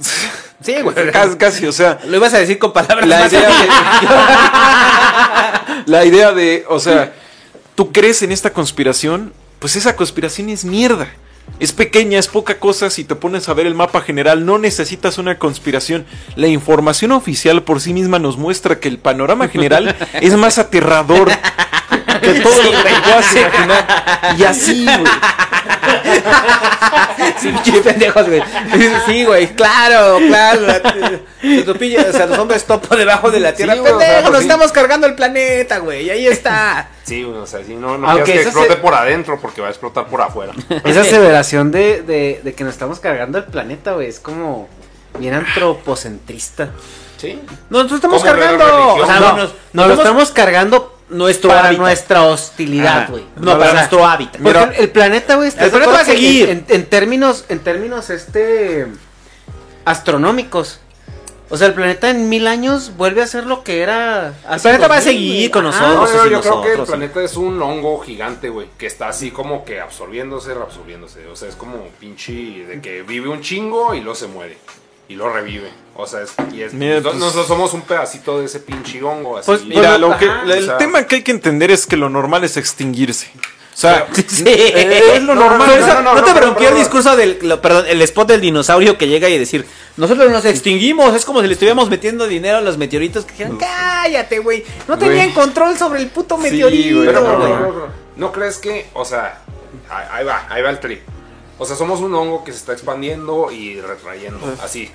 Sí, 0.62 0.74
güey. 0.82 0.94
casi, 1.12 1.36
casi, 1.36 1.66
o 1.66 1.72
sea, 1.72 1.98
Lo 2.06 2.18
ibas 2.18 2.34
a 2.34 2.38
decir 2.38 2.58
con 2.58 2.72
palabras 2.74 3.06
la 3.08 3.20
más- 3.20 3.32
idea 3.32 3.48
de, 3.48 3.68
la 5.86 6.04
idea 6.04 6.32
de, 6.32 6.64
o 6.68 6.78
sea, 6.78 7.14
tú 7.74 7.92
crees 7.92 8.22
en 8.22 8.30
esta 8.30 8.52
conspiración, 8.52 9.32
pues 9.58 9.76
esa 9.76 9.96
conspiración 9.96 10.50
es 10.50 10.64
mierda. 10.66 11.08
Es 11.58 11.72
pequeña, 11.72 12.18
es 12.18 12.28
poca 12.28 12.58
cosa 12.58 12.90
si 12.90 13.04
te 13.04 13.14
pones 13.16 13.48
a 13.48 13.54
ver 13.54 13.66
el 13.66 13.74
mapa 13.74 14.02
general, 14.02 14.46
no 14.46 14.58
necesitas 14.58 15.18
una 15.18 15.38
conspiración. 15.38 16.06
La 16.36 16.46
información 16.46 17.10
oficial 17.12 17.62
por 17.64 17.80
sí 17.80 17.92
misma 17.92 18.18
nos 18.18 18.36
muestra 18.36 18.78
que 18.80 18.88
el 18.88 18.98
panorama 18.98 19.48
general 19.48 19.96
es 20.20 20.36
más 20.36 20.58
aterrador 20.58 21.30
que 22.20 22.40
todo 22.40 22.62
lo 22.62 22.70
que 22.70 22.76
te 22.76 23.00
puedas 23.02 23.36
imaginar. 23.36 24.36
Y 24.36 24.44
así, 24.44 24.84
güey. 24.84 25.04
sí, 27.40 27.72
pendejos, 27.82 28.26
güey. 28.28 28.42
Sí, 29.06 29.24
güey, 29.24 29.48
claro, 29.54 30.18
claro. 30.26 30.66
Se 31.40 31.70
o 31.70 32.12
sea, 32.12 32.26
los 32.26 32.38
hombres 32.38 32.64
topo 32.64 32.96
debajo 32.96 33.30
de 33.30 33.40
la 33.40 33.54
tierra. 33.54 33.74
Sí, 33.74 33.80
güey, 33.80 33.92
o 33.92 33.98
sea, 33.98 34.06
Pendejo, 34.08 34.22
pues 34.22 34.32
nos 34.32 34.42
sí. 34.42 34.48
estamos 34.48 34.72
cargando 34.72 35.06
el 35.06 35.14
planeta, 35.14 35.78
güey. 35.78 36.06
Y 36.06 36.10
ahí 36.10 36.26
está. 36.26 36.88
Sí, 37.04 37.22
güey, 37.22 37.38
o 37.38 37.46
sea, 37.46 37.64
sí, 37.64 37.74
no, 37.74 37.98
no 37.98 38.08
Aunque 38.08 38.24
quieras 38.24 38.42
que 38.44 38.48
explote 38.50 38.74
se- 38.74 38.80
por 38.80 38.94
adentro 38.94 39.38
porque 39.40 39.60
va 39.60 39.68
a 39.68 39.70
explotar 39.70 40.06
por 40.06 40.20
afuera. 40.20 40.52
Esa 40.84 41.00
aseveración 41.00 41.70
de, 41.70 42.02
de, 42.02 42.40
de 42.42 42.54
que 42.54 42.64
nos 42.64 42.74
estamos 42.74 43.00
cargando 43.00 43.38
el 43.38 43.44
planeta, 43.44 43.92
güey, 43.92 44.08
es 44.08 44.20
como 44.20 44.68
bien 45.18 45.34
antropocentrista. 45.34 46.70
Sí. 47.16 47.40
Nosotros 47.68 47.96
estamos 47.98 48.22
¿Cómo 48.22 48.32
de 48.32 48.38
cargando. 48.40 48.94
O 48.94 49.06
sea, 49.06 49.20
no, 49.20 49.20
no, 49.32 49.36
nos, 49.36 49.54
nos 49.72 49.86
lo 49.88 49.94
estamos 49.94 50.30
cargando 50.30 50.89
nuestro 51.10 51.48
para 51.50 51.68
hábitat. 51.68 51.78
nuestra 51.80 52.22
hostilidad, 52.24 53.08
güey. 53.10 53.24
No, 53.36 53.52
O 53.54 53.58
para 53.58 53.72
nuestro 53.74 54.06
hábitat. 54.06 54.40
Porque 54.40 54.58
Mira. 54.60 54.72
el, 54.78 54.90
planeta, 54.90 55.34
güey, 55.36 55.48
¿estás 55.48 55.64
El 55.64 55.70
planeta 55.70 55.92
va 55.92 56.00
a 56.00 56.04
seguir. 56.04 56.48
En, 56.48 56.58
en- 56.58 56.64
en 56.68 56.86
términos, 56.86 57.44
en 57.48 57.58
términos, 57.60 58.10
este, 58.10 58.86
astronómicos. 59.84 60.80
O 61.52 61.56
sea, 61.56 61.66
el 61.66 61.74
planeta 61.74 62.10
en 62.10 62.28
mil 62.28 62.46
años 62.46 62.92
vuelve 62.96 63.22
a 63.22 63.26
ser 63.26 63.44
lo 63.44 63.64
que 63.64 63.82
era. 63.82 64.34
El 64.48 64.60
planeta 64.60 64.86
va 64.86 64.98
a 64.98 65.00
seguir 65.00 65.50
con 65.50 65.66
Ajá. 65.66 65.80
No, 65.88 65.94
nosotros. 66.02 66.30
yo, 66.30 66.40
creo 66.40 66.62
que 66.62 66.68
el 66.72 66.78
nosotros, 66.78 66.86
sí. 66.86 66.92
planeta 66.92 67.22
es 67.24 67.36
un 67.36 67.60
hongo 67.60 67.98
gigante, 67.98 68.50
güey, 68.50 68.68
que 68.78 68.86
está 68.86 69.08
así 69.08 69.32
como 69.32 69.64
que 69.64 69.80
absorbiéndose, 69.80 70.54
reabsorbiéndose. 70.54 71.26
O 71.26 71.34
sea, 71.34 71.48
es 71.48 71.56
como 71.56 71.88
pinche 71.98 72.32
de 72.32 72.80
que 72.80 73.02
vive 73.02 73.28
un 73.28 73.40
chingo 73.40 73.94
y 73.94 73.98
luego 74.00 74.14
se 74.14 74.28
muere. 74.28 74.58
Y 75.10 75.16
lo 75.16 75.28
revive. 75.28 75.68
O 75.96 76.06
sea, 76.06 76.20
es, 76.22 76.30
y 76.52 76.62
es- 76.62 76.72
Mira, 76.72 76.94
nosotros, 76.94 77.12
pues- 77.14 77.20
nosotros 77.24 77.46
somos 77.48 77.74
un 77.74 77.82
pedacito 77.82 78.38
de 78.38 78.46
ese 78.46 78.60
pinche 78.60 79.02
hongo. 79.02 79.38
Así. 79.38 79.46
Pues, 79.46 79.64
Mira, 79.64 79.80
Bueno, 79.90 80.08
lo 80.08 80.18
que, 80.18 80.26
ajá, 80.26 80.42
el 80.44 80.62
o 80.62 80.66
sea- 80.66 80.78
tema 80.78 81.04
que 81.04 81.16
hay 81.16 81.22
que 81.22 81.32
entender 81.32 81.72
es 81.72 81.84
que 81.86 81.96
lo 81.96 82.08
normal 82.08 82.44
es 82.44 82.56
extinguirse. 82.56 83.26
O 83.74 83.76
sea, 83.80 84.06
Sí. 84.28 84.44
es 84.46 85.22
lo 85.24 85.34
No, 85.34 85.48
normal. 85.48 85.66
No, 85.68 85.74
eso, 85.74 85.94
no, 85.94 86.02
no, 86.02 86.14
no, 86.14 86.22
te 86.22 86.32
bronqueó 86.32 86.68
el 86.68 86.76
discurso 86.76 87.16
del, 87.16 87.38
lo- 87.42 87.60
perdón, 87.60 87.86
el 87.88 88.00
spot 88.02 88.28
del 88.28 88.40
dinosaurio 88.40 88.96
que 88.96 89.08
llega 89.08 89.28
y 89.28 89.36
decir, 89.36 89.66
nosotros 89.96 90.30
nos 90.30 90.44
extinguimos, 90.44 91.12
es 91.14 91.24
como 91.24 91.40
si 91.40 91.48
le 91.48 91.54
estuviéramos 91.54 91.90
metiendo 91.90 92.28
dinero 92.28 92.58
a 92.58 92.60
los 92.60 92.78
meteoritos 92.78 93.24
que 93.24 93.32
dijeron, 93.32 93.58
cállate, 93.58 94.38
güey, 94.38 94.64
no 94.86 94.96
tenían 94.96 95.32
control 95.32 95.76
sobre 95.76 96.00
el 96.02 96.06
puto 96.08 96.36
Sí, 96.36 96.42
meteorito, 96.42 96.96
güey, 96.98 97.06
Pero, 97.08 97.20
pero, 97.24 97.36
güey". 97.38 97.52
pero, 97.52 97.72
pero, 97.72 97.88
¿no 98.16 98.30
crees 98.32 98.58
que, 98.58 98.86
o 98.94 99.04
sea, 99.04 99.40
ahí, 99.90 100.04
ahí 100.12 100.24
va, 100.24 100.46
ahí 100.48 100.62
va 100.62 100.70
el 100.70 100.78
trip? 100.78 101.00
O 101.60 101.66
sea, 101.66 101.76
somos 101.76 102.00
un 102.00 102.14
hongo 102.14 102.42
que 102.42 102.52
se 102.52 102.58
está 102.58 102.72
expandiendo 102.72 103.50
y 103.52 103.80
retrayendo, 103.80 104.40
así. 104.62 104.90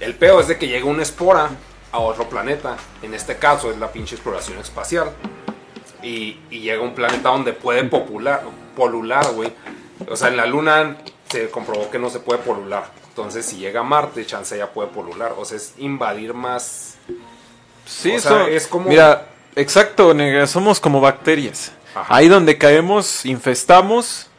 El 0.00 0.14
peo 0.16 0.40
es 0.40 0.48
de 0.48 0.58
que 0.58 0.66
llega 0.66 0.84
una 0.86 1.02
espora 1.04 1.50
a 1.92 1.98
otro 2.00 2.28
planeta. 2.28 2.76
En 3.00 3.14
este 3.14 3.36
caso 3.36 3.70
es 3.70 3.78
la 3.78 3.92
pinche 3.92 4.16
exploración 4.16 4.58
espacial. 4.58 5.10
Y, 6.02 6.40
y 6.50 6.60
llega 6.60 6.80
a 6.80 6.84
un 6.84 6.94
planeta 6.94 7.28
donde 7.28 7.52
puede 7.52 7.84
popular, 7.84 8.42
polular, 8.74 9.30
güey. 9.32 9.52
O 10.08 10.16
sea, 10.16 10.28
en 10.28 10.36
la 10.36 10.46
luna 10.46 10.96
se 11.30 11.48
comprobó 11.50 11.90
que 11.90 11.98
no 12.00 12.10
se 12.10 12.18
puede 12.20 12.40
polular. 12.40 12.90
Entonces, 13.10 13.46
si 13.46 13.58
llega 13.58 13.80
a 13.80 13.84
Marte, 13.84 14.24
chance 14.26 14.56
ya 14.58 14.68
puede 14.72 14.88
polular. 14.88 15.34
O 15.38 15.44
sea, 15.44 15.58
es 15.58 15.74
invadir 15.78 16.34
más. 16.34 16.96
Sí, 17.86 18.10
O 18.12 18.16
eso, 18.16 18.28
sea, 18.30 18.48
es 18.48 18.66
como- 18.66 18.88
Mira, 18.88 19.26
exacto, 19.54 20.12
nega, 20.14 20.46
somos 20.48 20.80
como 20.80 21.00
bacterias. 21.00 21.70
Ajá. 21.94 22.14
Ahí 22.16 22.28
donde 22.28 22.56
caemos, 22.56 23.24
infestamos 23.26 24.29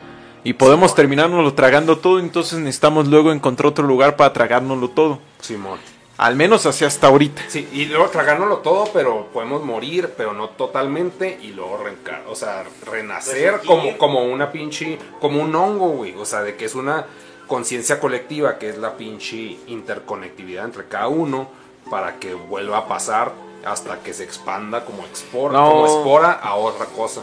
y 0.43 0.53
podemos 0.53 0.95
terminárnoslo 0.95 1.53
tragando 1.53 1.97
todo, 1.99 2.19
entonces 2.19 2.59
necesitamos 2.59 3.07
luego 3.07 3.31
encontrar 3.31 3.67
otro 3.67 3.85
lugar 3.85 4.15
para 4.15 4.33
tragárnoslo 4.33 4.89
todo. 4.89 5.19
Simón. 5.39 5.79
Al 6.17 6.35
menos 6.35 6.67
así 6.67 6.85
hasta 6.85 7.07
ahorita. 7.07 7.41
Sí, 7.47 7.67
y 7.73 7.85
luego 7.85 8.07
tragárnoslo 8.09 8.57
todo, 8.57 8.85
pero 8.93 9.27
podemos 9.33 9.63
morir, 9.63 10.13
pero 10.15 10.33
no 10.33 10.49
totalmente, 10.49 11.39
y 11.41 11.47
luego 11.47 11.77
reencar, 11.77 12.23
o 12.29 12.35
sea, 12.35 12.63
renacer 12.85 13.61
como, 13.65 13.97
como 13.97 14.23
una 14.25 14.51
pinche, 14.51 14.99
como 15.19 15.41
un 15.41 15.55
hongo, 15.55 15.89
güey, 15.89 16.13
o 16.15 16.25
sea, 16.25 16.41
de 16.43 16.55
que 16.55 16.65
es 16.65 16.75
una 16.75 17.05
conciencia 17.47 17.99
colectiva, 17.99 18.59
que 18.59 18.69
es 18.69 18.77
la 18.77 18.97
pinche 18.97 19.57
interconectividad 19.67 20.65
entre 20.65 20.85
cada 20.85 21.07
uno, 21.07 21.49
para 21.89 22.17
que 22.19 22.35
vuelva 22.35 22.77
a 22.79 22.87
pasar 22.87 23.31
hasta 23.65 23.99
que 24.03 24.13
se 24.13 24.23
expanda 24.23 24.85
como 24.85 25.05
espora, 25.05 25.53
No. 25.53 25.69
como 25.71 25.85
espora 25.87 26.31
a 26.33 26.55
otra 26.55 26.85
cosa. 26.85 27.21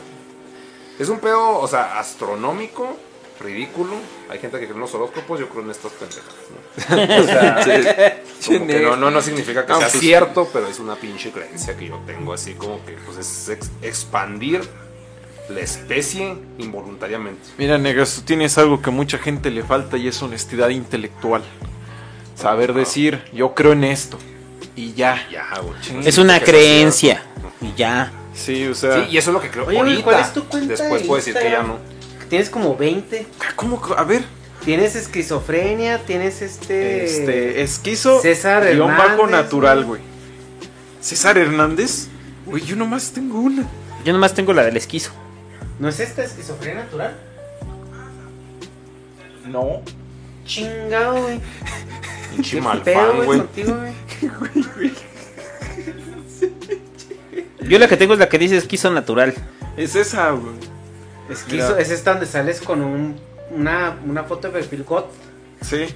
Es 0.98 1.08
un 1.08 1.20
pedo, 1.20 1.58
o 1.60 1.68
sea, 1.68 1.98
astronómico, 2.00 2.96
ridículo. 3.40 3.94
Hay 4.28 4.38
gente 4.38 4.58
que 4.58 4.64
cree 4.66 4.74
en 4.74 4.80
los 4.80 4.94
horóscopos, 4.94 5.38
yo 5.40 5.48
creo 5.48 5.62
en 5.64 5.70
estas 5.70 5.92
pendejas. 5.92 6.24
¿no? 6.50 6.58
O 7.22 7.26
sea, 7.26 8.54
como 8.58 8.66
que 8.66 8.80
no, 8.80 8.96
no, 8.96 9.10
no 9.10 9.20
significa 9.22 9.66
que 9.66 9.72
Ah, 9.72 9.78
sea 9.78 9.88
pues- 9.88 10.00
cierto, 10.00 10.48
pero 10.52 10.68
es 10.68 10.78
una 10.78 10.94
pinche 10.96 11.30
creencia 11.32 11.76
que 11.76 11.88
yo 11.88 12.00
tengo, 12.06 12.32
así 12.32 12.54
como 12.54 12.84
que 12.84 12.92
pues, 13.04 13.18
es 13.18 13.48
ex- 13.48 13.70
expandir 13.82 14.60
la 15.48 15.60
especie 15.60 16.36
involuntariamente. 16.58 17.40
Mira, 17.58 17.78
negas, 17.78 18.14
tú 18.16 18.20
tienes 18.22 18.58
algo 18.58 18.80
que 18.82 18.90
mucha 18.90 19.18
gente 19.18 19.50
le 19.50 19.62
falta 19.62 19.96
y 19.96 20.06
es 20.08 20.22
honestidad 20.22 20.68
intelectual. 20.68 21.42
Saber 22.36 22.72
decir, 22.74 23.22
yo 23.32 23.54
creo 23.54 23.72
en 23.72 23.84
esto. 23.84 24.18
Y 24.76 24.92
ya. 24.92 25.26
Ya. 25.30 25.48
Es 26.04 26.18
una 26.18 26.38
creencia. 26.40 27.22
Y 27.60 27.72
ya. 27.76 28.12
Sí, 28.34 28.66
o 28.68 28.74
sea. 28.74 29.04
Sí, 29.04 29.10
y 29.10 29.18
eso 29.18 29.30
es 29.30 29.34
lo 29.34 29.40
que 29.40 29.50
creo 29.50 29.64
Oye, 29.66 29.76
güey, 29.76 29.88
ahorita. 29.90 30.04
¿cuál 30.04 30.20
es 30.20 30.32
tu 30.32 30.44
cuenta 30.44 30.68
Después 30.68 31.00
de 31.02 31.08
puedo 31.08 31.16
decir 31.16 31.34
que 31.34 31.50
ya 31.50 31.62
no. 31.64 31.78
Tienes 32.28 32.50
como 32.50 32.76
20. 32.76 33.26
¿Cómo? 33.56 33.80
que- 33.80 33.94
A 33.96 34.04
ver. 34.04 34.22
Tienes 34.64 34.96
esquizofrenia, 34.96 35.98
tienes 36.04 36.42
este. 36.42 37.04
Este, 37.04 37.62
esquizo. 37.62 38.20
César 38.20 38.64
guion 38.72 38.88
bajo 38.88 39.02
Hernández, 39.24 39.30
natural, 39.30 39.84
güey. 39.84 40.00
César 41.00 41.38
Hernández. 41.38 42.08
Güey, 42.44 42.64
yo 42.64 42.76
nomás 42.76 43.12
tengo 43.12 43.38
una. 43.40 43.64
Yo 44.04 44.12
nomás 44.12 44.34
tengo 44.34 44.52
la 44.52 44.64
del 44.64 44.76
esquizo. 44.76 45.12
¿No 45.78 45.88
es 45.88 46.00
esta 46.00 46.24
esquizofrenia 46.24 46.82
natural? 46.84 47.16
No. 49.46 49.80
Chingado, 50.44 51.22
güey. 51.22 51.40
Pinche 52.34 52.56
¿Qué 52.56 52.62
malfan, 52.62 52.84
pedo, 52.84 53.14
güey, 53.14 53.26
güey. 53.26 53.38
contigo, 53.38 53.76
güey? 54.38 54.92
Yo 57.68 57.78
la 57.78 57.88
que 57.88 57.96
tengo 57.96 58.14
es 58.14 58.18
la 58.18 58.28
que 58.28 58.38
dice 58.38 58.56
esquizo 58.56 58.90
natural. 58.90 59.34
Es 59.76 59.94
esa, 59.94 60.30
güey. 60.32 60.54
Esquizo, 61.28 61.68
Mira. 61.68 61.80
es 61.80 61.90
esta 61.90 62.12
donde 62.12 62.26
sales 62.26 62.60
con 62.60 62.82
un, 62.82 63.16
una, 63.50 63.98
una 64.06 64.24
foto 64.24 64.48
de 64.48 64.54
perfil 64.54 64.84
GOT. 64.84 65.06
Sí. 65.62 65.86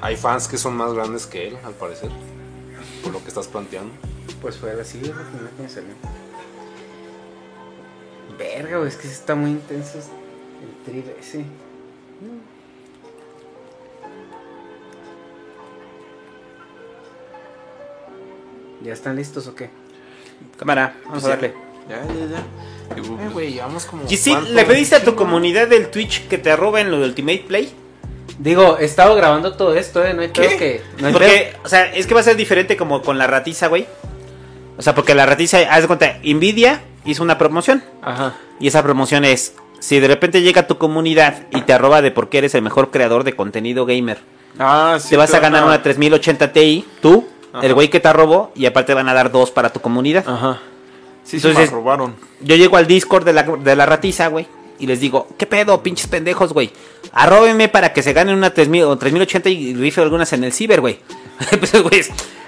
Hay 0.00 0.16
fans 0.16 0.48
que 0.48 0.56
son 0.56 0.76
más 0.76 0.92
grandes 0.94 1.26
que 1.26 1.48
él, 1.48 1.58
al 1.64 1.74
parecer. 1.74 2.10
Por 3.02 3.12
lo 3.12 3.22
que 3.22 3.28
estás 3.28 3.46
planteando. 3.48 3.92
Pues 4.40 4.56
fue 4.56 4.72
así, 4.80 4.98
es 4.98 5.10
primero 5.10 5.56
que 5.56 5.62
me 5.62 5.68
salió. 5.68 5.94
Verga, 8.38 8.78
güey, 8.78 8.88
es 8.88 8.96
que 8.96 9.06
está 9.06 9.34
muy 9.34 9.50
intenso 9.50 9.98
el 9.98 10.84
trip 10.84 11.06
ese. 11.20 11.44
¿Ya 18.82 18.94
están 18.94 19.16
listos 19.16 19.46
o 19.46 19.54
qué? 19.54 19.68
Cámara, 20.60 20.94
vamos 21.06 21.24
a 21.24 21.28
darle. 21.30 21.54
Ya, 21.88 21.96
ya, 22.04 22.26
ya. 22.36 22.96
Y, 22.96 23.00
Eh, 23.00 23.28
güey, 23.32 23.52
llevamos 23.54 23.86
como. 23.86 24.02
¿Y 24.08 24.16
sí, 24.16 24.36
le 24.50 24.64
pediste 24.66 24.94
a 24.96 25.02
tu 25.02 25.14
comunidad 25.16 25.66
del 25.68 25.88
Twitch 25.90 26.28
que 26.28 26.38
te 26.38 26.50
arroben 26.52 26.90
lo 26.90 26.98
de 27.00 27.06
Ultimate 27.06 27.44
Play? 27.48 27.72
Digo, 28.38 28.76
he 28.78 28.84
estado 28.84 29.14
grabando 29.16 29.54
todo 29.56 29.74
esto, 29.74 30.04
eh, 30.04 30.14
no 30.14 30.22
hay 30.22 30.28
pedo 30.28 30.56
que... 30.58 30.82
No 30.98 31.08
hay 31.08 31.12
pedo. 31.14 31.22
Porque, 31.24 31.52
o 31.64 31.68
sea, 31.68 31.86
es 31.92 32.06
que 32.06 32.14
va 32.14 32.20
a 32.20 32.22
ser 32.22 32.36
diferente 32.36 32.76
como 32.76 33.02
con 33.02 33.18
la 33.18 33.26
ratiza, 33.26 33.66
güey. 33.68 33.86
O 34.78 34.82
sea, 34.82 34.94
porque 34.94 35.14
la 35.14 35.26
ratiza, 35.26 35.58
haz 35.70 35.82
de 35.82 35.86
cuenta, 35.86 36.18
Nvidia 36.22 36.80
hizo 37.04 37.22
una 37.22 37.36
promoción. 37.38 37.82
Ajá. 38.02 38.34
Y 38.58 38.68
esa 38.68 38.82
promoción 38.82 39.24
es, 39.24 39.54
si 39.78 39.98
de 40.00 40.08
repente 40.08 40.42
llega 40.42 40.62
a 40.62 40.66
tu 40.66 40.78
comunidad 40.78 41.46
y 41.50 41.62
te 41.62 41.72
arroba 41.72 42.00
de 42.02 42.10
por 42.10 42.28
qué 42.28 42.38
eres 42.38 42.54
el 42.54 42.62
mejor 42.62 42.90
creador 42.90 43.24
de 43.24 43.34
contenido 43.34 43.84
gamer, 43.86 44.18
Ah, 44.58 44.98
sí. 45.00 45.10
te 45.10 45.16
vas 45.16 45.32
a 45.34 45.40
ganar 45.40 45.64
una 45.64 45.82
3080 45.82 46.52
Ti, 46.52 46.86
tú, 47.00 47.26
Ajá. 47.52 47.66
el 47.66 47.74
güey 47.74 47.88
que 47.88 48.00
te 48.00 48.08
arrobó, 48.08 48.52
y 48.54 48.66
aparte 48.66 48.94
van 48.94 49.08
a 49.08 49.14
dar 49.14 49.30
dos 49.32 49.50
para 49.50 49.70
tu 49.72 49.80
comunidad. 49.80 50.24
Ajá. 50.28 50.60
Sí, 51.24 51.38
sí, 51.40 51.46
Entonces- 51.48 51.70
me 51.70 51.76
robaron. 51.76 52.14
Yo 52.40 52.56
llego 52.56 52.76
al 52.76 52.86
Discord 52.86 53.24
de 53.24 53.32
la, 53.32 53.42
de 53.42 53.76
la 53.76 53.86
ratiza, 53.86 54.28
güey. 54.28 54.46
Y 54.78 54.86
les 54.86 54.98
digo, 55.00 55.28
¿qué 55.36 55.46
pedo, 55.46 55.82
pinches 55.82 56.06
pendejos, 56.06 56.54
güey? 56.54 56.70
Arróbenme 57.12 57.68
para 57.68 57.92
que 57.92 58.02
se 58.02 58.14
ganen 58.14 58.34
una 58.36 58.54
3000 58.54 58.84
o 58.84 58.96
3080 58.96 59.50
y 59.50 59.74
rife 59.74 60.00
algunas 60.00 60.32
en 60.32 60.44
el 60.44 60.52
ciber, 60.52 60.80
güey. 60.80 60.98
pues, 61.58 61.72
güey, 61.82 62.02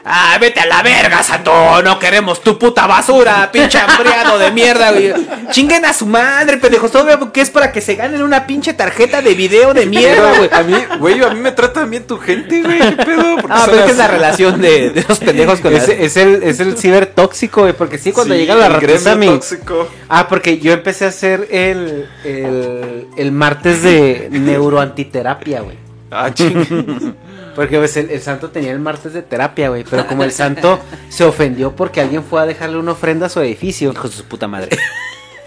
ah, 0.05 0.37
vete 0.41 0.61
a 0.61 0.67
la 0.67 0.83
verga, 0.83 1.23
Santo. 1.23 1.83
No 1.83 1.99
queremos 1.99 2.43
tu 2.43 2.59
puta 2.59 2.87
basura, 2.87 3.51
pinche 3.51 3.79
hambriado 3.79 4.39
de 4.39 4.51
mierda, 4.51 4.91
güey. 4.93 5.15
Chinguen 5.51 5.85
a 5.85 5.93
su 5.93 6.07
madre, 6.07 6.59
pendejos. 6.59 6.91
Todo 6.93 7.05
veo 7.05 7.33
que 7.33 7.41
es 7.41 7.51
para 7.51 7.73
que 7.73 7.81
se 7.81 7.95
ganen 7.95 8.23
una 8.23 8.47
pinche 8.47 8.75
tarjeta 8.75 9.23
de 9.23 9.35
video 9.35 9.73
de 9.73 9.87
mierda, 9.87 10.37
güey. 10.37 10.51
A 10.53 10.63
mí, 10.63 10.75
güey, 10.99 11.23
a 11.23 11.31
mí 11.31 11.41
me 11.41 11.53
trata 11.53 11.85
bien 11.85 12.07
tu 12.07 12.19
gente, 12.19 12.63
güey. 12.63 12.79
¿Qué 12.81 13.05
pedo? 13.05 13.37
¿Por 13.37 13.47
qué 13.51 13.57
Ah, 13.57 13.63
pero 13.67 13.79
es 13.79 13.85
que 13.85 13.91
es 13.93 13.99
la 13.99 14.09
relación 14.09 14.61
de, 14.61 14.91
de 14.91 15.05
los 15.09 15.19
pendejos 15.19 15.61
con 15.61 15.75
Es, 15.75 15.89
la... 15.89 15.95
es 15.95 16.17
el, 16.17 16.43
es 16.43 16.61
el 16.61 16.77
ciber 16.77 17.07
tóxico, 17.07 17.63
güey, 17.63 17.73
porque 17.73 17.99
sí, 17.99 18.13
cuando 18.13 18.35
Sí, 18.35 18.41
llega 18.41 18.55
la 18.57 18.79
gremio 18.79 19.17
mi... 19.17 19.27
tóxico. 19.27 19.89
Ah, 20.09 20.29
porque 20.29 20.59
yo 20.59 20.73
empecé 20.73 21.07
a 21.07 21.09
hacer 21.09 21.49
el, 21.51 22.09
el, 22.25 23.09
el 23.17 23.33
martes 23.33 23.83
de 23.83 24.29
neuroantiterapia, 24.31 25.61
güey. 25.63 25.82
Ah, 26.13 26.31
ching. 26.35 27.15
Porque 27.57 27.79
pues, 27.79 27.97
el, 27.97 28.11
el 28.11 28.21
santo 28.21 28.51
tenía 28.51 28.73
el 28.73 28.79
martes 28.79 29.13
de 29.15 29.23
terapia, 29.23 29.71
güey. 29.71 29.85
Pero 29.89 30.07
como 30.07 30.25
el 30.25 30.33
santo 30.33 30.79
se 31.09 31.25
ofendió 31.25 31.75
porque 31.75 32.01
alguien 32.01 32.23
fue 32.23 32.41
a 32.43 32.47
dejarle 32.47 32.77
una 32.77 32.93
ofrenda 32.93 33.27
a 33.27 33.29
su 33.29 33.41
edificio. 33.41 33.91
Hijo 33.93 34.09
de 34.09 34.15
su 34.15 34.25
puta 34.25 34.47
madre. 34.47 34.77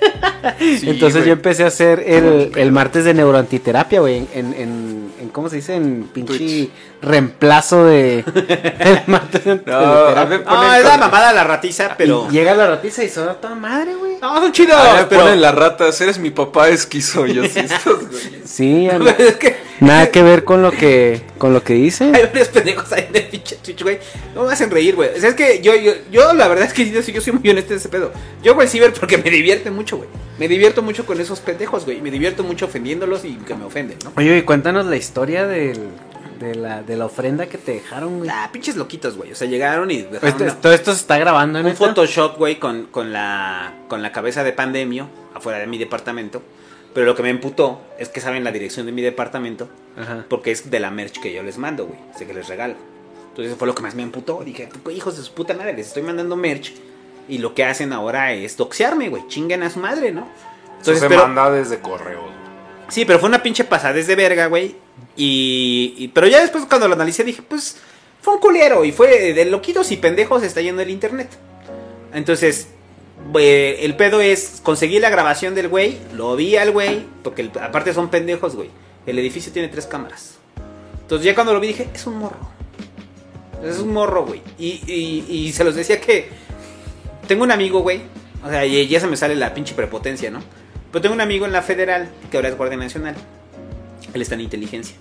Sí, 0.60 0.90
Entonces 0.90 1.16
güey. 1.22 1.26
yo 1.28 1.34
empecé 1.34 1.64
a 1.64 1.68
hacer 1.68 2.04
el, 2.06 2.52
el 2.56 2.72
martes 2.72 3.04
de 3.04 3.14
neuroantiterapia, 3.16 4.00
güey, 4.00 4.18
en, 4.18 4.28
en, 4.34 4.54
en, 4.54 5.12
en- 5.22 5.30
¿cómo 5.30 5.50
se 5.50 5.56
dice? 5.58 5.76
En 5.76 6.04
pinche 6.14 6.38
Twitch. 6.38 6.70
reemplazo 7.02 7.84
de 7.86 8.20
el 8.80 9.00
martes 9.08 9.44
de 9.44 9.60
No, 9.66 9.74
a 9.76 10.26
ver, 10.26 10.42
No, 10.42 10.46
ponen 10.46 10.74
es 10.76 10.84
la 10.86 10.98
mamada 10.98 11.34
la 11.34 11.44
ratiza, 11.44 11.96
pero. 11.98 12.28
Y 12.30 12.34
llega 12.34 12.54
la 12.54 12.68
ratiza 12.68 13.04
y 13.04 13.10
son 13.10 13.28
a 13.30 13.34
toda 13.34 13.56
madre, 13.56 13.96
güey. 13.96 14.18
No, 14.22 14.36
son 14.40 14.52
chidos, 14.52 14.76
A 14.78 14.94
ver, 14.94 15.08
pero. 15.10 15.22
ponen 15.24 15.42
las 15.42 15.56
ratas, 15.56 16.00
eres 16.02 16.20
mi 16.20 16.30
papá 16.30 16.70
esquizo. 16.70 17.26
Yo 17.26 17.44
sí, 17.46 17.60
estos 17.60 18.08
güeyes. 18.08 18.32
Sí, 18.46 18.88
anda- 18.90 19.16
Es 19.18 19.36
que 19.38 19.56
nada 19.80 20.10
que 20.12 20.22
ver 20.24 20.44
con 20.44 20.62
lo 20.62 20.72
que 20.72 21.22
con 21.40 21.54
lo 21.54 21.64
que 21.64 21.74
dice. 21.74 22.06
hay 22.14 22.22
varios 22.24 22.48
pendejos 22.50 22.92
ahí 22.94 23.08
en 23.10 23.16
el 23.16 23.24
pinche 23.28 23.56
Twitch, 23.58 23.82
güey. 23.84 23.98
No 24.36 24.44
me 24.44 24.54
hacen 24.54 24.70
reír, 24.70 24.96
güey. 24.96 25.10
O 25.18 25.20
sea, 25.20 25.30
es 25.30 25.36
que 25.36 25.60
yo, 25.62 25.76
yo, 25.76 25.92
yo 26.12 26.34
la 26.34 26.48
verdad 26.48 26.66
es 26.66 26.74
que 26.74 26.90
yo, 26.90 27.02
yo 27.02 27.22
soy 27.22 27.34
muy 27.34 27.50
honesto 27.50 27.74
en 27.74 27.80
ese 27.80 27.90
pedo. 27.90 28.12
Yo 28.44 28.52
hago 28.54 28.62
el 28.62 28.70
ciber 28.70 28.94
porque 28.94 29.18
me 29.18 29.30
divierte 29.30 29.72
mucho, 29.72 29.85
güey. 29.98 30.10
Me 30.40 30.48
divierto 30.48 30.82
mucho 30.82 31.06
con 31.06 31.20
esos 31.20 31.40
pendejos, 31.40 31.86
güey. 31.86 32.02
Me 32.02 32.12
divierto 32.12 32.44
mucho 32.44 32.66
ofendiéndolos 32.66 33.24
y 33.26 33.36
que 33.36 33.56
me 33.56 33.66
ofenden, 33.66 33.98
¿no? 34.04 34.12
Oye, 34.18 34.38
y 34.38 34.42
cuéntanos 34.44 34.86
la 34.86 34.96
historia 34.98 35.46
del, 35.48 35.80
de, 36.40 36.56
la, 36.56 36.84
de 36.84 36.98
la 36.98 37.06
ofrenda 37.06 37.48
que 37.48 37.58
te 37.58 37.74
dejaron, 37.74 38.18
güey. 38.20 38.30
Ah, 38.34 38.50
pinches 38.52 38.76
loquitos, 38.76 39.16
güey. 39.16 39.32
O 39.32 39.36
sea, 39.36 39.48
llegaron 39.48 39.92
y 39.92 40.02
dejaron 40.02 40.28
Esto- 40.30 40.44
una- 40.44 40.56
todo 40.56 40.74
esto 40.74 40.92
se 40.94 41.00
está 41.02 41.18
grabando 41.18 41.60
en 41.60 41.66
un 41.68 41.76
Photoshop, 41.76 42.38
güey, 42.38 42.60
con, 42.60 42.88
con, 42.88 43.14
la, 43.14 43.74
con 43.88 44.02
la 44.02 44.12
cabeza 44.12 44.44
de 44.44 44.52
pandemio 44.54 45.08
afuera 45.34 45.60
de 45.60 45.68
mi 45.68 45.78
departamento. 45.78 46.42
Pero 46.94 47.06
lo 47.06 47.16
que 47.16 47.24
me 47.24 47.30
emputó 47.30 47.82
es 48.00 48.08
que 48.10 48.22
saben 48.22 48.44
la 48.44 48.52
dirección 48.54 48.86
de 48.86 48.92
mi 48.94 49.02
departamento 49.02 49.68
Ajá. 49.98 50.26
porque 50.30 50.52
es 50.52 50.72
de 50.72 50.80
la 50.80 50.92
merch 50.92 51.20
que 51.20 51.34
yo 51.34 51.44
les 51.44 51.58
mando, 51.58 51.86
güey. 51.88 52.00
Sé 52.18 52.26
que 52.26 52.34
les 52.34 52.48
regalo. 52.48 52.76
Entonces 53.30 53.48
eso 53.52 53.58
fue 53.60 53.68
lo 53.68 53.76
que 53.76 53.82
más 53.84 53.96
me 53.96 54.04
emputó. 54.04 54.42
Dije, 54.46 54.70
hijos 54.94 55.18
de 55.18 55.24
su 55.24 55.34
puta 55.34 55.54
madre, 55.54 55.74
les 55.74 55.88
estoy 55.88 56.04
mandando 56.04 56.38
merch. 56.38 56.74
Y 57.28 57.40
lo 57.40 57.54
que 57.56 57.64
hacen 57.66 57.92
ahora 57.94 58.34
es 58.34 58.56
doxearme, 58.58 59.10
güey. 59.10 59.28
Chinguen 59.28 59.64
a 59.64 59.70
su 59.70 59.80
madre, 59.80 60.12
¿no? 60.12 60.22
Eso 60.22 60.92
Entonces, 60.92 61.00
se 61.00 61.10
pero, 61.10 61.22
manda 61.24 61.50
desde 61.52 61.80
correo. 61.80 62.22
güey. 62.22 62.34
Sí, 62.90 63.04
pero 63.06 63.18
fue 63.20 63.30
una 63.30 63.42
pinche 63.42 63.64
pasadez 63.64 64.06
de 64.08 64.16
verga, 64.16 64.46
güey. 64.48 64.76
Y, 65.18 65.96
y- 65.98 66.08
Pero 66.10 66.28
ya 66.28 66.40
después 66.42 66.66
cuando 66.66 66.88
lo 66.88 66.94
analicé 66.96 67.24
dije, 67.24 67.42
pues... 67.42 67.78
Fue 68.22 68.34
un 68.36 68.40
culero 68.40 68.84
y 68.86 68.92
fue 68.92 69.34
de 69.34 69.46
loquitos 69.46 69.92
y 69.92 69.98
pendejos 69.98 70.42
está 70.44 70.60
yendo 70.62 70.82
el 70.82 70.90
internet. 70.90 71.30
Entonces... 72.14 72.68
eh, 73.40 73.80
el 73.82 73.96
pedo 73.96 74.22
es... 74.22 74.60
Conseguí 74.64 75.00
la 75.00 75.10
grabación 75.10 75.56
del 75.56 75.68
güey. 75.68 75.98
Lo 76.14 76.36
vi 76.36 76.56
al 76.58 76.72
güey. 76.72 77.06
Porque 77.24 77.42
el- 77.44 77.52
aparte 77.62 77.94
son 77.94 78.10
pendejos, 78.10 78.56
güey. 78.56 78.70
El 79.06 79.18
edificio 79.20 79.52
tiene 79.52 79.68
tres 79.68 79.86
cámaras. 79.88 80.36
Entonces 81.02 81.26
ya 81.26 81.34
cuando 81.36 81.54
lo 81.54 81.60
vi 81.60 81.68
dije, 81.68 81.88
es 81.94 82.06
un 82.08 82.18
morro. 82.20 82.38
Es 83.64 83.80
un 83.80 83.94
morro, 83.94 84.26
güey. 84.26 84.42
Y, 84.60 84.82
y- 84.88 85.26
y 85.48 85.52
se 85.54 85.64
los 85.64 85.74
decía 85.76 86.00
que... 86.00 86.45
Tengo 87.28 87.44
un 87.44 87.52
amigo, 87.52 87.80
güey. 87.82 88.02
O 88.44 88.50
sea, 88.50 88.66
y 88.66 88.88
ya 88.88 89.00
se 89.00 89.08
me 89.08 89.18
sale 89.18 89.36
la 89.36 89.54
pinche 89.54 89.74
prepotencia, 89.74 90.30
¿no? 90.30 90.40
Pero 90.92 91.02
tengo 91.02 91.16
un 91.16 91.22
amigo 91.22 91.46
en 91.46 91.52
la 91.52 91.62
federal 91.62 92.10
que 92.30 92.38
ahora 92.38 92.50
es 92.50 92.58
Guardia 92.58 92.78
Nacional. 92.78 93.16
Él 94.14 94.22
está 94.22 94.36
en 94.36 94.42
inteligencia. 94.42 94.96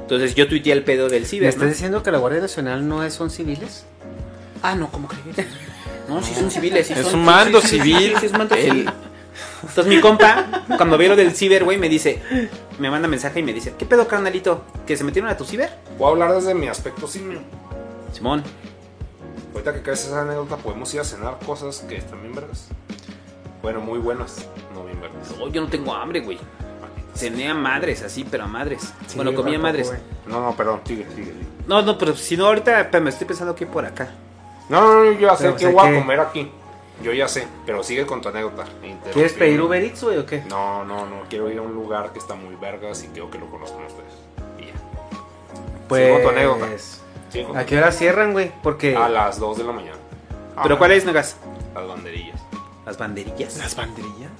Entonces 0.00 0.34
yo 0.34 0.46
tuiteé 0.48 0.72
el 0.72 0.82
pedo 0.84 1.08
del 1.08 1.22
¿Me 1.22 1.28
ciber. 1.28 1.48
estás 1.48 1.64
¿no? 1.64 1.70
diciendo 1.70 2.02
que 2.02 2.10
la 2.10 2.18
Guardia 2.18 2.40
Nacional 2.40 2.86
no 2.86 3.02
es, 3.04 3.14
son 3.14 3.30
civiles? 3.30 3.84
Ah, 4.62 4.74
no, 4.74 4.90
¿cómo 4.90 5.08
crees? 5.08 5.46
No, 6.08 6.22
sí 6.22 6.34
son 6.34 6.50
civiles. 6.50 6.86
sí 6.88 6.92
Es 6.94 7.06
son- 7.06 7.20
un 7.20 7.24
mando 7.24 7.60
sí, 7.60 7.68
sí, 7.68 7.76
sí, 7.76 7.82
civil. 7.82 8.14
sí, 8.20 8.26
es 8.26 8.32
mando 8.32 8.54
El- 8.54 8.62
civil. 8.64 8.90
Entonces 9.62 9.86
mi 9.86 10.00
compa, 10.00 10.64
cuando 10.76 10.98
ve 10.98 11.08
lo 11.08 11.16
del 11.16 11.34
ciber, 11.34 11.64
güey, 11.64 11.78
me 11.78 11.88
dice, 11.88 12.20
me 12.78 12.90
manda 12.90 13.06
mensaje 13.08 13.40
y 13.40 13.42
me 13.42 13.52
dice, 13.52 13.74
¿qué 13.78 13.86
pedo, 13.86 14.06
carnalito? 14.08 14.64
¿Que 14.86 14.96
se 14.96 15.04
metieron 15.04 15.30
a 15.30 15.36
tu 15.36 15.44
ciber? 15.44 15.70
Puedo 15.96 16.12
hablar 16.12 16.34
desde 16.34 16.54
mi 16.54 16.66
aspecto 16.68 17.06
simio. 17.06 17.40
Simón. 18.12 18.42
Ahorita 19.52 19.74
que 19.74 19.82
caes 19.82 20.06
esa 20.06 20.22
anécdota, 20.22 20.56
podemos 20.56 20.92
ir 20.94 21.00
a 21.00 21.04
cenar 21.04 21.38
cosas 21.44 21.84
que 21.88 21.96
están 21.96 22.22
bien 22.22 22.34
vergas. 22.34 22.68
Bueno, 23.62 23.80
muy 23.80 23.98
buenas, 23.98 24.48
no 24.74 24.84
bien 24.84 25.00
vergas. 25.00 25.36
No, 25.38 25.48
yo 25.48 25.62
no 25.62 25.68
tengo 25.68 25.92
hambre, 25.92 26.20
güey. 26.20 26.38
Cené 27.14 27.48
a 27.48 27.54
madres, 27.54 28.02
así, 28.02 28.24
pero 28.24 28.44
a 28.44 28.46
madres. 28.46 28.94
Sí, 29.06 29.16
bueno, 29.16 29.32
yo 29.32 29.38
comí 29.38 29.54
a 29.54 29.58
madres. 29.58 29.88
güey. 29.88 30.00
No, 30.26 30.40
no, 30.40 30.56
perdón, 30.56 30.80
sigue, 30.84 31.04
sigue. 31.14 31.32
sigue. 31.32 31.46
No, 31.66 31.82
no, 31.82 31.98
pero 31.98 32.14
si 32.14 32.36
no, 32.36 32.46
ahorita 32.46 32.88
pero 32.90 33.04
me 33.04 33.10
estoy 33.10 33.26
pensando 33.26 33.54
que 33.54 33.66
por 33.66 33.84
acá. 33.84 34.10
No, 34.68 34.80
no, 34.80 35.04
no, 35.04 35.12
yo 35.12 35.28
ya 35.28 35.36
sé 35.36 35.54
que 35.54 35.66
voy 35.66 35.88
a 35.88 36.00
comer 36.00 36.20
aquí. 36.20 36.50
Yo 37.02 37.12
ya 37.12 37.28
sé, 37.28 37.48
pero 37.64 37.82
sigue 37.82 38.06
con 38.06 38.20
tu 38.20 38.28
anécdota. 38.28 38.64
¿Quieres 39.12 39.32
pedir 39.32 39.60
Uber 39.60 39.82
Eats, 39.82 40.02
güey, 40.04 40.18
o 40.18 40.26
qué? 40.26 40.42
No, 40.48 40.84
no, 40.84 41.06
no, 41.06 41.22
quiero 41.28 41.50
ir 41.50 41.58
a 41.58 41.62
un 41.62 41.72
lugar 41.72 42.12
que 42.12 42.18
está 42.18 42.34
muy 42.34 42.54
vergas 42.56 43.02
y 43.04 43.08
quiero 43.08 43.30
que 43.30 43.38
lo 43.38 43.50
conozcan 43.50 43.84
ustedes. 43.84 44.12
Y 44.58 44.66
ya. 44.66 44.72
Pues... 45.88 46.12
con 46.12 46.22
tu 46.22 46.28
anécdota. 46.28 46.66
¿A 47.54 47.64
qué 47.64 47.78
hora 47.78 47.92
cierran, 47.92 48.32
güey? 48.32 48.50
Porque... 48.62 48.96
A 48.96 49.08
las 49.08 49.38
2 49.38 49.58
de 49.58 49.64
la 49.64 49.72
mañana. 49.72 49.96
¿Pero 50.62 50.74
Ajá. 50.74 50.78
cuál 50.78 50.92
es, 50.92 51.04
Negas? 51.04 51.36
Las 51.74 51.86
banderillas. 51.86 52.40
Las 52.86 52.98
banderillas. 52.98 53.56
¿Las 53.58 53.76
banderillas? 53.76 54.30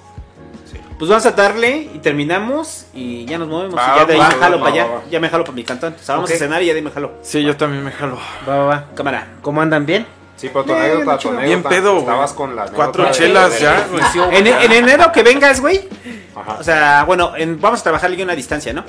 Sí. 0.71 0.77
Pues 0.99 1.09
vamos 1.09 1.25
a 1.25 1.31
darle 1.31 1.89
y 1.93 1.99
terminamos 1.99 2.85
y 2.93 3.25
ya 3.25 3.37
nos 3.37 3.47
movemos. 3.47 3.75
Va, 3.77 3.93
y 3.95 3.99
ya 3.99 4.05
de 4.05 4.13
ahí 4.13 4.19
va, 4.19 4.27
me 4.29 4.35
jalo 4.35 4.57
va, 4.57 4.63
para 4.63 4.73
allá. 4.75 4.85
va, 4.85 4.93
va. 4.95 5.01
Ya 5.09 5.19
me 5.19 5.29
jalo 5.29 5.43
para 5.43 5.55
mi 5.55 5.63
cantón. 5.63 5.95
O 5.99 6.03
sea, 6.03 6.15
vamos 6.15 6.31
a 6.31 6.35
cenar 6.35 6.61
y 6.61 6.67
ya 6.67 6.73
de 6.73 6.79
ahí 6.79 6.83
me 6.85 6.91
jalo. 6.91 7.11
Sí, 7.21 7.43
yo 7.43 7.55
también 7.57 7.83
me 7.83 7.91
jalo. 7.91 8.17
Va, 8.47 8.57
va, 8.57 8.65
va. 8.65 8.85
Cámara. 8.95 9.27
¿Cómo 9.41 9.61
andan? 9.61 9.85
¿Bien? 9.85 10.05
Sí, 10.35 10.49
pero 10.51 10.63
tu 10.65 10.73
Bien, 10.73 10.85
anécdota, 10.85 11.17
tu 11.17 11.17
chido. 11.29 11.37
anécdota. 11.39 11.69
Bien 11.69 11.81
pedo, 11.81 11.91
güey. 11.93 12.01
Estabas 12.03 12.33
con 12.33 12.55
la 12.55 12.61
anécdota 12.63 12.83
Cuatro 12.85 13.11
chelas 13.11 13.59
ya. 13.59 13.87
En, 14.31 14.47
en 14.47 14.71
enero 14.71 15.11
que 15.11 15.23
vengas, 15.23 15.59
güey. 15.61 15.87
Ajá. 16.35 16.57
O 16.59 16.63
sea, 16.63 17.03
bueno, 17.05 17.33
en- 17.35 17.59
vamos 17.59 17.79
a 17.81 17.83
trabajar 17.83 18.09
el 18.09 18.15
guion 18.17 18.29
a 18.29 18.35
distancia, 18.35 18.73
¿no? 18.73 18.83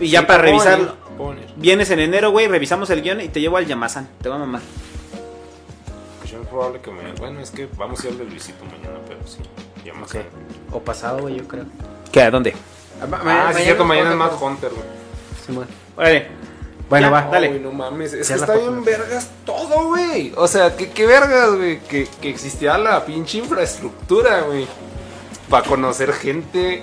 Y 0.00 0.08
ya 0.08 0.20
Sí, 0.20 0.26
para 0.26 0.42
puedo 0.42 0.52
revisarlo. 0.58 0.96
venir. 1.18 1.46
Vienes 1.56 1.90
en 1.90 2.00
enero, 2.00 2.30
güey, 2.30 2.48
revisamos 2.48 2.90
el 2.90 3.02
guion 3.02 3.20
y 3.20 3.28
te 3.28 3.40
llevo 3.40 3.56
al 3.56 3.66
Yamazán. 3.66 4.08
Te 4.22 4.28
va 4.28 4.36
a 4.36 4.38
mamar. 4.38 4.62
Pues 6.18 6.30
yo 6.32 6.40
es 6.42 6.48
probable 6.48 6.80
que 6.80 6.90
me. 6.90 7.12
Bueno, 7.12 7.40
es 7.40 7.50
que 7.50 7.68
vamos 7.76 8.00
a 8.02 8.06
ir 8.06 8.12
al 8.12 8.18
de 8.18 8.24
Luisito 8.24 8.64
mañana, 8.64 8.98
pero 9.06 9.20
sí. 9.26 9.38
Ya 9.84 9.94
más. 9.94 10.10
Ok. 10.14 10.22
O 10.72 10.80
pasado, 10.80 11.18
güey, 11.20 11.36
yo 11.36 11.46
creo. 11.48 11.64
¿Qué? 12.10 12.22
¿A 12.22 12.30
dónde? 12.30 12.54
Ah, 13.24 13.52
sí, 13.54 13.62
cierto, 13.64 13.84
mañana 13.84 14.10
es 14.10 14.16
Mad 14.16 14.32
Hunter, 14.42 14.70
güey. 14.70 15.66
Órale. 15.96 16.26
Bueno, 16.88 17.06
Ya, 17.06 17.10
va. 17.12 17.22
dale. 17.30 17.50
Uy, 17.52 17.60
no 17.60 17.72
mames, 17.72 18.12
es 18.12 18.28
Ya 18.28 18.34
que 18.34 18.40
está 18.40 18.54
bien 18.56 18.84
vergas 18.84 19.28
todo, 19.44 19.88
güey. 19.88 20.32
O 20.36 20.46
sea, 20.46 20.76
¿qué, 20.76 20.90
qué 20.90 21.06
vergas, 21.06 21.54
güey. 21.54 21.80
Que, 21.80 22.06
que 22.20 22.30
existía 22.30 22.78
la 22.78 23.04
pinche 23.04 23.38
infraestructura, 23.38 24.42
güey. 24.42 24.66
Para 25.48 25.66
conocer 25.66 26.12
gente 26.12 26.82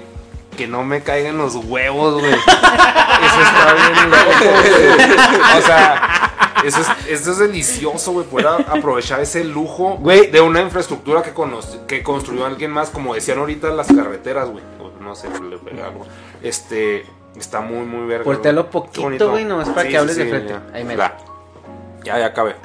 que 0.56 0.68
no 0.68 0.84
me 0.84 1.02
caigan 1.02 1.38
los 1.38 1.56
huevos, 1.56 2.20
güey. 2.20 2.34
Eso 2.34 3.42
está 3.42 3.74
bien 3.74 4.10
loco, 4.10 4.52
güey. 4.52 5.58
O 5.58 5.62
sea, 5.62 6.32
eso 6.64 6.82
es, 6.82 6.88
eso 7.08 7.32
es 7.32 7.38
delicioso, 7.40 8.12
güey. 8.12 8.26
Poder 8.26 8.48
aprovechar 8.48 9.20
ese 9.22 9.44
lujo 9.44 9.98
Güey. 10.00 10.30
de 10.30 10.42
una 10.42 10.62
infraestructura 10.62 11.24
que, 11.24 11.34
que 11.88 12.04
construyó 12.04 12.46
alguien 12.46 12.72
más, 12.72 12.90
como 12.90 13.14
decían 13.14 13.40
ahorita 13.40 13.70
las 13.70 13.88
carreteras, 13.88 14.50
güey. 14.50 14.64
No 15.00 15.16
sé, 15.16 15.28
le 15.50 15.58
pegué 15.58 15.82
algo. 15.82 16.06
Este. 16.42 17.06
Está 17.36 17.62
muy, 17.62 17.86
muy 17.86 18.08
verga. 18.08 18.26
Voltealo 18.26 18.70
poquito, 18.70 19.30
güey, 19.32 19.46
nomás 19.46 19.70
para 19.70 19.88
que 19.88 19.98
hables 19.98 20.18
de 20.18 20.26
frente. 20.30 20.50
ya. 20.54 20.64
Ahí 20.74 20.84
me 20.84 20.98
Ya. 20.98 21.18
Ya, 22.04 22.20
ya 22.20 22.26
acabé. 22.28 22.56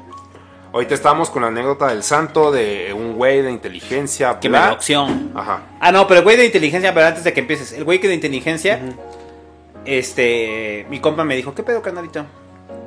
Ahorita 0.77 0.95
estamos 0.95 1.31
con 1.31 1.41
la 1.41 1.49
anécdota 1.49 1.87
del 1.89 2.03
santo 2.03 2.53
de 2.53 2.93
un 2.93 3.15
güey 3.15 3.41
de 3.41 3.51
inteligencia. 3.51 4.39
Que 4.39 4.51
me 4.51 4.59
bla. 4.59 4.67
da 4.67 4.73
opción. 4.75 5.33
Ajá. 5.35 5.63
Ah, 5.81 5.91
no, 5.91 6.07
pero 6.07 6.19
el 6.19 6.25
güey 6.25 6.37
de 6.37 6.45
inteligencia, 6.45 6.93
pero 6.93 7.07
antes 7.07 7.25
de 7.25 7.33
que 7.33 7.41
empieces, 7.41 7.73
el 7.73 7.85
güey 7.85 7.99
que 7.99 8.09
de 8.09 8.15
inteligencia, 8.15 8.79
este, 9.87 10.87
mi 10.91 11.01
compa 11.01 11.25
me 11.25 11.35
dijo, 11.35 11.55
¿qué 11.55 11.63
pedo, 11.63 11.81
carnalito? 11.81 12.27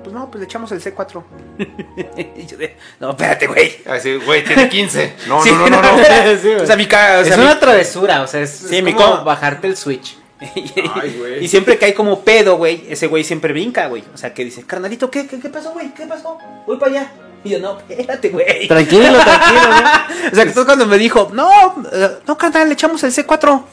Pues 0.03 0.13
no, 0.13 0.29
pues 0.29 0.39
le 0.39 0.45
echamos 0.45 0.71
el 0.71 0.81
C4. 0.83 1.23
y 2.37 2.45
yo 2.45 2.57
de, 2.57 2.77
no, 2.99 3.09
espérate, 3.09 3.47
güey. 3.47 3.77
Así, 3.87 4.17
güey, 4.17 4.43
tiene 4.43 4.69
15. 4.69 5.13
No, 5.27 5.41
Sí, 5.43 5.49
no, 5.51 5.67
no, 5.67 5.81
no. 5.81 5.97
no. 5.97 5.97
Sí. 6.41 6.49
O 6.61 6.65
sea, 6.67 6.75
mi 6.75 6.85
ca- 6.85 7.19
o 7.21 7.23
sea, 7.23 7.33
es 7.33 7.37
mi- 7.39 7.43
una 7.43 7.59
travesura, 7.59 8.21
o 8.21 8.27
sea, 8.27 8.41
es, 8.41 8.51
Sí, 8.51 8.77
es 8.77 8.83
mi 8.83 8.93
como 8.93 9.17
co- 9.19 9.23
bajarte 9.23 9.65
el 9.67 9.75
switch. 9.75 10.15
Ay, 10.41 11.15
güey. 11.19 11.43
y 11.43 11.47
siempre 11.49 11.77
que 11.77 11.85
hay 11.85 11.93
como 11.93 12.21
pedo, 12.21 12.55
güey, 12.55 12.85
ese 12.89 13.07
güey 13.07 13.23
siempre 13.25 13.51
brinca, 13.51 13.87
güey. 13.87 14.03
O 14.13 14.17
sea, 14.17 14.33
que 14.33 14.45
dice, 14.45 14.63
carnalito, 14.63 15.09
¿qué, 15.11 15.27
qué, 15.27 15.39
qué 15.39 15.49
pasó, 15.49 15.71
güey? 15.71 15.93
¿Qué 15.93 16.05
pasó? 16.05 16.37
Voy 16.67 16.77
para 16.77 16.91
allá. 16.91 17.11
Y 17.43 17.49
yo, 17.51 17.59
no, 17.59 17.77
espérate, 17.79 18.29
güey. 18.29 18.67
Tranquilo, 18.67 19.17
tranquilo, 19.19 19.61
¿no? 19.69 20.29
O 20.31 20.35
sea, 20.35 20.45
que 20.45 20.51
tú 20.51 20.65
cuando 20.65 20.85
me 20.85 20.97
dijo, 20.97 21.29
no, 21.33 21.49
eh, 21.91 22.09
no, 22.27 22.37
carnal, 22.37 22.67
le 22.67 22.73
echamos 22.73 23.01
el 23.03 23.11
C4. 23.13 23.63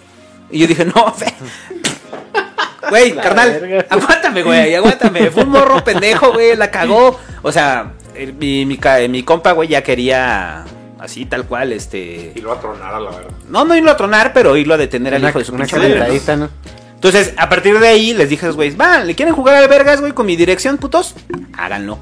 Y 0.52 0.60
yo 0.60 0.66
dije, 0.68 0.84
no, 0.84 1.12
fe. 1.14 1.34
Güey, 2.88 3.16
carnal, 3.16 3.58
verga. 3.60 3.86
aguántame, 3.90 4.42
güey, 4.44 4.74
aguántame. 4.74 5.30
Fue 5.30 5.42
un 5.42 5.50
morro 5.50 5.82
pendejo, 5.82 6.32
güey, 6.32 6.54
la 6.56 6.70
cagó. 6.70 7.18
O 7.42 7.50
sea, 7.50 7.92
el- 8.14 8.34
mi, 8.34 8.64
mi, 8.64 8.78
mi 9.08 9.22
compa, 9.24 9.52
güey, 9.52 9.68
ya 9.68 9.82
quería 9.82 10.64
así, 11.00 11.26
tal 11.26 11.46
cual, 11.46 11.72
este. 11.72 12.32
Y 12.34 12.40
lo 12.40 12.50
va 12.50 12.54
a 12.56 12.60
tronar 12.60 12.94
a 12.94 13.00
la 13.00 13.10
verdad. 13.10 13.30
No, 13.48 13.64
no 13.64 13.74
irlo 13.76 13.90
a 13.90 13.96
tronar, 13.96 14.32
pero 14.32 14.56
irlo 14.56 14.74
a 14.74 14.76
detener 14.76 15.14
al 15.14 15.24
hijo 15.28 15.40
de 15.40 15.44
su 15.44 15.52
pinche 15.52 15.74
madre. 15.76 15.88
¿no? 15.88 15.94
calentadita, 15.96 16.36
¿no? 16.36 16.48
Entonces, 16.94 17.34
a 17.36 17.48
partir 17.48 17.78
de 17.80 17.88
ahí, 17.88 18.14
les 18.14 18.30
dije 18.30 18.46
a 18.46 18.48
los 18.48 18.56
güeyes, 18.56 18.80
va, 18.80 19.00
¿le 19.00 19.14
quieren 19.16 19.34
jugar 19.34 19.56
al 19.56 19.68
vergas, 19.68 20.00
güey, 20.00 20.12
con 20.12 20.24
mi 20.24 20.36
dirección, 20.36 20.78
putos? 20.78 21.14
Háganlo. 21.58 21.98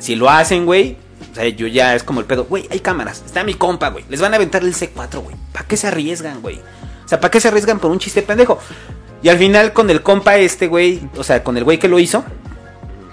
Si 0.00 0.16
lo 0.16 0.28
hacen, 0.28 0.66
güey, 0.66 0.96
o 1.30 1.34
sea, 1.34 1.46
yo 1.48 1.66
ya 1.68 1.94
es 1.94 2.02
como 2.02 2.20
el 2.20 2.26
pedo, 2.26 2.46
güey, 2.46 2.66
hay 2.70 2.80
cámaras, 2.80 3.22
está 3.24 3.44
mi 3.44 3.54
compa, 3.54 3.90
güey, 3.90 4.04
les 4.08 4.20
van 4.20 4.32
a 4.32 4.36
aventar 4.36 4.62
el 4.62 4.74
C4, 4.74 5.20
güey. 5.22 5.36
¿Para 5.52 5.66
qué 5.66 5.76
se 5.76 5.86
arriesgan, 5.86 6.42
güey? 6.42 6.60
O 7.04 7.08
sea, 7.08 7.20
¿para 7.20 7.30
qué 7.30 7.40
se 7.40 7.48
arriesgan 7.48 7.78
por 7.78 7.90
un 7.90 7.98
chiste 7.98 8.22
pendejo? 8.22 8.58
Y 9.22 9.28
al 9.28 9.38
final, 9.38 9.72
con 9.72 9.90
el 9.90 10.02
compa 10.02 10.36
este, 10.38 10.66
güey, 10.66 11.00
o 11.16 11.22
sea, 11.22 11.44
con 11.44 11.56
el 11.56 11.64
güey 11.64 11.78
que 11.78 11.88
lo 11.88 11.98
hizo, 11.98 12.24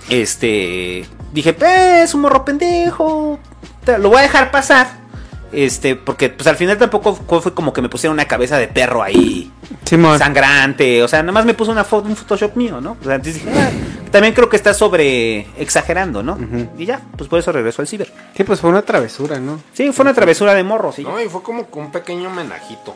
este, 0.09 1.05
dije, 1.33 1.55
es 2.01 2.13
un 2.13 2.21
morro 2.21 2.45
pendejo, 2.45 3.39
lo 3.85 4.09
voy 4.09 4.19
a 4.19 4.21
dejar 4.21 4.51
pasar. 4.51 5.06
Este, 5.51 5.95
porque 5.95 6.29
pues 6.29 6.45
al 6.47 6.57
final 6.57 6.77
tampoco 6.77 7.15
fue 7.15 7.53
como 7.53 7.71
que 7.71 7.81
me 7.81 7.87
pusieron 7.87 8.13
una 8.15 8.25
cabeza 8.25 8.57
de 8.57 8.67
perro 8.67 9.01
ahí 9.01 9.49
Simón. 9.85 10.19
sangrante, 10.19 11.01
o 11.01 11.07
sea, 11.07 11.21
nada 11.23 11.31
más 11.31 11.45
me 11.45 11.53
puso 11.53 11.71
una 11.71 11.85
foto, 11.85 12.09
un 12.09 12.15
Photoshop 12.17 12.55
mío, 12.57 12.81
¿no? 12.81 12.97
O 12.99 13.03
sea, 13.05 13.15
entonces 13.15 13.43
dije, 13.45 13.57
ah, 13.57 13.69
también 14.11 14.33
creo 14.33 14.49
que 14.49 14.57
está 14.57 14.73
sobre 14.73 15.47
exagerando, 15.57 16.21
¿no? 16.21 16.37
Y 16.77 16.85
ya, 16.85 16.99
pues 17.17 17.29
por 17.29 17.39
eso 17.39 17.51
regresó 17.53 17.81
al 17.81 17.87
ciber. 17.87 18.11
Sí, 18.35 18.43
pues 18.43 18.59
fue 18.59 18.69
una 18.69 18.81
travesura, 18.81 19.39
¿no? 19.39 19.61
Sí, 19.73 19.91
fue 19.93 20.03
una 20.03 20.13
travesura 20.13 20.53
de 20.53 20.63
morro, 20.63 20.91
sí. 20.91 21.03
No, 21.03 21.21
y 21.21 21.29
fue 21.29 21.41
como 21.41 21.69
que 21.71 21.79
un 21.79 21.91
pequeño 21.91 22.29
homenajito. 22.29 22.93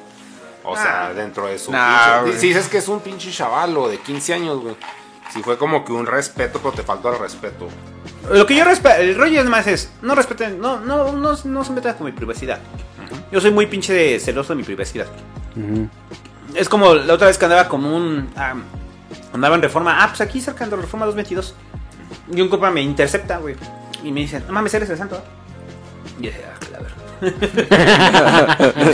O 0.64 0.76
sea, 0.76 1.12
dentro 1.16 1.47
de 1.47 1.58
su. 1.58 1.72
Nah, 1.72 2.20
pinche- 2.20 2.22
güey. 2.24 2.38
si 2.38 2.47
dices 2.49 2.68
que 2.68 2.78
es 2.78 2.88
un 2.88 2.99
pinche 2.99 3.32
chavalo 3.32 3.88
de 3.89 3.97
15 3.97 4.34
años, 4.34 4.60
güey. 4.62 4.76
Si 5.34 5.41
fue 5.41 5.57
como 5.57 5.86
que 5.86 5.93
un 5.93 6.05
respeto, 6.05 6.59
pero 6.59 6.73
te 6.73 6.84
faltó 6.84 7.11
el 7.13 7.19
respeto. 7.19 7.67
Lo 8.32 8.45
que 8.45 8.55
yo 8.55 8.65
respeto, 8.65 8.95
el 8.99 9.15
rollo 9.15 9.39
es 9.41 9.47
más 9.47 9.65
es, 9.67 9.91
no 10.01 10.13
respeten, 10.13 10.59
no, 10.59 10.79
no, 10.79 11.13
no, 11.13 11.38
no 11.43 11.63
se 11.63 11.71
metan 11.71 11.95
con 11.95 12.05
mi 12.05 12.11
privacidad. 12.11 12.59
Yo 13.32 13.39
soy 13.39 13.51
muy 13.51 13.67
pinche 13.67 13.93
de 13.93 14.19
celoso 14.19 14.49
de 14.53 14.57
mi 14.57 14.63
privacidad. 14.63 15.07
Es 16.53 16.67
como 16.67 16.95
la 16.95 17.13
otra 17.13 17.27
vez 17.27 17.38
que 17.38 17.45
andaba 17.45 17.69
como 17.69 17.95
un, 17.95 18.29
ah, 18.36 18.55
andaba 19.34 19.55
en 19.55 19.61
Reforma, 19.61 20.03
ah, 20.03 20.07
pues 20.09 20.19
aquí 20.21 20.41
cerca 20.41 20.65
de 20.65 20.75
Reforma 20.75 21.05
222. 21.05 21.55
Y 22.34 22.41
un 22.41 22.49
compa 22.49 22.69
me 22.71 22.82
intercepta, 22.82 23.38
güey. 23.38 23.55
Y 24.03 24.11
me 24.11 24.21
dice, 24.21 24.41
no 24.45 24.53
mames, 24.53 24.73
eres 24.73 24.89
el 24.89 24.97
santo. 24.97 25.21
Y 26.19 26.23
yo 26.25 26.32
dije, 26.32 26.43
ah, 26.45 26.59
claro. 26.59 26.88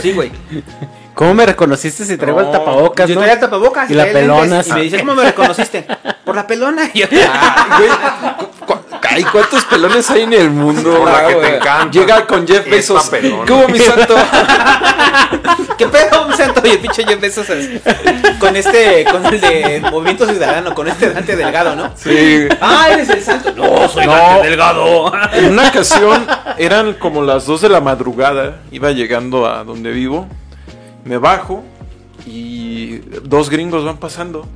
sí, 0.00 0.12
güey. 0.12 0.30
¿Cómo 1.14 1.34
me 1.34 1.46
reconociste 1.46 2.04
si 2.04 2.16
traigo 2.16 2.38
el 2.40 2.46
No, 2.46 2.52
tapabocas, 2.52 3.08
Yo 3.08 3.16
no? 3.16 3.22
traía 3.22 3.34
el 3.34 3.40
tapabocas 3.40 3.90
Y 3.90 3.94
la 3.94 4.04
pelona. 4.04 4.62
Y 4.64 4.72
me 4.72 4.82
dice, 4.82 5.00
¿cómo 5.00 5.16
me 5.16 5.24
reconociste? 5.24 5.84
Por 6.28 6.36
la 6.36 6.46
pelona. 6.46 6.90
Y 6.92 6.98
yo, 7.00 7.06
Ay, 7.10 7.78
güey, 7.78 7.90
ay, 9.10 9.24
¿cuántos 9.24 9.64
pelones 9.64 10.10
hay 10.10 10.24
en 10.24 10.34
el 10.34 10.50
mundo? 10.50 10.98
Por 10.98 11.10
la 11.10 11.18
Ah, 11.20 11.26
que 11.26 11.34
te 11.36 11.56
encanta. 11.56 11.90
Llega 11.98 12.26
con 12.26 12.46
Jeff 12.46 12.68
Bezos. 12.68 13.08
pelona. 13.08 13.46
¿Cómo, 13.46 13.66
mi 13.68 13.78
santo? 13.78 14.14
¿Qué 15.78 15.86
pedo, 15.86 16.26
un 16.26 16.36
santo? 16.36 16.60
Y 16.66 16.70
el 16.72 16.78
pinche 16.80 17.04
Jeff 17.06 17.18
Bezos 17.18 17.48
es- 17.48 17.80
con 18.38 18.54
este, 18.56 19.06
con 19.10 19.24
el 19.24 19.40
de 19.40 19.80
Movimiento 19.90 20.26
Ciudadano, 20.26 20.74
con 20.74 20.86
este 20.88 21.14
Dante 21.14 21.34
Delgado, 21.34 21.74
¿no? 21.74 21.92
Sí. 21.96 22.46
Ah, 22.60 22.88
eres 22.90 23.08
el 23.08 23.22
santo. 23.22 23.50
No, 23.56 23.88
soy 23.88 24.04
No. 24.04 24.12
Dante 24.12 24.48
Delgado. 24.50 25.10
En 25.32 25.52
una 25.52 25.68
ocasión 25.68 26.26
eran 26.58 26.92
como 26.92 27.22
las 27.22 27.46
2 27.46 27.62
de 27.62 27.68
la 27.70 27.80
madrugada. 27.80 28.58
Iba 28.70 28.90
llegando 28.90 29.46
a 29.46 29.64
donde 29.64 29.92
vivo. 29.92 30.28
Me 31.04 31.16
bajo 31.16 31.64
y 32.26 32.98
dos 33.22 33.48
gringos 33.48 33.82
van 33.82 33.96
pasando. 33.96 34.46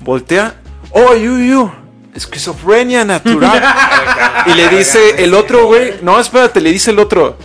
Voltea. 0.00 0.54
Oh, 0.92 1.14
you, 1.14 1.38
you. 1.38 1.70
Esquizofrenia 2.14 3.04
natural. 3.04 3.62
y 4.46 4.54
le 4.54 4.68
dice 4.68 5.22
el 5.22 5.34
otro, 5.34 5.66
güey. 5.66 5.94
No, 6.02 6.18
espérate, 6.18 6.60
le 6.60 6.72
dice 6.72 6.90
el 6.90 6.98
otro. 6.98 7.36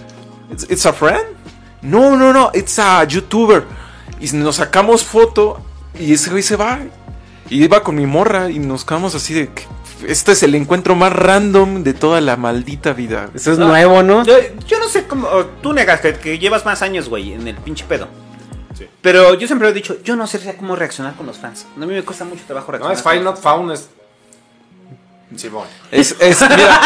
It's, 0.52 0.66
it's 0.70 0.86
a 0.86 0.94
friend? 0.94 1.24
No, 1.82 2.16
no, 2.16 2.34
no. 2.34 2.52
It's 2.54 2.80
a 2.80 3.04
YouTuber. 3.04 3.64
Y 4.20 4.36
nos 4.36 4.56
sacamos 4.58 5.04
foto. 5.04 5.62
Y 6.00 6.14
ese 6.14 6.32
güey 6.32 6.42
se 6.42 6.56
va. 6.56 6.80
Y 7.50 7.64
iba 7.64 7.84
con 7.84 7.96
mi 7.96 8.08
morra. 8.08 8.50
Y 8.50 8.60
nos 8.60 8.84
quedamos 8.84 9.14
así 9.14 9.34
de. 9.34 9.50
que 9.50 9.64
Este 10.08 10.32
es 10.32 10.42
el 10.42 10.56
encuentro 10.56 10.96
más 10.96 11.14
random 11.14 11.84
de 11.84 11.94
toda 11.94 12.20
la 12.22 12.36
maldita 12.36 12.94
vida. 12.94 13.30
Eso 13.36 13.52
es 13.52 13.60
nuevo, 13.60 14.02
¿no? 14.02 14.26
Yo, 14.26 14.34
yo 14.68 14.80
no 14.80 14.90
sé 14.90 15.06
cómo. 15.06 15.28
Tú 15.62 15.74
negas 15.74 16.02
que, 16.02 16.14
que 16.16 16.40
llevas 16.40 16.66
más 16.66 16.82
años, 16.82 17.08
güey, 17.08 17.34
en 17.34 17.48
el 17.48 17.56
pinche 17.56 17.86
pedo. 17.88 18.08
Sí. 18.78 18.88
Pero 19.02 19.34
yo 19.36 19.48
siempre 19.48 19.68
lo 19.68 19.72
he 19.72 19.74
dicho, 19.74 19.98
yo 20.04 20.16
no 20.16 20.28
sé 20.28 20.56
cómo 20.58 20.76
reaccionar 20.76 21.16
con 21.16 21.26
los 21.26 21.38
fans. 21.38 21.66
A 21.76 21.80
mí 21.80 21.86
me 21.88 22.04
cuesta 22.04 22.26
mucho 22.26 22.44
trabajo 22.46 22.72
No, 22.74 22.78
reaccionar. 22.78 22.98
es 22.98 23.02
con 23.04 23.12
Find 23.14 23.24
los 23.24 23.34
Not 23.36 23.44
Found. 23.44 23.72
Es. 23.72 23.90
Es, 25.92 26.16
es, 26.20 26.42
mira, 26.42 26.80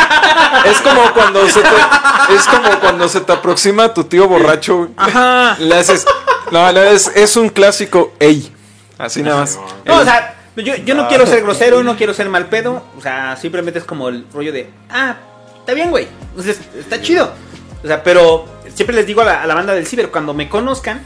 es 0.65 0.79
como 0.81 1.01
cuando 1.13 1.47
se 1.47 1.61
te, 1.61 2.35
es 2.35 2.45
como 2.47 2.79
cuando 2.79 3.07
se 3.07 3.21
te 3.21 3.31
aproxima 3.33 3.93
tu 3.93 4.05
tío 4.05 4.27
borracho. 4.27 4.89
Ajá. 4.97 5.55
Le 5.59 5.75
haces. 5.75 6.05
No, 6.51 6.71
le 6.71 6.93
es, 6.93 7.07
es 7.15 7.35
un 7.37 7.49
clásico. 7.49 8.13
Ey. 8.19 8.51
Así 8.97 9.21
nada 9.21 9.41
más. 9.41 9.59
No, 9.85 9.97
o 9.97 10.03
sea, 10.03 10.35
yo, 10.55 10.75
yo 10.77 10.95
no 10.95 11.07
quiero 11.07 11.25
ser 11.27 11.41
grosero, 11.43 11.83
no 11.83 11.95
quiero 11.95 12.13
ser 12.13 12.27
mal 12.29 12.47
pedo. 12.47 12.83
O 12.97 13.01
sea, 13.01 13.35
simplemente 13.35 13.79
es 13.79 13.85
como 13.85 14.09
el 14.09 14.25
rollo 14.33 14.51
de, 14.51 14.69
ah, 14.89 15.15
está 15.59 15.73
bien, 15.73 15.89
güey. 15.91 16.07
O 16.37 16.41
sea, 16.41 16.51
es- 16.53 16.61
está 16.79 17.01
chido. 17.01 17.31
O 17.83 17.87
sea, 17.87 18.03
pero 18.03 18.45
siempre 18.73 18.95
les 18.95 19.05
digo 19.05 19.21
a 19.21 19.25
la, 19.25 19.43
a 19.43 19.47
la 19.47 19.53
banda 19.55 19.73
del 19.73 19.85
ciber, 19.85 20.09
cuando 20.09 20.33
me 20.33 20.49
conozcan, 20.49 21.01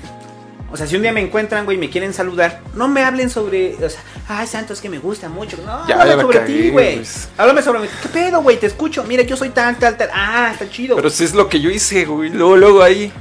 o 0.74 0.78
sea, 0.78 0.88
si 0.88 0.96
un 0.96 1.04
día 1.04 1.12
me 1.14 1.22
encuentran, 1.22 1.66
güey, 1.66 1.78
y 1.78 1.80
me 1.80 1.90
quieren 1.92 2.14
saludar, 2.14 2.62
no 2.74 2.88
me 2.88 3.04
hablen 3.04 3.30
sobre, 3.30 3.76
o 3.76 3.90
sea, 3.90 4.02
ay, 4.28 4.48
Santos, 4.48 4.82
que 4.82 4.90
me 4.90 4.98
gusta 4.98 5.30
mucho. 5.30 5.56
No, 5.66 5.88
Ya, 5.88 6.02
háblame 6.02 6.16
ya 6.16 6.22
sobre 6.24 6.40
ti, 6.40 6.70
güey. 6.72 6.96
pues. 6.96 7.30
Háblame 7.38 7.62
sobre 7.62 7.80
mí. 7.82 7.88
¿Qué 8.02 8.10
pedo, 8.10 8.42
güey? 8.42 8.58
Te 8.60 8.66
escucho. 8.66 9.04
Mira, 9.04 9.22
yo 9.24 9.38
soy 9.38 9.50
tal, 9.50 9.78
tal, 9.78 9.96
tal. 9.96 10.10
Ah, 10.14 10.50
está 10.52 10.68
chido. 10.70 10.96
Pero 10.96 11.10
si 11.12 11.24
es 11.24 11.36
lo 11.36 11.48
que 11.48 11.62
yo 11.62 11.70
hice, 11.70 12.06
güey. 12.06 12.32
Luego, 12.32 12.58
luego 12.58 12.82
ahí. 12.84 13.14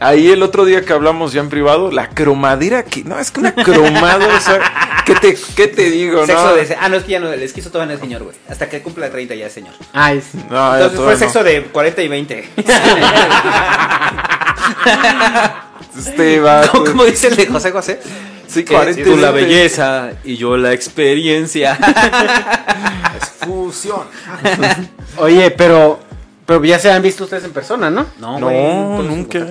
Ahí 0.00 0.30
el 0.30 0.42
otro 0.42 0.66
día 0.66 0.84
que 0.84 0.92
hablamos 0.92 1.32
ya 1.32 1.40
en 1.40 1.48
privado, 1.48 1.90
la 1.90 2.10
cromadera 2.10 2.82
que. 2.82 3.04
No, 3.04 3.18
es 3.18 3.30
que 3.30 3.40
una 3.40 3.54
cromada, 3.54 4.36
o 4.36 4.40
sea. 4.40 4.60
¿Qué 5.06 5.14
te, 5.14 5.38
qué 5.54 5.68
te 5.68 5.88
digo, 5.88 6.26
Sexo 6.26 6.48
no? 6.48 6.54
de... 6.56 6.76
Ah, 6.80 6.88
no, 6.88 6.96
es 6.96 7.04
que 7.04 7.12
ya 7.12 7.20
no, 7.20 7.32
el 7.32 7.40
esquizo 7.40 7.70
todavía 7.70 7.92
no 7.92 7.94
es 7.94 8.00
señor, 8.00 8.24
güey. 8.24 8.34
Hasta 8.48 8.68
que 8.68 8.82
cumpla 8.82 9.08
30 9.08 9.36
ya 9.36 9.46
es 9.46 9.52
señor. 9.52 9.72
Ay, 9.92 10.20
sí. 10.20 10.36
No, 10.50 10.74
Entonces 10.74 10.98
fue 10.98 11.12
no. 11.12 11.16
sexo 11.18 11.44
de 11.44 11.62
40 11.62 12.02
y 12.02 12.08
20. 12.08 12.48
Este 15.98 16.40
va. 16.40 16.66
¿Cómo, 16.68 16.84
cómo 16.84 17.04
dice 17.04 17.28
el 17.28 17.36
de 17.36 17.46
José 17.46 17.70
José? 17.72 18.00
Sí, 18.46 18.64
Que 18.64 18.74
40 18.74 19.00
y 19.00 19.04
tú 19.04 19.16
la 19.16 19.30
20. 19.32 19.50
belleza 19.54 20.10
y 20.24 20.36
yo 20.36 20.56
la 20.56 20.72
experiencia. 20.72 21.78
Es 23.20 23.46
fusión. 23.46 24.02
Oye, 25.18 25.50
pero, 25.50 26.00
pero 26.46 26.64
ya 26.64 26.78
se 26.78 26.92
han 26.92 27.02
visto 27.02 27.24
ustedes 27.24 27.42
en 27.42 27.52
persona, 27.52 27.90
¿no? 27.90 28.06
No, 28.20 28.38
No, 28.38 28.50
es 28.50 29.04
nunca. 29.04 29.44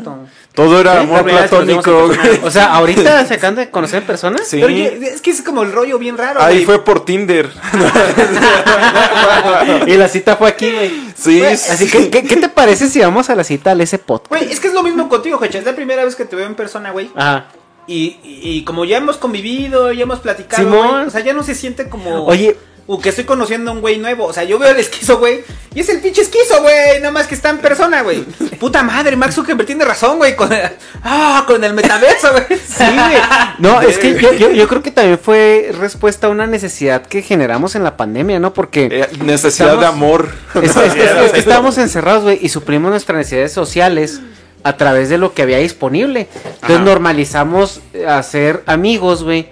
Todo 0.54 0.80
era 0.80 1.02
amor 1.02 1.26
platónico. 1.26 2.10
O 2.44 2.50
sea, 2.50 2.74
ahorita 2.76 3.26
se 3.28 3.34
acaban 3.34 3.56
de 3.56 3.70
conocer 3.70 4.00
en 4.00 4.08
persona. 4.08 4.38
Sí. 4.46 4.62
Pero 4.62 4.70
es 4.70 5.22
que 5.22 5.32
es 5.32 5.42
como 5.42 5.64
el 5.64 5.74
rollo 5.74 6.00
bien 6.00 6.18
raro. 6.18 6.42
Ahí 6.42 6.56
güey. 6.56 6.66
fue 6.66 6.86
por 6.86 7.04
Tinder. 7.04 7.50
y 9.88 9.98
la 9.98 10.08
cita 10.08 10.38
fue 10.38 10.48
aquí, 10.48 10.72
güey. 10.72 10.92
Sí. 11.18 11.44
Así 11.44 11.90
que, 11.90 12.10
¿qué, 12.10 12.24
qué 12.24 12.38
te 12.38 12.48
parece 12.48 12.88
si 12.88 13.02
vamos 13.02 13.30
a 13.30 13.36
la 13.36 13.44
cita 13.44 13.72
al 13.72 13.82
ese 13.82 14.00
podcast? 14.00 14.30
Güey, 14.30 14.50
es 14.50 14.62
que 14.62 14.70
es 14.70 14.74
lo 14.74 14.82
mismo 14.82 15.10
contigo, 15.10 15.44
Hecha. 15.44 15.60
Es 15.60 15.66
la 15.66 15.76
primera 15.76 16.06
vez 16.06 16.16
que 16.16 16.24
te 16.24 16.38
veo 16.38 16.46
en 16.46 16.56
persona, 16.56 16.92
güey. 16.92 17.12
Ajá. 17.16 17.48
Y, 17.88 18.18
y, 18.24 18.40
y 18.44 18.64
como 18.64 18.84
ya 18.86 18.98
hemos 18.98 19.18
convivido, 19.18 19.92
ya 19.92 20.04
hemos 20.04 20.20
platicado, 20.20 20.64
Simón. 20.64 21.08
o 21.08 21.10
sea, 21.12 21.22
ya 21.22 21.34
no 21.34 21.44
se 21.44 21.54
siente 21.54 21.88
como... 21.88 22.26
Oye, 22.26 22.58
O 22.88 23.02
que 23.02 23.10
estoy 23.10 23.24
conociendo 23.24 23.72
a 23.72 23.74
un 23.74 23.82
güey 23.82 23.98
nuevo. 23.98 24.26
O 24.26 24.34
sea, 24.34 24.44
yo 24.44 24.60
veo 24.60 24.70
al 24.70 24.78
esquizo, 24.80 25.18
güey. 25.18 25.44
Y 25.74 25.80
es 25.80 25.90
el 25.90 26.02
pinche 26.02 26.22
esquizo, 26.22 26.62
güey. 26.62 27.00
Nada 27.00 27.12
más 27.12 27.26
que 27.26 27.34
está 27.34 27.50
en 27.50 27.58
persona, 27.58 28.04
güey. 28.04 28.22
Puta 28.60 28.84
madre, 28.84 29.16
Max 29.16 29.34
Zuckerberg 29.34 29.66
tiene 29.66 29.84
razón, 29.86 30.18
güey. 30.18 30.36
Con, 30.36 30.50
ah, 31.04 31.44
con 31.48 31.64
el 31.64 31.74
metaverso, 31.74 32.32
güey. 32.32 32.46
Sí, 32.68 32.84
güey. 32.84 33.18
No, 33.58 33.82
es 33.82 33.98
que 33.98 34.14
yo, 34.22 34.34
yo, 34.34 34.52
yo 34.52 34.68
creo 34.68 34.84
que 34.84 34.92
también 34.92 35.18
fue 35.18 35.72
respuesta 35.80 36.28
a 36.28 36.30
una 36.30 36.46
necesidad 36.46 37.02
que 37.08 37.24
generamos 37.24 37.74
en 37.76 37.84
la 37.84 37.98
pandemia, 37.98 38.40
¿no? 38.40 38.54
Porque 38.54 38.88
Eh, 38.92 39.08
necesidad 39.24 39.78
de 39.80 39.86
amor. 39.88 40.30
es, 40.54 40.76
es- 40.76 40.76
es- 40.78 40.96
es 40.96 41.32
que 41.32 41.40
estábamos 41.40 41.80
encerrados, 41.80 42.22
güey, 42.24 42.38
y 42.42 42.50
suprimos 42.50 42.92
nuestras 42.92 43.18
necesidades 43.18 43.52
sociales 43.52 44.20
a 44.64 44.78
través 44.78 45.10
de 45.10 45.18
lo 45.18 45.34
que 45.34 45.42
había 45.42 45.58
disponible. 45.58 46.28
Entonces 46.36 46.76
Ajá. 46.76 46.86
normalizamos 46.86 47.82
hacer 48.08 48.62
amigos, 48.68 49.24
güey, 49.24 49.50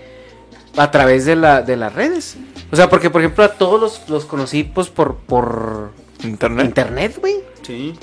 a 0.78 0.91
través 0.91 1.26
de, 1.26 1.36
la, 1.36 1.61
de 1.61 1.78
las 1.78 1.93
redes. 1.93 2.38
O 2.71 2.76
sea, 2.76 2.89
porque, 2.89 3.09
por 3.09 3.21
ejemplo, 3.21 3.43
a 3.43 3.49
todos 3.53 3.80
los, 3.80 4.09
los 4.09 4.26
conocí, 4.26 4.63
pues, 4.63 4.89
por, 4.89 5.15
por 5.15 5.91
Internet. 6.24 6.65
internet, 6.65 7.17
güey. 7.19 7.36
Sí. 7.61 7.93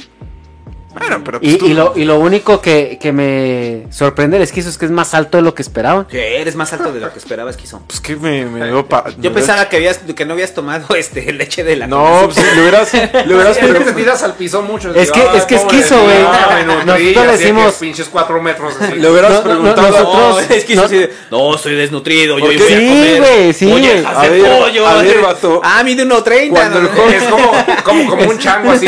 Bueno, 0.93 1.23
pero 1.25 1.41
pues 1.41 1.53
Y, 1.53 1.57
tú- 1.57 1.67
y 1.67 1.75
lo, 1.75 1.93
y 1.97 2.05
lo 2.05 2.19
único 2.19 2.61
que, 2.61 2.99
que 3.01 3.13
me 3.13 3.87
sorprende 3.93 4.37
el 4.39 4.43
esquizo 4.43 4.69
es 4.69 4.77
que 4.77 4.87
es 4.87 4.91
más 4.91 5.15
alto 5.15 5.37
de 5.39 5.43
lo 5.43 5.55
que 5.55 5.63
esperaba. 5.63 6.07
Que 6.09 6.41
eres 6.41 6.57
más 6.57 6.73
alto 6.73 6.93
de 6.93 7.01
lo 7.01 7.13
que 7.13 7.19
esperaba, 7.19 7.51
esquizo. 7.51 7.81
Pues 7.87 8.01
que 8.01 8.17
me, 8.17 8.45
me 8.47 8.61
veo 8.61 8.87
pa- 8.87 9.05
Yo 9.19 9.31
me 9.31 9.37
pensaba 9.37 9.69
que, 9.69 9.77
habías, 9.77 9.99
que 9.99 10.25
no 10.25 10.33
habías 10.35 10.53
tomado 10.53 10.95
este 10.97 11.33
leche 11.33 11.63
de 11.65 11.77
la 11.77 11.87
No, 11.87 12.23
pues 12.33 12.39
le 12.57 12.61
hubieras, 12.63 12.93
le 12.93 13.01
hubieras 13.35 13.53
Es 13.53 13.59
que 13.59 13.67
te 13.67 13.69
preguntado- 13.73 13.97
tiras 13.97 14.23
al 14.25 14.35
piso 14.35 14.63
mucho. 14.63 14.93
Es 14.95 15.13
que- 15.13 15.21
es 15.37 15.45
que 15.45 15.57
güey. 15.57 16.17
ah, 16.27 16.49
me 16.55 16.65
nutrí, 16.65 16.87
Nosotros 17.15 17.27
le 17.27 17.33
decimos- 17.39 17.75
pinches 17.75 18.09
cuatro 18.09 18.43
metros. 18.43 18.75
así. 18.81 18.95
Le 19.01 19.11
hubieras 19.11 19.31
No, 19.33 19.37
no, 19.37 19.43
no, 19.43 19.75
preguntado. 19.75 19.89
nosotros- 19.91 20.49
No, 20.49 20.55
es 20.57 20.65
que 20.65 20.75
no- 20.75 20.83
así 20.83 20.97
de, 20.99 21.13
no, 21.31 21.55
estoy 21.55 21.75
desnutrido, 21.77 22.39
yo 22.39 22.45
¿Por 22.47 22.55
voy 22.55 22.57
qué? 22.59 22.75
a 22.75 22.79
Sí, 22.79 22.89
comer 22.89 23.19
güey, 23.21 23.53
sí, 23.53 23.67
güey. 23.71 24.05
A 24.05 24.23
de 24.23 24.29
ver, 24.31 24.59
pollo. 24.59 24.87
a 24.87 25.03
ver, 25.03 25.21
vato. 25.23 25.61
Ah, 25.65 25.83
mide 25.85 26.05
1.30. 26.05 26.49
Cuando 26.51 26.79
el 26.79 26.85
¿no? 26.85 26.91
joven- 26.91 27.15
Es 27.15 27.23
como, 27.25 27.53
como, 27.85 28.11
como 28.11 28.31
un 28.31 28.39
chango 28.39 28.71
así, 28.73 28.87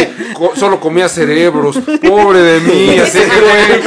co- 0.50 0.56
solo 0.56 0.80
comía 0.80 1.08
cerebros, 1.08 1.78
pobre 2.06 2.40
de 2.40 2.60
mí, 2.60 2.98
así 3.00 3.18
güey, 3.18 3.82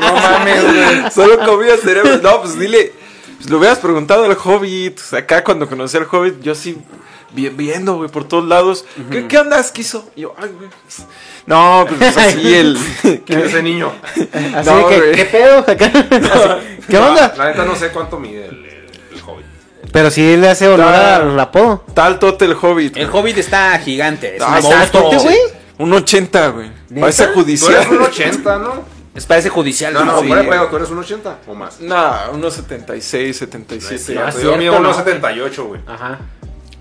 no 0.00 0.14
mames, 0.14 0.62
güey. 0.64 1.10
Solo 1.12 1.38
comía 1.46 1.76
cerebro. 1.76 2.18
No, 2.18 2.40
pues 2.42 2.58
dile. 2.58 2.92
Pues 3.36 3.50
le 3.50 3.56
hubieras 3.56 3.78
preguntado 3.78 4.24
al 4.24 4.36
hobbit. 4.42 4.98
O 4.98 5.02
sea, 5.02 5.18
acá 5.20 5.44
cuando 5.44 5.68
conocí 5.68 5.96
al 5.96 6.06
hobbit, 6.10 6.40
yo 6.40 6.52
así 6.52 6.78
vi- 7.32 7.48
viendo, 7.50 7.96
güey, 7.96 8.08
por 8.08 8.26
todos 8.26 8.44
lados. 8.46 8.84
¿Qué, 9.10 9.26
¿Qué 9.26 9.36
andas, 9.36 9.70
quiso? 9.72 10.08
Y 10.16 10.22
yo, 10.22 10.34
ay, 10.38 10.50
güey. 10.56 10.70
pues, 10.70 11.06
No, 11.46 11.84
pues, 11.86 11.98
pues, 11.98 12.16
así 12.16 12.54
el. 12.54 12.78
¿Quién 13.26 13.40
es 13.40 13.46
ese 13.46 13.62
niño? 13.62 13.92
Así 14.54 14.70
No, 14.70 14.88
que, 14.88 14.96
güey. 14.98 15.12
¿qué 15.12 15.24
pedo? 15.26 15.58
Acá? 15.58 15.90
¿Qué 16.88 16.96
La- 16.98 17.08
onda? 17.08 17.34
La, 17.36 17.48
neta 17.50 17.64
no 17.64 17.76
sé 17.76 17.88
cuánto 17.90 18.18
mide 18.18 18.46
el, 18.46 18.64
el, 18.64 18.86
el 19.12 19.20
hobbit. 19.26 19.44
Pero 19.92 20.10
sí 20.10 20.36
le 20.36 20.48
hace 20.48 20.66
Ah. 20.66 21.16
al 21.16 21.38
apodo. 21.38 21.84
Tal 21.92 22.18
tote 22.18 22.46
el 22.46 22.56
hobbit. 22.60 22.96
El 22.96 23.10
hobbit 23.12 23.36
está 23.38 23.78
gigante. 23.78 24.36
Es 24.36 24.42
Ah, 24.42 24.58
un 24.62 25.18
güey. 25.22 25.36
Un 25.78 25.92
80, 25.92 26.48
güey. 26.48 26.70
Parece 27.00 27.26
Tú 27.28 27.34
judicial. 27.34 27.74
eres 27.74 27.88
un 27.88 28.02
80, 28.02 28.58
¿no? 28.58 28.84
Es 29.14 29.26
parece 29.26 29.48
judicial. 29.48 29.92
No, 29.94 30.04
no, 30.04 30.20
Sí. 30.20 30.26
fuera 30.26 30.42
de 30.42 30.48
pedo, 30.48 30.66
tú 30.68 30.76
eres 30.76 30.90
un 30.90 30.98
80 30.98 31.38
o 31.46 31.54
más. 31.54 31.80
Nah, 31.80 32.30
unos 32.32 32.54
76, 32.54 33.36
77. 33.36 33.98
Sí, 33.98 34.16
Ah, 34.18 34.30
yo 34.42 34.56
mido 34.56 34.72
¿no? 34.74 34.80
unos 34.80 34.96
78, 34.96 35.64
güey. 35.66 35.80
Ajá. 35.86 36.18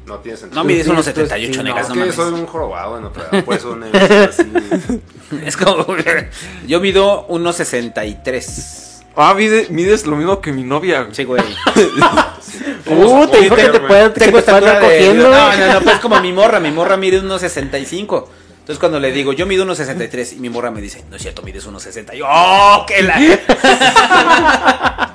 No 0.06 0.18
tiene 0.18 0.38
sentido. 0.38 0.62
No 0.62 0.68
mides 0.68 0.86
unos 0.88 1.06
pues, 1.06 1.16
78, 1.16 1.54
sí, 1.54 1.64
negas, 1.64 1.82
Es 1.84 1.88
no 1.89 1.94
que 1.94 2.00
mames. 2.02 2.16
soy 2.16 2.34
un 2.34 2.46
jorobado, 2.46 3.00
no, 3.00 3.14
pero 3.14 3.46
por 3.46 3.56
eso 3.56 3.78
así. 4.30 4.52
Es 5.46 5.56
como. 5.56 5.86
Yo 6.68 6.80
mido 6.82 7.26
unos 7.30 7.56
63. 7.56 9.02
Ah, 9.16 9.34
mide- 9.36 9.68
mides 9.70 10.06
lo 10.08 10.16
mismo 10.16 10.41
que 10.41 10.52
mi 10.52 10.64
novia. 10.64 11.04
güey. 11.04 11.14
Sí, 11.16 11.24
güey. 11.24 11.41
Uh, 12.86 13.28
te 13.28 13.39
dijo 13.41 13.56
que 13.56 13.70
te 13.70 13.80
puedan 13.80 14.12
que 14.14 14.20
te 14.32 14.52
andar 14.52 14.82
de- 14.82 14.86
cogiendo, 14.88 15.30
No, 15.30 15.46
güey. 15.48 15.60
no, 15.68 15.74
no, 15.74 15.82
pues 15.82 16.00
como 16.00 16.20
mi 16.20 16.34
morra. 16.34 16.60
Mi 16.60 16.72
morra 16.72 16.98
mide 16.98 17.20
unos 17.20 17.41
65. 17.41 18.30
Entonces 18.64 18.80
cuando 18.80 18.97
le 18.97 19.11
digo, 19.11 19.34
yo 19.34 19.45
mido 19.45 19.64
unos 19.66 19.78
63 19.78 20.34
y 20.34 20.36
mi 20.38 20.49
morra 20.49 20.72
me 20.72 20.80
dice, 20.80 21.03
no 21.09 21.18
es 21.18 21.22
cierto, 21.22 21.41
mides 21.41 21.66
unos 21.66 21.84
60. 21.84 22.16
Y 22.16 22.20
yo, 22.20 22.26
¡oh, 22.30 22.86
qué 22.88 23.03
la! 23.03 23.20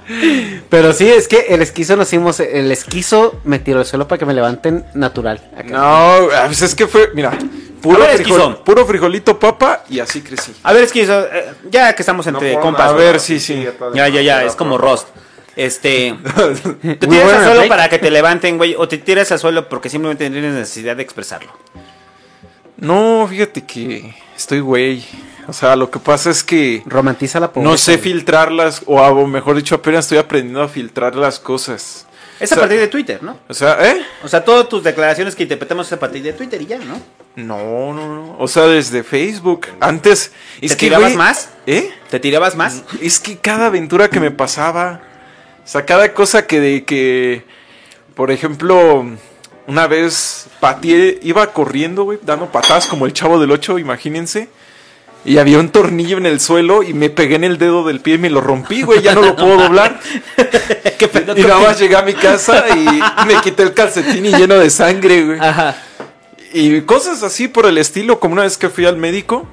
Pero 0.69 0.93
sí, 0.93 1.09
es 1.09 1.29
que 1.29 1.47
el 1.49 1.63
esquizo 1.63 1.97
nos 1.97 2.09
hicimos. 2.09 2.41
El 2.41 2.71
esquizo 2.71 3.41
me 3.45 3.59
tiró 3.59 3.81
el 3.81 3.87
suelo 3.87 4.07
para 4.07 4.19
que 4.19 4.27
me 4.27 4.35
levanten 4.35 4.85
natural. 4.95 5.51
Acá. 5.57 5.65
No, 5.71 6.29
pues 6.47 6.61
es 6.61 6.75
que 6.75 6.87
fue, 6.87 7.11
mira, 7.15 7.39
puro, 7.81 8.01
ver, 8.01 8.23
frijol- 8.23 8.63
puro 8.65 8.87
frijolito 8.87 9.39
papa 9.39 9.83
y 9.89 10.01
así 10.01 10.21
crecí. 10.21 10.55
A 10.63 10.73
ver, 10.75 10.85
es 10.85 10.93
que 10.93 11.03
eso, 11.03 11.25
eh, 11.33 11.53
ya 11.71 11.95
que 11.95 12.03
estamos 12.03 12.27
entre 12.27 12.55
compas. 12.61 12.91
a 12.91 12.93
ver, 12.93 13.19
sí, 13.19 13.41
sí. 13.41 13.67
Ya, 13.95 14.09
ya, 14.09 14.21
ya, 14.21 14.45
es 14.45 14.55
como 14.55 14.77
Rost. 14.77 15.09
Este. 15.57 16.17
¿Te 16.83 16.97
tiras 16.97 17.33
al 17.33 17.45
suelo 17.45 17.69
para 17.69 17.89
que 17.89 17.99
te 17.99 18.11
levanten, 18.11 18.59
güey? 18.59 18.75
¿O 18.77 18.87
te 18.89 18.99
tiras 18.99 19.33
al 19.33 19.39
suelo 19.39 19.69
porque 19.69 19.89
simplemente 19.89 20.29
tienes 20.31 20.55
necesidad 20.55 20.97
de 20.97 21.03
expresarlo? 21.03 21.51
No, 22.79 23.27
fíjate 23.29 23.63
que 23.63 24.15
estoy 24.37 24.61
güey. 24.61 25.05
O 25.47 25.53
sea, 25.53 25.77
lo 25.77 25.91
que 25.91 25.99
pasa 25.99 26.31
es 26.31 26.45
que 26.45 26.83
Romantiza 26.87 27.41
la 27.41 27.53
pobreza. 27.53 27.71
no 27.73 27.79
sé 27.79 27.97
filtrarlas, 27.99 28.83
o, 28.87 29.27
mejor 29.27 29.57
dicho, 29.57 29.75
apenas 29.75 30.05
estoy 30.05 30.19
aprendiendo 30.19 30.63
a 30.63 30.69
filtrar 30.69 31.17
las 31.17 31.39
cosas. 31.41 32.07
Es 32.39 32.53
a 32.53 32.55
O 32.55 32.57
sea- 32.57 32.59
partir 32.65 32.79
de 32.79 32.89
Twitter, 32.89 33.23
¿no? 33.23 33.39
O 33.49 33.55
sea, 33.55 33.79
¿eh? 33.91 34.01
O 34.23 34.29
sea, 34.29 34.45
todas 34.45 34.69
tus 34.69 34.85
declaraciones 34.85 35.35
que 35.35 35.43
interpretamos 35.43 35.87
es 35.89 35.93
a 35.95 35.99
partir 35.99 36.23
de 36.23 36.33
Twitter 36.35 36.61
y 36.63 36.67
ya, 36.67 36.79
¿no? 36.79 37.01
No, 37.35 37.93
no, 37.95 38.15
no. 38.15 38.37
O 38.39 38.47
sea, 38.47 38.65
desde 38.67 39.03
Facebook. 39.03 39.67
Antes. 39.81 40.33
Es 40.61 40.73
¿Te 40.73 40.77
que, 40.77 40.87
tirabas 40.87 41.15
más? 41.17 41.49
¿Eh? 41.67 41.91
¿Te 42.11 42.21
tirabas 42.21 42.55
más? 42.55 42.85
Es 43.01 43.19
que 43.19 43.39
cada 43.39 43.67
aventura 43.67 44.09
que 44.09 44.21
me 44.21 44.31
pasaba, 44.31 45.01
o 45.65 45.69
sea, 45.69 45.85
cada 45.87 46.13
cosa 46.15 46.47
que 46.47 46.61
de 46.61 46.85
que, 46.85 47.45
por 48.15 48.31
ejemplo, 48.31 49.05
una 49.69 49.87
vez 49.87 50.47
pateé, 50.59 51.21
iba 51.23 51.53
corriendo, 51.53 52.03
güey, 52.03 52.19
dando 52.23 52.51
patadas 52.51 52.87
como 52.87 53.07
el 53.07 53.13
chavo 53.13 53.39
del 53.39 53.51
8, 53.53 53.79
imagínense. 53.79 54.49
Y 55.25 55.39
había 55.39 55.59
un 55.59 55.69
tornillo 55.69 56.17
en 56.17 56.27
el 56.27 56.41
suelo 56.41 56.83
y 56.83 56.95
me 56.95 57.11
pegué 57.11 57.35
en 57.37 57.45
el 57.45 57.59
dedo 57.59 57.85
del 57.85 58.01
pie 58.01 58.15
y 58.15 58.19
me 58.19 58.31
lo 58.31 58.41
rompí, 58.41 58.83
güey, 58.83 59.03
ya 59.03 59.15
no 59.15 59.21
lo 59.21 59.37
puedo 59.37 59.57
doblar. 59.59 60.01
¿Qué 60.99 61.07
pedo 61.09 61.37
Y 61.37 61.43
nada 61.43 61.61
más 61.61 61.79
llegué 61.79 61.97
a 61.97 62.03
mi 62.03 62.15
casa 62.15 62.65
y 62.77 62.85
me 63.27 63.35
quité 63.43 63.63
el 63.65 63.75
calcetín 63.75 64.25
y 64.27 64.31
lleno 64.33 64.55
de 64.55 64.71
sangre, 64.71 65.25
güey. 65.25 65.39
Ajá. 65.39 65.77
Y 66.55 66.81
cosas 66.83 67.23
así 67.23 67.47
por 67.47 67.67
el 67.67 67.77
estilo, 67.79 68.19
como 68.21 68.33
una 68.35 68.45
vez 68.45 68.57
que 68.57 68.71
fui 68.71 68.87
al 68.87 68.97
médico 68.97 69.47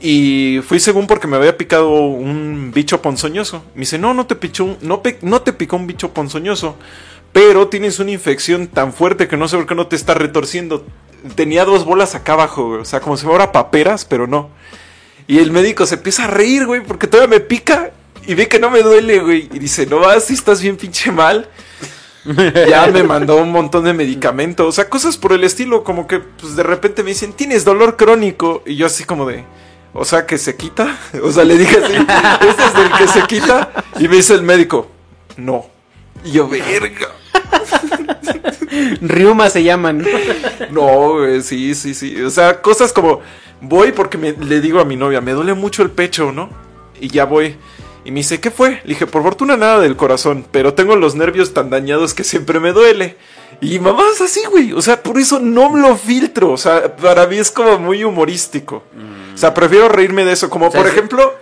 y 0.00 0.60
fui 0.68 0.78
según 0.78 1.06
porque 1.06 1.26
me 1.26 1.36
había 1.36 1.56
picado 1.56 1.90
un 1.90 2.70
bicho 2.72 3.00
ponzoñoso. 3.02 3.64
Me 3.74 3.80
dice, 3.80 3.98
no, 3.98 4.14
no 4.14 4.26
te, 4.26 4.36
pichó 4.36 4.64
un- 4.64 4.78
no, 4.82 5.02
no 5.22 5.42
te 5.42 5.52
picó 5.54 5.76
un 5.76 5.86
bicho 5.86 6.12
ponzoñoso, 6.12 6.76
pero 7.34 7.66
tienes 7.66 7.98
una 7.98 8.12
infección 8.12 8.68
tan 8.68 8.92
fuerte 8.92 9.26
que 9.26 9.36
no 9.36 9.48
sé 9.48 9.56
por 9.56 9.66
qué 9.66 9.74
no 9.74 9.88
te 9.88 9.96
está 9.96 10.14
retorciendo. 10.14 10.86
Tenía 11.34 11.64
dos 11.64 11.84
bolas 11.84 12.14
acá 12.14 12.34
abajo, 12.34 12.68
güey, 12.68 12.80
o 12.82 12.84
sea, 12.84 13.00
como 13.00 13.16
si 13.16 13.26
fuera 13.26 13.50
paperas, 13.50 14.04
pero 14.04 14.28
no. 14.28 14.50
Y 15.26 15.40
el 15.40 15.50
médico 15.50 15.84
se 15.84 15.96
empieza 15.96 16.24
a 16.24 16.28
reír, 16.28 16.64
güey, 16.64 16.82
porque 16.84 17.08
todavía 17.08 17.38
me 17.38 17.40
pica 17.40 17.90
y 18.24 18.34
ve 18.34 18.46
que 18.46 18.60
no 18.60 18.70
me 18.70 18.82
duele, 18.82 19.18
güey. 19.18 19.48
Y 19.52 19.58
dice, 19.58 19.84
no 19.84 19.98
vas, 19.98 20.26
si 20.26 20.34
estás 20.34 20.62
bien 20.62 20.76
pinche 20.76 21.10
mal. 21.10 21.48
ya 22.68 22.86
me 22.86 23.02
mandó 23.02 23.38
un 23.38 23.50
montón 23.50 23.82
de 23.82 23.94
medicamentos, 23.94 24.66
o 24.66 24.72
sea, 24.72 24.88
cosas 24.88 25.16
por 25.16 25.32
el 25.32 25.42
estilo, 25.42 25.82
como 25.82 26.06
que 26.06 26.20
pues 26.20 26.54
de 26.54 26.62
repente 26.62 27.02
me 27.02 27.10
dicen, 27.10 27.32
tienes 27.32 27.64
dolor 27.64 27.96
crónico, 27.96 28.62
y 28.64 28.76
yo 28.76 28.86
así 28.86 29.02
como 29.02 29.26
de, 29.26 29.44
o 29.92 30.04
sea, 30.04 30.24
que 30.24 30.38
se 30.38 30.56
quita, 30.56 30.96
o 31.22 31.32
sea, 31.32 31.44
le 31.44 31.58
dije 31.58 31.76
así, 31.84 31.92
este 32.48 32.64
es 32.64 32.74
del 32.74 32.92
que 32.92 33.08
se 33.08 33.26
quita, 33.26 33.72
y 33.98 34.08
me 34.08 34.16
dice 34.16 34.32
el 34.32 34.42
médico, 34.42 34.88
no, 35.36 35.66
y 36.24 36.30
yo, 36.30 36.48
verga, 36.48 37.08
Riuma 39.00 39.50
se 39.50 39.62
llaman. 39.62 40.04
no, 40.70 41.12
güey, 41.14 41.42
sí, 41.42 41.74
sí, 41.74 41.94
sí, 41.94 42.20
o 42.22 42.30
sea, 42.30 42.60
cosas 42.60 42.92
como, 42.92 43.20
voy 43.60 43.92
porque 43.92 44.18
me, 44.18 44.32
le 44.32 44.60
digo 44.60 44.80
a 44.80 44.84
mi 44.84 44.96
novia, 44.96 45.20
me 45.20 45.32
duele 45.32 45.54
mucho 45.54 45.82
el 45.82 45.90
pecho, 45.90 46.32
¿no? 46.32 46.50
Y 47.00 47.08
ya 47.08 47.24
voy. 47.24 47.56
Y 48.04 48.10
me 48.10 48.20
dice, 48.20 48.38
¿qué 48.38 48.50
fue? 48.50 48.82
Le 48.84 48.90
dije, 48.90 49.06
por 49.06 49.22
fortuna 49.22 49.56
nada 49.56 49.80
del 49.80 49.96
corazón, 49.96 50.44
pero 50.50 50.74
tengo 50.74 50.94
los 50.96 51.14
nervios 51.14 51.54
tan 51.54 51.70
dañados 51.70 52.12
que 52.12 52.22
siempre 52.22 52.60
me 52.60 52.72
duele. 52.72 53.16
Y 53.62 53.78
mamá 53.78 54.02
es 54.12 54.20
así, 54.20 54.42
güey. 54.50 54.72
O 54.74 54.82
sea, 54.82 55.02
por 55.02 55.18
eso 55.18 55.38
no 55.40 55.74
lo 55.74 55.96
filtro. 55.96 56.50
O 56.52 56.58
sea, 56.58 56.94
para 56.96 57.26
mí 57.26 57.38
es 57.38 57.50
como 57.50 57.78
muy 57.78 58.04
humorístico. 58.04 58.82
O 59.32 59.38
sea, 59.38 59.54
prefiero 59.54 59.88
reírme 59.88 60.24
de 60.26 60.32
eso. 60.32 60.50
Como 60.50 60.70
por 60.70 60.86
ejemplo, 60.86 61.34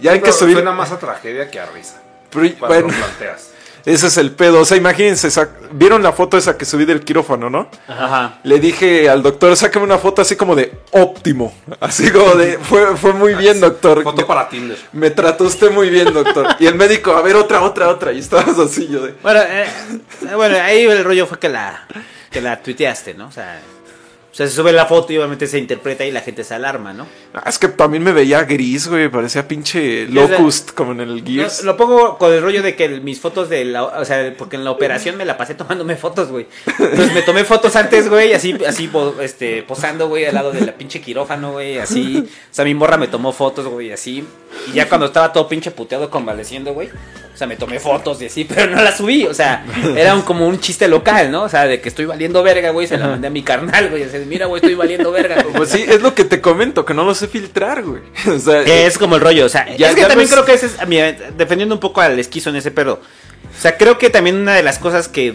ya 0.00 0.12
hay 0.12 0.20
que 0.20 0.32
subir. 0.32 0.54
Suena 0.56 0.72
más 0.72 0.90
a 0.92 0.98
tragedia 0.98 1.50
que 1.50 1.60
a 1.60 1.66
risa. 1.66 2.02
Pero- 2.30 2.54
Cuando 2.58 2.66
bueno, 2.88 2.88
lo 2.88 3.04
planteas. 3.06 3.51
Ese 3.84 4.06
es 4.06 4.16
el 4.16 4.30
pedo. 4.32 4.60
O 4.60 4.64
sea, 4.64 4.76
imagínense, 4.76 5.28
vieron 5.72 6.02
la 6.02 6.12
foto 6.12 6.36
esa 6.36 6.56
que 6.56 6.64
subí 6.64 6.84
del 6.84 7.00
quirófano, 7.00 7.50
¿no? 7.50 7.68
Ajá. 7.88 8.38
Le 8.42 8.58
dije 8.58 9.08
al 9.08 9.22
doctor, 9.22 9.56
sácame 9.56 9.84
una 9.84 9.98
foto 9.98 10.22
así 10.22 10.36
como 10.36 10.54
de 10.54 10.72
óptimo. 10.92 11.54
Así 11.80 12.10
como 12.10 12.34
de, 12.34 12.58
fue, 12.58 12.96
fue 12.96 13.12
muy 13.12 13.34
bien, 13.34 13.60
doctor. 13.60 14.02
Foto 14.02 14.26
para 14.26 14.48
Tinder. 14.48 14.78
Me 14.92 15.10
trató 15.10 15.44
usted 15.44 15.70
muy 15.70 15.90
bien, 15.90 16.12
doctor. 16.12 16.46
Y 16.58 16.66
el 16.66 16.74
médico, 16.74 17.12
a 17.12 17.22
ver, 17.22 17.36
otra, 17.36 17.62
otra, 17.62 17.88
otra. 17.88 18.12
Y 18.12 18.18
estabas 18.18 18.58
así, 18.58 18.88
yo 18.88 19.04
de. 19.04 19.14
Bueno, 19.22 19.40
eh, 19.40 19.66
bueno, 20.34 20.56
ahí 20.62 20.84
el 20.84 21.04
rollo 21.04 21.26
fue 21.26 21.38
que 21.38 21.48
la, 21.48 21.86
que 22.30 22.40
la 22.40 22.60
tuiteaste, 22.60 23.14
¿no? 23.14 23.26
O 23.26 23.32
sea, 23.32 23.60
o 24.32 24.34
sea, 24.34 24.46
se 24.46 24.54
sube 24.54 24.72
la 24.72 24.86
foto 24.86 25.12
y 25.12 25.18
obviamente 25.18 25.46
se 25.46 25.58
interpreta 25.58 26.06
y 26.06 26.10
la 26.10 26.22
gente 26.22 26.42
se 26.42 26.54
alarma, 26.54 26.94
¿no? 26.94 27.06
Ah, 27.34 27.44
es 27.46 27.58
que 27.58 27.68
también 27.68 28.02
me 28.02 28.12
veía 28.12 28.42
gris, 28.44 28.88
güey. 28.88 29.10
Parecía 29.10 29.46
pinche 29.46 30.06
Locust, 30.08 30.70
como 30.70 30.92
en 30.92 31.00
el 31.00 31.22
Gears. 31.22 31.64
Lo, 31.64 31.72
lo 31.72 31.76
pongo 31.76 32.16
con 32.16 32.32
el 32.32 32.40
rollo 32.40 32.62
de 32.62 32.74
que 32.74 32.88
mis 32.88 33.20
fotos 33.20 33.50
de 33.50 33.66
la, 33.66 33.84
o 33.84 34.04
sea, 34.06 34.32
porque 34.38 34.56
en 34.56 34.64
la 34.64 34.70
operación 34.70 35.18
me 35.18 35.26
la 35.26 35.36
pasé 35.36 35.54
tomándome 35.54 35.96
fotos, 35.96 36.30
güey. 36.30 36.46
Entonces 36.66 37.12
me 37.12 37.20
tomé 37.20 37.44
fotos 37.44 37.76
antes, 37.76 38.08
güey, 38.08 38.32
así, 38.32 38.56
así, 38.66 38.90
este, 39.20 39.64
posando, 39.64 40.08
güey, 40.08 40.24
al 40.24 40.34
lado 40.34 40.50
de 40.50 40.62
la 40.62 40.72
pinche 40.72 41.02
quirófano, 41.02 41.52
güey, 41.52 41.78
así. 41.78 42.26
O 42.26 42.54
sea, 42.54 42.64
mi 42.64 42.74
morra 42.74 42.96
me 42.96 43.08
tomó 43.08 43.34
fotos, 43.34 43.66
güey, 43.66 43.92
así. 43.92 44.24
Y 44.68 44.76
ya 44.76 44.88
cuando 44.88 45.06
estaba 45.06 45.30
todo 45.30 45.46
pinche 45.46 45.70
puteado 45.72 46.08
convaleciendo, 46.08 46.72
güey. 46.72 46.88
O 46.88 47.36
sea, 47.36 47.46
me 47.46 47.56
tomé 47.56 47.80
fotos 47.80 48.20
y 48.20 48.26
así, 48.26 48.44
pero 48.44 48.66
no 48.74 48.82
las 48.82 48.98
subí. 48.98 49.24
O 49.24 49.34
sea, 49.34 49.64
era 49.96 50.14
un, 50.14 50.22
como 50.22 50.46
un 50.46 50.60
chiste 50.60 50.86
local, 50.86 51.30
¿no? 51.30 51.44
O 51.44 51.48
sea, 51.48 51.64
de 51.64 51.80
que 51.80 51.88
estoy 51.88 52.04
valiendo 52.04 52.42
verga, 52.42 52.70
güey. 52.70 52.86
Se 52.86 52.98
la 52.98 53.08
mandé 53.08 53.28
a 53.28 53.30
mi 53.30 53.42
carnal, 53.42 53.88
güey. 53.88 54.02
O 54.02 54.08
mira, 54.26 54.46
güey, 54.46 54.60
estoy 54.60 54.74
valiendo 54.74 55.10
verga. 55.12 55.42
güey. 55.42 55.54
Pues 55.56 55.70
sí, 55.70 55.84
es 55.86 56.00
lo 56.02 56.14
que 56.14 56.24
te 56.24 56.40
comento, 56.40 56.84
que 56.84 56.94
no 56.94 57.04
lo 57.04 57.14
sé 57.14 57.28
filtrar, 57.28 57.82
güey. 57.82 58.02
O 58.34 58.38
sea, 58.38 58.64
Que 58.64 58.86
es 58.86 58.98
como 58.98 59.16
el 59.16 59.20
rollo, 59.20 59.46
o 59.46 59.48
sea, 59.48 59.66
Ya- 59.76 59.90
es 59.90 59.94
que 59.96 60.04
también 60.04 60.28
creo 60.28 60.44
que 60.44 60.54
ese 60.54 60.66
es, 60.66 60.78
a 60.80 60.86
mí, 60.86 60.98
defendiendo 61.36 61.74
un 61.74 61.80
poco 61.80 62.00
al 62.00 62.18
esquizo 62.18 62.50
en 62.50 62.56
ese 62.56 62.70
pedo, 62.70 62.94
o 62.94 63.60
sea, 63.60 63.76
creo 63.76 63.98
que 63.98 64.10
también 64.10 64.36
una 64.36 64.54
de 64.54 64.62
las 64.62 64.78
cosas 64.78 65.08
que, 65.08 65.34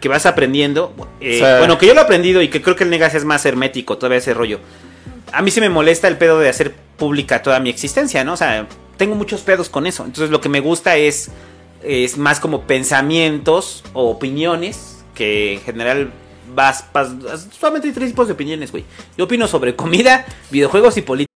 que 0.00 0.08
vas 0.08 0.26
aprendiendo, 0.26 0.94
eh, 1.20 1.36
O 1.36 1.38
sea- 1.44 1.58
bueno, 1.58 1.78
que 1.78 1.86
yo 1.86 1.94
lo 1.94 2.00
he 2.00 2.04
aprendido 2.04 2.42
y 2.42 2.48
que 2.48 2.60
creo 2.62 2.76
que 2.76 2.84
el 2.84 2.90
Negas 2.90 3.14
es 3.14 3.24
más 3.24 3.44
hermético, 3.46 3.96
todavía 3.98 4.18
ese 4.18 4.34
rollo, 4.34 4.60
a 5.32 5.42
mí 5.42 5.50
sí 5.50 5.60
me 5.60 5.68
molesta 5.70 6.06
el 6.08 6.16
pedo 6.18 6.38
de 6.38 6.48
hacer 6.48 6.72
pública 6.96 7.42
toda 7.42 7.58
mi 7.60 7.70
existencia, 7.70 8.22
¿no? 8.24 8.34
O 8.34 8.36
sea, 8.36 8.66
tengo 8.96 9.14
muchos 9.16 9.40
pedos 9.40 9.68
con 9.68 9.86
eso, 9.86 10.04
entonces 10.04 10.30
lo 10.30 10.40
que 10.40 10.48
me 10.48 10.60
gusta 10.60 10.96
es, 10.96 11.30
es 11.82 12.16
más 12.18 12.38
como 12.40 12.62
pensamientos 13.08 13.82
o 13.92 14.10
opiniones, 14.10 14.98
que 15.14 15.54
en 15.54 15.60
general 15.60 16.12
vas, 16.54 16.84
vas, 16.92 17.08
solamente 17.58 17.88
hay 17.88 17.94
tres 17.94 18.10
tipos 18.10 18.26
de 18.26 18.34
opiniones, 18.34 18.70
güey. 18.70 18.84
Yo 19.16 19.24
opino 19.24 19.46
sobre 19.46 19.74
comida, 19.76 20.24
videojuegos 20.50 20.96
y 20.96 21.02
política. 21.02 21.34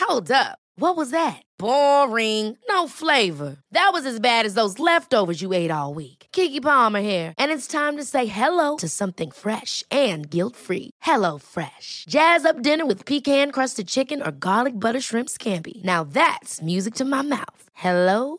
Hold 0.00 0.30
up. 0.30 0.58
What 0.76 0.96
was 0.96 1.10
that? 1.10 1.40
Boring. 1.56 2.58
No 2.68 2.88
flavor. 2.88 3.56
That 3.70 3.90
was 3.92 4.04
as 4.06 4.18
bad 4.18 4.44
as 4.44 4.54
those 4.54 4.80
leftovers 4.80 5.40
you 5.40 5.52
ate 5.52 5.70
all 5.70 5.94
week. 5.94 6.26
Kiki 6.32 6.60
Palmer 6.60 7.00
here, 7.00 7.32
and 7.38 7.52
it's 7.52 7.68
time 7.68 7.96
to 7.96 8.02
say 8.04 8.26
hello 8.26 8.76
to 8.78 8.88
something 8.88 9.30
fresh 9.30 9.84
and 9.90 10.28
guilt-free. 10.28 10.90
Hello 11.02 11.38
Fresh. 11.38 12.04
Jazz 12.08 12.44
up 12.44 12.60
dinner 12.60 12.84
with 12.86 13.06
pecan-crusted 13.06 13.86
chicken 13.88 14.22
or 14.22 14.30
garlic 14.30 14.78
butter 14.78 15.00
shrimp 15.00 15.30
scampi. 15.30 15.82
Now 15.84 16.04
that's 16.04 16.60
music 16.60 16.94
to 16.94 17.04
my 17.04 17.22
mouth. 17.22 17.70
Hello 17.74 18.38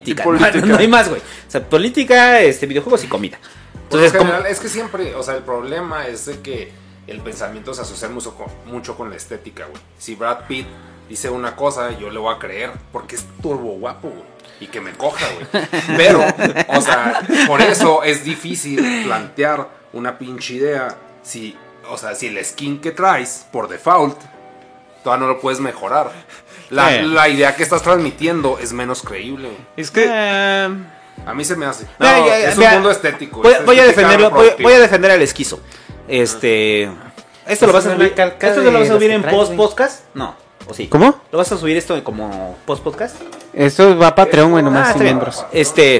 política. 0.00 0.50
No, 0.60 0.66
no 0.66 0.78
hay 0.78 0.88
más, 0.88 1.08
güey. 1.08 1.20
O 1.20 1.50
sea, 1.50 1.68
política, 1.68 2.40
este, 2.40 2.66
videojuegos 2.66 3.04
y 3.04 3.06
comida. 3.08 3.36
Entonces, 3.36 3.82
Entonces, 3.84 4.12
como- 4.12 4.24
general, 4.32 4.46
es 4.50 4.60
que 4.60 4.68
siempre, 4.68 5.14
o 5.14 5.22
sea, 5.22 5.36
el 5.36 5.42
problema 5.42 6.06
es 6.06 6.26
de 6.26 6.40
que 6.40 6.72
el 7.06 7.20
pensamiento 7.20 7.74
se 7.74 7.82
asocia 7.82 8.08
mucho 8.08 8.34
con, 8.34 8.46
mucho 8.66 8.96
con 8.96 9.10
la 9.10 9.16
estética, 9.16 9.66
güey. 9.66 9.80
Si 9.98 10.14
Brad 10.14 10.46
Pitt 10.46 10.66
dice 11.08 11.28
una 11.28 11.54
cosa, 11.54 11.98
yo 11.98 12.08
le 12.10 12.18
voy 12.18 12.34
a 12.34 12.38
creer 12.38 12.70
porque 12.92 13.16
es 13.16 13.26
turbo 13.42 13.72
guapo, 13.72 14.08
güey. 14.08 14.24
Y 14.60 14.66
que 14.68 14.80
me 14.80 14.92
coja, 14.92 15.26
güey. 15.34 15.66
Pero, 15.96 16.24
o 16.68 16.80
sea, 16.80 17.20
por 17.46 17.60
eso 17.60 18.02
es 18.02 18.24
difícil 18.24 19.02
plantear 19.04 19.68
una 19.92 20.18
pinche 20.18 20.54
idea 20.54 20.96
si, 21.22 21.56
o 21.88 21.98
sea, 21.98 22.14
si 22.14 22.28
el 22.28 22.42
skin 22.44 22.80
que 22.80 22.92
traes 22.92 23.46
por 23.52 23.68
default 23.68 24.16
todavía 25.02 25.26
no 25.26 25.32
lo 25.34 25.40
puedes 25.40 25.60
mejorar. 25.60 26.10
La, 26.70 27.02
la 27.02 27.28
idea 27.28 27.54
que 27.56 27.62
estás 27.62 27.82
transmitiendo 27.82 28.58
es 28.58 28.72
menos 28.72 29.02
creíble, 29.02 29.48
güey. 29.48 29.60
Es 29.76 29.90
que. 29.90 30.08
A 30.08 31.34
mí 31.34 31.44
se 31.44 31.56
me 31.56 31.66
hace. 31.66 31.86
No, 31.98 32.06
es 32.32 32.56
mira, 32.56 32.70
un 32.70 32.74
mundo 32.76 32.90
estético. 32.90 33.42
Voy, 33.42 33.78
a 33.78 33.84
defenderlo, 33.84 34.30
voy, 34.30 34.72
a 34.72 34.78
defender 34.78 35.10
al 35.10 35.22
esquizo. 35.22 35.60
Este. 36.08 36.90
Esto 37.46 37.66
lo 37.66 37.72
vas 37.72 37.86
a 37.86 37.94
subir. 37.94 38.14
¿Esto 38.16 38.62
lo 38.62 38.72
vas 38.72 38.88
a 38.88 38.94
subir 38.94 39.10
en 39.10 39.22
traes, 39.22 39.36
post 39.36 39.52
güey. 39.54 39.68
podcast? 39.68 40.04
No. 40.14 40.34
¿O 40.68 40.74
sí? 40.74 40.86
¿Cómo? 40.86 41.20
¿Lo 41.32 41.38
vas 41.38 41.50
a 41.50 41.58
subir 41.58 41.76
esto 41.76 42.02
como 42.04 42.56
post 42.64 42.82
podcast? 42.82 43.16
Esto 43.52 43.98
va 43.98 44.08
a 44.08 44.14
Patreon, 44.14 44.52
güey, 44.52 44.62
nomás 44.62 44.82
Ah, 44.82 44.86
y 44.86 44.90
está 44.92 45.02
bien. 45.02 45.16
miembros. 45.16 45.44
Este. 45.52 45.96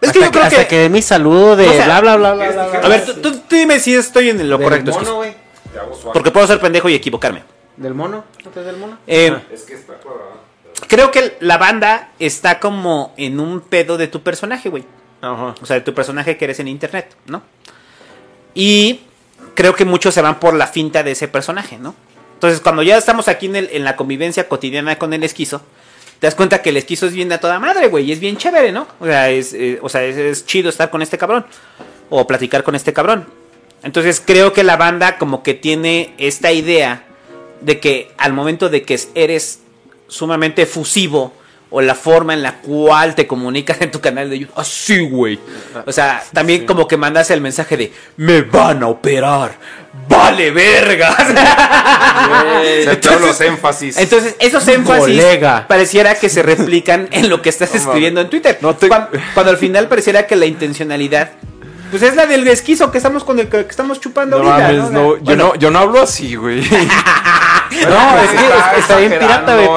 Es 0.00 0.08
hasta 0.08 0.12
que 0.12 0.24
yo 0.26 0.30
creo 0.30 0.44
hasta 0.44 0.68
que. 0.68 0.88
mi 0.90 1.00
saludo 1.00 1.56
de 1.56 1.68
O 1.68 1.72
sea, 1.72 1.86
bla, 1.86 2.00
bla, 2.00 2.16
bla, 2.16 2.34
bla, 2.34 2.50
bla, 2.50 2.66
bla. 2.66 2.78
A 2.80 2.88
ver, 2.88 3.04
tú, 3.22 3.42
dime 3.48 3.80
si 3.80 3.94
estoy 3.94 4.30
en 4.30 4.50
lo 4.50 4.60
correcto. 4.60 4.92
mono. 4.92 5.22
Porque 6.12 6.30
puedo 6.30 6.46
ser 6.46 6.60
pendejo 6.60 6.88
y 6.88 6.94
equivocarme. 6.94 7.44
¿Del 7.82 7.94
mono? 7.94 8.24
¿No 8.44 8.60
es 8.60 8.66
del 8.66 8.76
mono? 8.76 8.98
Eh, 9.06 9.36
Es 9.52 9.62
que 9.62 9.74
está 9.74 9.94
cuadrado. 9.94 10.40
creo 10.88 11.10
que 11.10 11.36
la 11.40 11.58
banda 11.58 12.12
está 12.18 12.60
como 12.60 13.12
en 13.16 13.40
un 13.40 13.60
pedo 13.60 13.96
de 13.98 14.08
tu 14.08 14.22
personaje, 14.22 14.68
güey. 14.68 14.84
Ajá. 15.20 15.54
O 15.60 15.66
sea, 15.66 15.76
de 15.76 15.82
tu 15.82 15.94
personaje 15.94 16.36
que 16.36 16.44
eres 16.44 16.60
en 16.60 16.68
internet, 16.68 17.14
¿no? 17.26 17.42
Y 18.54 19.00
creo 19.54 19.74
que 19.74 19.84
muchos 19.84 20.14
se 20.14 20.22
van 20.22 20.38
por 20.40 20.54
la 20.54 20.66
finta 20.66 21.02
de 21.02 21.12
ese 21.12 21.28
personaje, 21.28 21.78
¿no? 21.78 21.94
Entonces, 22.34 22.60
cuando 22.60 22.82
ya 22.82 22.96
estamos 22.96 23.28
aquí 23.28 23.46
en, 23.46 23.56
el- 23.56 23.68
en 23.72 23.84
la 23.84 23.96
convivencia 23.96 24.48
cotidiana 24.48 24.98
con 24.98 25.12
el 25.12 25.22
esquizo, 25.22 25.62
te 26.18 26.26
das 26.26 26.34
cuenta 26.34 26.60
que 26.62 26.70
el 26.70 26.76
esquizo 26.76 27.06
es 27.06 27.12
bien 27.14 27.32
a 27.32 27.38
toda 27.38 27.58
madre, 27.58 27.88
güey, 27.88 28.04
y 28.04 28.12
es 28.12 28.20
bien 28.20 28.36
chévere, 28.36 28.72
¿no? 28.72 28.86
O 29.00 29.06
sea, 29.06 29.30
es, 29.30 29.54
eh, 29.54 29.78
o 29.82 29.88
sea, 29.88 30.02
es, 30.04 30.16
es 30.16 30.44
chido 30.46 30.68
estar 30.68 30.90
con 30.90 31.02
este 31.02 31.18
cabrón, 31.18 31.46
o 32.10 32.26
platicar 32.26 32.62
con 32.64 32.74
este 32.74 32.92
cabrón. 32.92 33.26
Entonces, 33.82 34.22
creo 34.24 34.52
que 34.52 34.62
la 34.64 34.76
banda 34.76 35.18
como 35.18 35.42
que 35.42 35.54
tiene 35.54 36.14
esta 36.18 36.52
idea 36.52 37.04
de 37.62 37.80
que 37.80 38.10
al 38.18 38.32
momento 38.32 38.68
de 38.68 38.82
que 38.82 38.98
eres 39.14 39.60
sumamente 40.08 40.62
efusivo, 40.62 41.32
o 41.74 41.80
la 41.80 41.94
forma 41.94 42.34
en 42.34 42.42
la 42.42 42.56
cual 42.56 43.14
te 43.14 43.26
comunicas 43.26 43.80
en 43.80 43.90
tu 43.90 43.98
canal 43.98 44.28
de 44.28 44.40
YouTube. 44.40 44.52
Así, 44.58 45.08
güey. 45.08 45.40
O 45.86 45.90
sea, 45.90 46.22
también 46.34 46.66
como 46.66 46.86
que 46.86 46.98
mandas 46.98 47.30
el 47.30 47.40
mensaje 47.40 47.78
de 47.78 47.92
me 48.18 48.42
van 48.42 48.82
a 48.82 48.88
operar. 48.88 49.52
Vale, 50.06 50.50
verga. 50.50 51.16
Se 52.84 52.96
todos 52.96 53.22
los 53.22 53.40
énfasis. 53.40 53.96
Entonces, 53.96 54.36
esos 54.38 54.68
énfasis 54.68 55.00
Colega. 55.00 55.66
pareciera 55.66 56.14
que 56.14 56.28
se 56.28 56.42
replican 56.52 57.08
en 57.10 57.30
lo 57.30 57.40
que 57.40 57.48
estás 57.48 57.74
escribiendo 57.74 58.20
en 58.20 58.28
Twitter. 58.28 58.58
No 58.60 58.76
te- 58.76 58.88
cuando, 58.88 59.08
cuando 59.32 59.50
al 59.52 59.56
final 59.58 59.88
pareciera 59.88 60.26
que 60.26 60.36
la 60.36 60.44
intencionalidad 60.44 61.30
pues 61.90 62.02
es 62.02 62.16
la 62.16 62.24
del 62.24 62.46
esquizo 62.48 62.90
que 62.90 62.96
estamos 62.96 63.22
con 63.22 63.38
el 63.38 63.48
que 63.50 63.60
estamos 63.60 64.00
chupando 64.00 64.38
No 64.42 64.50
ahorita. 64.50 64.68
mames, 64.72 64.90
¿no? 64.90 65.00
no, 65.02 65.16
yo 65.16 65.20
Bueno, 65.24 65.44
no, 65.48 65.54
yo 65.56 65.70
no 65.70 65.78
hablo 65.78 66.00
así, 66.02 66.36
güey. 66.36 66.62
No, 67.88 68.18
es 68.18 68.30
que 68.30 68.36
está, 68.36 68.76
está 68.76 68.96
bien 68.96 69.12
pirata, 69.18 69.56
güey, 69.56 69.68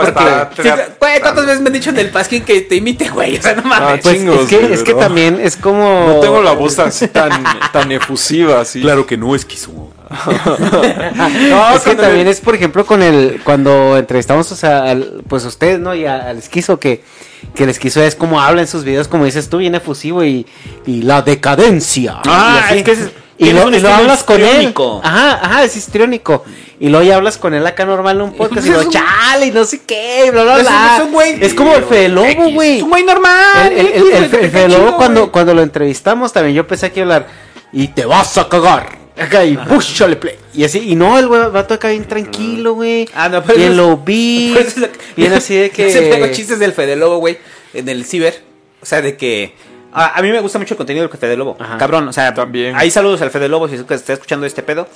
porque... 0.55 0.71
güey, 0.99 1.21
¿cuántas 1.21 1.45
veces 1.45 1.61
me 1.61 1.67
han 1.67 1.73
dicho 1.73 1.89
en 1.89 1.99
el 1.99 2.09
pasquín 2.09 2.43
que 2.43 2.61
te 2.61 2.75
imite, 2.75 3.09
güey? 3.09 3.37
O 3.37 3.41
sea, 3.41 3.53
no 3.55 3.63
mames. 3.63 4.01
Pues 4.01 4.15
Chingos, 4.17 4.41
es 4.41 4.47
que, 4.49 4.57
güey, 4.59 4.73
es 4.73 4.83
que 4.83 4.93
también 4.93 5.39
es 5.41 5.55
como... 5.57 6.07
No 6.07 6.19
tengo 6.19 6.41
la 6.41 6.51
voz 6.53 6.77
así 6.79 7.07
tan, 7.07 7.43
tan 7.71 7.91
efusiva, 7.91 8.61
así. 8.61 8.81
Claro 8.81 9.05
que 9.05 9.17
no 9.17 9.35
esquizo. 9.35 9.71
No, 11.49 11.75
es 11.75 11.81
que 11.83 11.95
también 11.95 12.27
es, 12.27 12.39
por 12.41 12.55
ejemplo, 12.55 12.85
con 12.85 13.01
el 13.01 13.41
cuando 13.43 13.97
entrevistamos 13.97 14.51
o 14.51 14.55
sea, 14.55 14.83
al- 14.83 15.23
pues 15.27 15.45
a 15.45 15.47
ustedes, 15.47 15.79
¿no? 15.79 15.95
Y 15.95 16.05
a- 16.05 16.29
al 16.29 16.37
esquizo, 16.37 16.79
que, 16.79 17.03
que 17.55 17.63
el 17.63 17.69
esquizo 17.69 18.01
es 18.03 18.15
como 18.15 18.39
habla 18.41 18.61
en 18.61 18.67
sus 18.67 18.83
videos, 18.83 19.07
como 19.07 19.25
dices 19.25 19.49
tú, 19.49 19.57
bien 19.57 19.75
efusivo 19.75 20.23
y, 20.23 20.45
y 20.85 21.01
la 21.03 21.21
decadencia. 21.21 22.21
Ah, 22.27 22.59
y 22.61 22.63
así. 22.65 22.77
es 22.79 22.83
que 22.83 22.91
es- 22.91 23.11
y 23.37 23.51
lo, 23.51 23.69
y 23.69 23.79
lo 23.79 23.89
hablas 23.89 24.23
con 24.23 24.41
él. 24.41 24.73
Ajá, 25.03 25.39
ajá, 25.45 25.63
es 25.63 25.75
histriónico. 25.75 26.43
Y 26.79 26.89
luego 26.89 27.05
ya 27.05 27.15
hablas 27.15 27.37
con 27.37 27.53
él 27.53 27.65
acá 27.65 27.85
normal 27.85 28.17
en 28.17 28.21
un 28.23 28.33
podcast 28.33 28.67
y 28.67 28.69
lo 28.69 28.83
chale 28.89 29.45
y 29.47 29.51
no 29.51 29.63
sé 29.63 29.81
qué, 29.85 30.29
bla, 30.31 30.43
bla, 30.43 30.57
bla. 30.57 30.97
es 30.97 31.03
un 31.03 31.13
güey- 31.13 31.37
Es 31.41 31.53
como 31.53 31.73
el 31.73 31.83
Fede 31.85 32.09
Lobo, 32.09 32.49
güey. 32.51 32.77
Es 32.77 32.83
un 32.83 32.89
güey 32.89 33.03
normal. 33.03 33.71
El, 33.71 33.87
el, 34.13 34.29
que 34.29 34.49
Fede 34.49 34.69
Lobo 34.69 34.97
cuando, 34.97 35.31
cuando 35.31 35.53
lo 35.53 35.61
entrevistamos 35.61 36.33
también 36.33 36.55
yo 36.55 36.67
pensé 36.67 36.91
que 36.91 37.01
hablar 37.01 37.27
y 37.71 37.87
te 37.89 38.05
vas 38.05 38.37
a 38.37 38.49
cagar. 38.49 39.05
Acá 39.17 39.45
y 39.45 39.55
púchale 39.55 40.17
play. 40.17 40.35
Y 40.53 40.65
así, 40.65 40.79
y 40.89 40.95
no, 40.95 41.17
el 41.17 41.27
güey 41.27 41.39
va 41.49 41.61
a 41.61 41.67
tocar 41.67 41.91
bien 41.91 42.03
tranquilo, 42.03 42.73
güey. 42.73 43.07
Ah, 43.15 43.29
no, 43.29 43.41
pero 43.41 43.57
Bien 43.57 43.71
eso- 43.71 43.81
lo 43.89 43.97
vi. 43.97 44.51
Por 44.53 44.61
eso 44.61 44.71
es 44.71 44.77
lo 44.77 44.91
que- 44.91 44.99
Bien 45.15 45.31
así 45.31 45.55
de 45.55 45.69
Yo 45.77 45.89
siempre 45.89 46.15
hago 46.15 46.25
que. 46.25 46.31
chistes 46.33 46.59
del 46.59 46.73
Fede 46.73 46.97
Lobo, 46.97 47.19
güey, 47.19 47.37
en 47.73 47.87
el 47.87 48.03
ciber. 48.05 48.43
O 48.81 48.85
sea, 48.85 49.01
de 49.01 49.15
que. 49.15 49.55
A, 49.95 50.19
a 50.19 50.21
mí 50.21 50.29
me 50.29 50.41
gusta 50.41 50.59
mucho 50.59 50.73
el 50.73 50.77
contenido 50.77 51.07
del 51.07 51.17
Fede 51.17 51.37
Lobo. 51.37 51.55
Ajá. 51.59 51.77
Cabrón, 51.77 52.07
o 52.09 52.13
sea, 52.13 52.33
También. 52.33 52.75
Hay 52.75 52.91
saludos 52.91 53.21
al 53.21 53.31
Fede 53.31 53.47
Lobo 53.47 53.67
si 53.69 53.75
está 53.75 54.13
escuchando 54.13 54.45
este 54.45 54.61
pedo. 54.61 54.87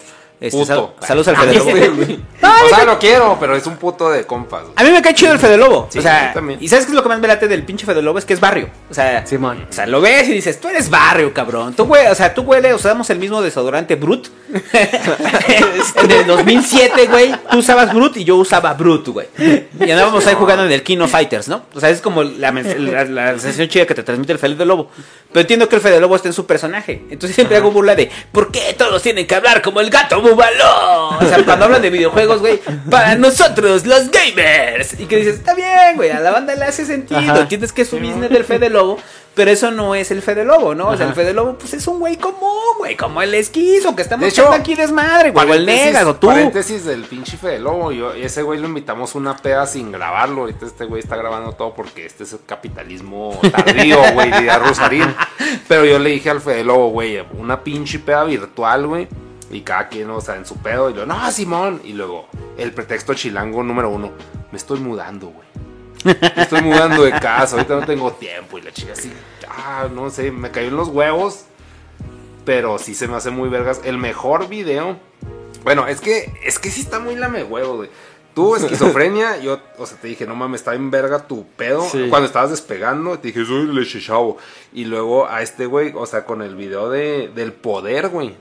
Este, 0.42 0.66
sal- 0.66 0.92
saludos 1.06 1.28
al 1.28 1.36
Fede 1.38 1.88
Lobo. 1.88 2.18
o 2.66 2.70
sea, 2.70 2.86
lo 2.86 2.98
quiero, 2.98 3.38
pero 3.40 3.56
es 3.56 3.66
un 3.68 3.76
puto 3.78 4.10
de 4.10 4.24
compas. 4.26 4.62
güey. 4.64 4.74
A 4.78 4.84
mí 4.84 4.92
me 4.92 5.02
cae 5.02 5.14
chido 5.14 5.34
el 5.34 5.40
Fede 5.40 5.58
Lobo. 5.58 5.88
Sí, 5.92 6.00
o 6.00 6.02
sea. 6.02 6.34
¿y 6.60 6.68
sabes 6.70 6.86
qué 6.86 6.92
es 6.92 6.96
lo 6.96 7.04
que 7.04 7.10
más 7.10 7.20
me 7.20 7.28
late 7.28 7.48
del 7.50 7.64
pinche 7.64 7.86
Fede 7.86 8.02
Lobo? 8.02 8.20
Es 8.20 8.26
que 8.26 8.34
es 8.34 8.40
barrio. 8.40 8.70
O 8.90 8.94
sea, 8.94 9.26
Simón. 9.28 9.66
o 9.70 9.74
sea, 9.74 9.86
lo 9.86 10.00
ves 10.00 10.30
y 10.30 10.34
dices, 10.34 10.60
tú 10.62 10.70
eres 10.70 10.90
barrio, 10.90 11.34
cabrón. 11.34 11.74
Tú, 11.74 11.86
güey, 11.86 12.08
o 12.08 12.16
sea, 12.16 12.34
tú 12.34 12.44
huele, 12.44 12.74
usamos 12.74 13.10
el 13.10 13.20
mismo 13.20 13.42
desodorante 13.42 13.96
Brut 13.96 14.28
en 14.74 16.12
el 16.12 16.26
2007, 16.28 17.08
güey, 17.08 17.32
tú 17.52 17.58
usabas 17.60 17.94
Brut 17.94 18.18
y 18.18 18.24
yo 18.24 18.36
usaba 18.38 18.74
Brut, 18.74 19.08
güey. 19.10 19.28
Y 19.38 19.92
andábamos 19.92 20.26
ahí 20.28 20.36
jugando 20.36 20.66
en 20.66 20.72
el 20.72 20.84
Kino 20.84 21.08
Fighters, 21.08 21.48
¿no? 21.48 21.64
O 21.74 21.80
sea, 21.80 21.90
es 21.90 22.02
como 22.02 22.24
la, 22.24 22.52
la, 22.52 23.04
la 23.06 23.32
sensación 23.40 23.68
chida 23.68 23.86
que 23.86 23.94
te 23.96 24.04
transmite 24.04 24.34
el 24.34 24.40
Fede 24.40 24.66
Lobo. 24.66 24.90
Pero 25.32 25.42
entiendo 25.42 25.70
que 25.70 25.76
el 25.76 25.82
Fede 25.82 26.00
Lobo 26.00 26.16
está 26.16 26.28
en 26.30 26.34
su 26.34 26.46
personaje. 26.46 27.04
Entonces 27.10 27.36
siempre 27.36 27.58
hago 27.58 27.72
burla 27.72 27.96
de, 27.96 28.10
¿por 28.32 28.52
qué 28.52 28.74
todos 28.78 29.02
tienen 29.02 29.28
que 29.28 29.36
hablar 29.36 29.62
como 29.62 29.80
el 29.82 29.90
gato 29.90 30.22
bubaló? 30.30 31.18
O 31.20 31.26
sea, 31.26 31.44
cuando 31.44 31.66
hablan 31.66 31.82
de 31.82 31.90
videojuegos, 31.90 32.40
güey, 32.40 32.60
para 32.90 33.16
nosotros, 33.16 33.86
los 33.86 34.10
gamers. 34.12 35.00
Y 35.00 35.06
que 35.06 35.18
dices, 35.18 35.36
está 35.36 35.54
bien, 35.54 35.96
güey, 35.96 36.12
a 36.12 36.20
la 36.20 36.32
banda 36.32 36.56
le 36.56 36.66
hace 36.66 36.86
sentido. 36.86 37.20
Ajá. 37.20 37.42
Entiendes 37.42 37.72
que 37.72 37.84
es 37.84 37.90
su 37.90 37.98
business 37.98 38.30
del 38.30 38.46
Fede 38.46 38.70
Lobo. 38.70 39.00
Pero 39.40 39.52
eso 39.52 39.72
no 39.72 39.96
es 39.96 40.12
el 40.12 40.22
Fede 40.22 40.44
Lobo, 40.44 40.76
¿no? 40.76 40.90
O 40.90 40.98
sea, 40.98 41.08
el. 41.08 41.14
Fede 41.14 41.34
Lobo, 41.34 41.58
pues 41.58 41.74
es 41.74 41.88
un 41.88 42.00
güey 42.00 42.18
común, 42.18 42.78
güey, 42.78 42.98
como 42.98 43.22
el 43.22 43.34
esquizo, 43.34 43.96
que 43.96 44.02
estamos 44.02 44.24
De 44.24 44.30
hecho, 44.30 44.52
aquí 44.52 44.76
desmadre, 44.76 45.32
güey, 45.32 45.50
o 45.50 45.54
el 45.54 45.66
Negas, 45.66 46.06
o 46.06 46.16
tú. 46.16 46.28
Paréntesis 46.28 46.84
del 46.84 47.04
pinche 47.04 47.38
Fede 47.38 47.60
Lobo. 47.60 47.94
Yo, 47.94 48.16
y 48.18 48.24
ese 48.24 48.42
güey 48.42 48.60
lo 48.60 48.68
invitamos 48.68 49.16
una 49.16 49.38
peda 49.38 49.66
sin 49.66 49.94
grabarlo. 49.94 50.42
Ahorita 50.42 50.66
este 50.66 50.84
güey 50.84 51.02
está 51.02 51.16
grabando 51.16 51.54
todo 51.54 51.74
porque 51.74 52.06
este 52.06 52.24
es 52.24 52.34
el 52.34 52.40
capitalismo 52.46 53.40
tardío, 53.50 54.00
güey, 54.14 54.30
de 54.30 54.60
Rosarín. 54.60 55.16
Pero 55.70 55.86
yo 55.86 56.00
le 56.00 56.10
dije 56.10 56.30
al 56.30 56.42
Fede 56.42 56.66
Lobo, 56.66 56.90
güey, 56.90 57.24
una 57.38 57.64
pinche 57.64 58.00
peda 58.00 58.26
virtual, 58.26 58.88
güey. 58.88 59.08
Y 59.52 59.62
cada 59.62 59.88
quien, 59.88 60.10
o 60.10 60.22
sea, 60.22 60.36
en 60.36 60.45
su 60.45 60.58
pedo. 60.58 60.89
Y 60.89 60.93
luego, 60.93 61.12
no, 61.12 61.32
Simón. 61.32 61.82
Y 61.84 61.93
luego, 61.93 62.28
el 62.58 62.72
pretexto 62.72 63.14
chilango 63.14 63.64
número 63.64 63.89
uno. 63.89 64.12
Me 64.52 64.58
estoy 64.58 64.80
mudando, 64.80 65.28
güey. 65.28 65.47
Me 66.04 66.43
estoy 66.43 66.62
mudando 66.62 67.04
de 67.04 67.12
casa. 67.12 67.56
Ahorita 67.56 67.80
no 67.80 67.86
tengo 67.86 68.12
tiempo. 68.14 68.58
Y 68.58 68.62
la 68.62 68.72
chica 68.72 68.93
así, 68.93 69.12
ah, 69.50 69.88
no 69.93 70.10
sé, 70.10 70.32
me 70.32 70.52
cayó 70.52 70.68
en 70.68 70.78
los 70.78 70.89
huevos. 70.89 71.45
Pero 72.45 72.80
sí 72.80 72.95
se 72.95 73.08
me 73.08 73.16
hace 73.16 73.32
muy 73.32 73.50
vergas. 73.50 73.82
El 73.84 73.97
mejor 73.97 74.47
video. 74.47 74.97
Bueno, 75.64 75.88
es 75.88 76.00
que 76.00 76.32
es 76.43 76.58
que 76.60 76.70
sí 76.70 76.82
está 76.82 77.00
muy 77.00 77.16
lame 77.16 77.43
huevo, 77.43 77.78
güey. 77.78 77.89
Tú, 78.34 78.56
esquizofrenia, 78.56 79.38
yo, 79.38 79.60
o 79.78 79.86
sea, 79.86 79.97
te 79.97 80.08
dije, 80.08 80.26
no 80.26 80.36
mames, 80.36 80.62
está 80.62 80.76
en 80.76 80.91
verga 80.91 81.28
tu 81.28 81.45
pedo. 81.45 81.82
Sí. 81.89 82.08
Cuando 82.10 82.28
estabas 82.28 82.52
despegando, 82.52 83.18
te 83.20 83.30
dije, 83.30 83.45
soy 83.45 83.68
leche 83.68 84.00
chavo. 84.00 84.38
Y 84.74 84.86
luego 84.86 85.28
a 85.28 85.41
este 85.41 85.66
güey, 85.66 85.91
o 85.95 86.06
sea, 86.06 86.26
con 86.26 86.41
el 86.41 86.56
video 86.56 86.89
de, 86.89 87.32
del 87.34 87.52
poder, 87.52 88.10
güey. 88.10 88.36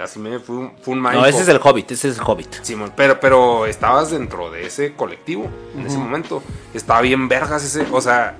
Así 0.00 0.18
me 0.18 0.38
fue 0.38 0.56
un, 0.56 0.72
fue 0.80 0.94
un 0.94 1.02
No, 1.02 1.26
ese 1.26 1.42
es 1.42 1.48
el 1.48 1.58
Hobbit, 1.62 1.90
ese 1.90 2.08
es 2.10 2.18
el 2.18 2.24
Hobbit. 2.24 2.62
Simón, 2.62 2.92
pero, 2.96 3.18
pero 3.18 3.66
estabas 3.66 4.10
dentro 4.10 4.50
de 4.50 4.66
ese 4.66 4.94
colectivo 4.94 5.48
en 5.76 5.86
ese 5.86 5.98
momento. 5.98 6.42
Estaba 6.72 7.00
bien 7.00 7.28
vergas 7.28 7.64
ese, 7.64 7.86
o 7.90 8.00
sea, 8.00 8.36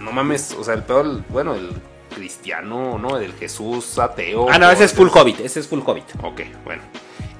no 0.00 0.12
mames, 0.12 0.54
o 0.58 0.62
sea, 0.64 0.74
el 0.74 0.82
pedo, 0.84 1.00
el- 1.00 1.24
bueno, 1.28 1.54
el 1.54 1.70
cristiano, 2.14 2.98
¿no? 2.98 3.16
El 3.18 3.32
Jesús 3.32 3.98
ateo. 3.98 4.46
Ah, 4.50 4.58
no, 4.58 4.70
ese 4.70 4.84
es 4.84 4.92
full 4.92 5.08
Hobbit, 5.12 5.40
ese 5.40 5.60
es 5.60 5.66
full 5.68 5.80
Hobbit. 5.84 6.04
Ok, 6.22 6.42
bueno. 6.64 6.82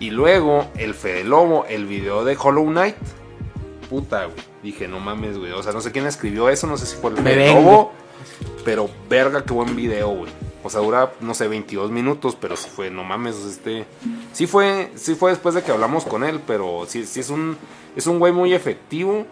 Y 0.01 0.11
luego, 0.11 0.67
el 0.77 0.95
Fede 0.95 1.23
Lobo, 1.23 1.65
el 1.69 1.87
video 1.87 2.25
de 2.25 2.37
Hollow 2.41 2.65
Knight. 2.67 2.97
Puta, 3.89 4.25
güey. 4.25 4.37
Dije, 4.63 4.89
no 4.89 4.99
mames, 4.99 5.39
güey. 5.39 5.53
O 5.53 5.63
sea, 5.63 5.73
no 5.73 5.81
sé 5.81 5.93
quién 5.93 6.07
escribió 6.07 6.49
eso, 6.49 6.67
no 6.67 6.77
sé 6.77 6.87
si 6.87 6.97
fue 6.97 7.11
el 7.11 7.19
Fede. 7.19 7.55
Lobo. 7.55 7.93
Pero 8.65 8.89
verga, 9.09 9.45
qué 9.45 9.53
buen 9.53 9.77
video, 9.77 10.09
güey. 10.09 10.33
O 10.65 10.71
sea, 10.71 10.81
dura, 10.81 11.13
no 11.21 11.35
sé, 11.35 11.49
22 11.49 11.91
minutos, 11.91 12.37
pero 12.41 12.57
sí 12.57 12.69
fue, 12.75 12.91
no 12.91 13.05
mames, 13.05 13.37
este... 13.45 13.85
Sí 14.33 14.47
fue, 14.47 14.91
sí 14.95 15.15
fue 15.15 15.31
después 15.31 15.55
de 15.55 15.63
que 15.63 15.73
hablamos 15.73 16.05
con 16.05 16.25
él, 16.25 16.41
pero 16.47 16.85
sí, 16.87 17.05
sí 17.05 17.21
es 17.21 17.31
un, 17.31 17.57
es 17.97 18.07
un 18.07 18.19
güey 18.19 18.33
muy 18.33 18.55
efectivo. 18.55 19.27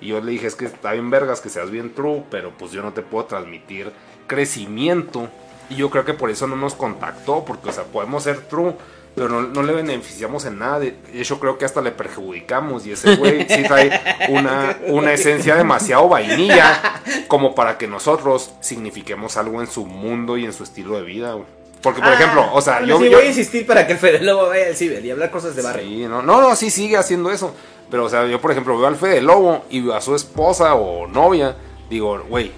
Y 0.00 0.08
yo 0.08 0.20
le 0.20 0.32
dije, 0.32 0.46
es 0.46 0.54
que 0.54 0.66
está 0.66 0.92
bien 0.92 1.10
vergas, 1.10 1.40
que 1.40 1.48
seas 1.48 1.70
bien 1.70 1.94
true, 1.94 2.22
pero 2.30 2.52
pues 2.56 2.70
yo 2.70 2.82
no 2.82 2.92
te 2.92 3.02
puedo 3.02 3.24
transmitir 3.24 3.92
crecimiento. 4.26 5.28
Y 5.68 5.76
yo 5.76 5.90
creo 5.90 6.04
que 6.04 6.14
por 6.14 6.30
eso 6.30 6.46
no 6.46 6.56
nos 6.56 6.74
contactó, 6.74 7.44
porque, 7.44 7.70
o 7.70 7.72
sea, 7.72 7.84
podemos 7.84 8.22
ser 8.22 8.42
true, 8.42 8.74
pero 9.16 9.28
no, 9.28 9.40
no 9.42 9.62
le 9.64 9.72
beneficiamos 9.72 10.44
en 10.44 10.58
nada. 10.60 10.78
De 10.78 10.94
hecho, 11.14 11.40
creo 11.40 11.58
que 11.58 11.64
hasta 11.64 11.80
le 11.80 11.90
perjudicamos. 11.90 12.86
Y 12.86 12.92
ese 12.92 13.16
güey 13.16 13.46
sí 13.48 13.64
trae 13.64 13.90
una, 14.28 14.76
una 14.86 15.12
esencia 15.14 15.56
demasiado 15.56 16.08
vainilla, 16.08 17.00
como 17.26 17.54
para 17.54 17.78
que 17.78 17.88
nosotros 17.88 18.52
signifiquemos 18.60 19.36
algo 19.38 19.60
en 19.60 19.66
su 19.66 19.86
mundo 19.86 20.36
y 20.36 20.44
en 20.44 20.52
su 20.52 20.62
estilo 20.62 20.96
de 20.96 21.02
vida, 21.02 21.32
güey. 21.32 21.46
Porque, 21.82 22.00
por 22.02 22.12
ejemplo, 22.12 22.46
o 22.52 22.60
sea, 22.60 22.82
yo, 22.84 22.98
sí, 22.98 23.04
yo- 23.10 23.16
voy 23.18 23.26
a 23.26 23.28
insistir 23.28 23.66
para 23.66 23.86
que 23.86 23.94
el 23.94 23.98
Fede 23.98 24.20
Lobo 24.20 24.48
vaya 24.48 24.66
al 24.66 24.76
ciber 24.76 25.04
y 25.04 25.10
hablar 25.10 25.30
cosas 25.30 25.56
de 25.56 25.62
barrio. 25.62 25.82
Sí, 25.84 26.04
no, 26.06 26.20
no, 26.20 26.40
no, 26.40 26.54
sí 26.56 26.68
sigue 26.70 26.96
haciendo 26.96 27.30
eso. 27.30 27.54
Pero, 27.90 28.04
o 28.04 28.08
sea, 28.10 28.26
yo, 28.26 28.40
por 28.40 28.50
ejemplo, 28.50 28.76
veo 28.76 28.86
al 28.88 28.96
Fede 28.96 29.22
Lobo 29.22 29.64
y 29.70 29.80
veo 29.80 29.94
a 29.94 30.00
su 30.00 30.14
esposa 30.14 30.74
o 30.74 31.06
novia. 31.06 31.56
Digo, 31.88 32.20
güey, 32.28 32.50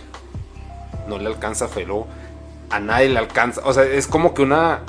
no 1.07 1.19
le 1.19 1.27
alcanza 1.27 1.69
Fede 1.69 1.87
Lobo. 1.87 2.09
A 2.71 2.81
nadie 2.81 3.09
le 3.11 3.19
alcanza. 3.19 3.61
O 3.65 3.73
sea, 3.73 3.85
es 3.85 4.07
como 4.07 4.35
que 4.35 4.43
una. 4.43 4.81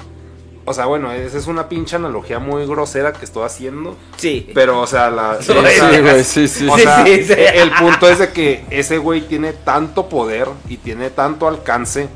O 0.70 0.74
sea, 0.76 0.86
bueno, 0.86 1.12
esa 1.12 1.36
es 1.40 1.48
una 1.48 1.68
pinche 1.68 1.96
analogía 1.96 2.38
muy 2.38 2.64
grosera 2.68 3.12
que 3.12 3.26
estoy 3.26 3.44
haciendo. 3.44 3.98
Sí. 4.18 4.52
Pero, 4.54 4.80
o 4.82 4.86
sea, 4.86 5.10
la. 5.10 5.42
Sí, 5.42 5.52
sí, 5.52 6.00
güey, 6.02 6.24
sí, 6.24 6.48
sí. 6.48 6.68
o 6.70 6.76
Sí, 6.78 6.84
sea, 6.84 7.04
sí, 7.06 7.24
sí. 7.24 7.34
el 7.56 7.72
punto 7.72 8.08
es 8.08 8.20
de 8.20 8.30
que 8.32 8.64
ese 8.70 9.00
güey 9.00 9.22
tiene 9.22 9.54
tanto 9.54 10.08
poder 10.10 10.48
y 10.68 10.78
tiene 10.78 11.10
tanto 11.10 11.48
alcance 11.48 12.08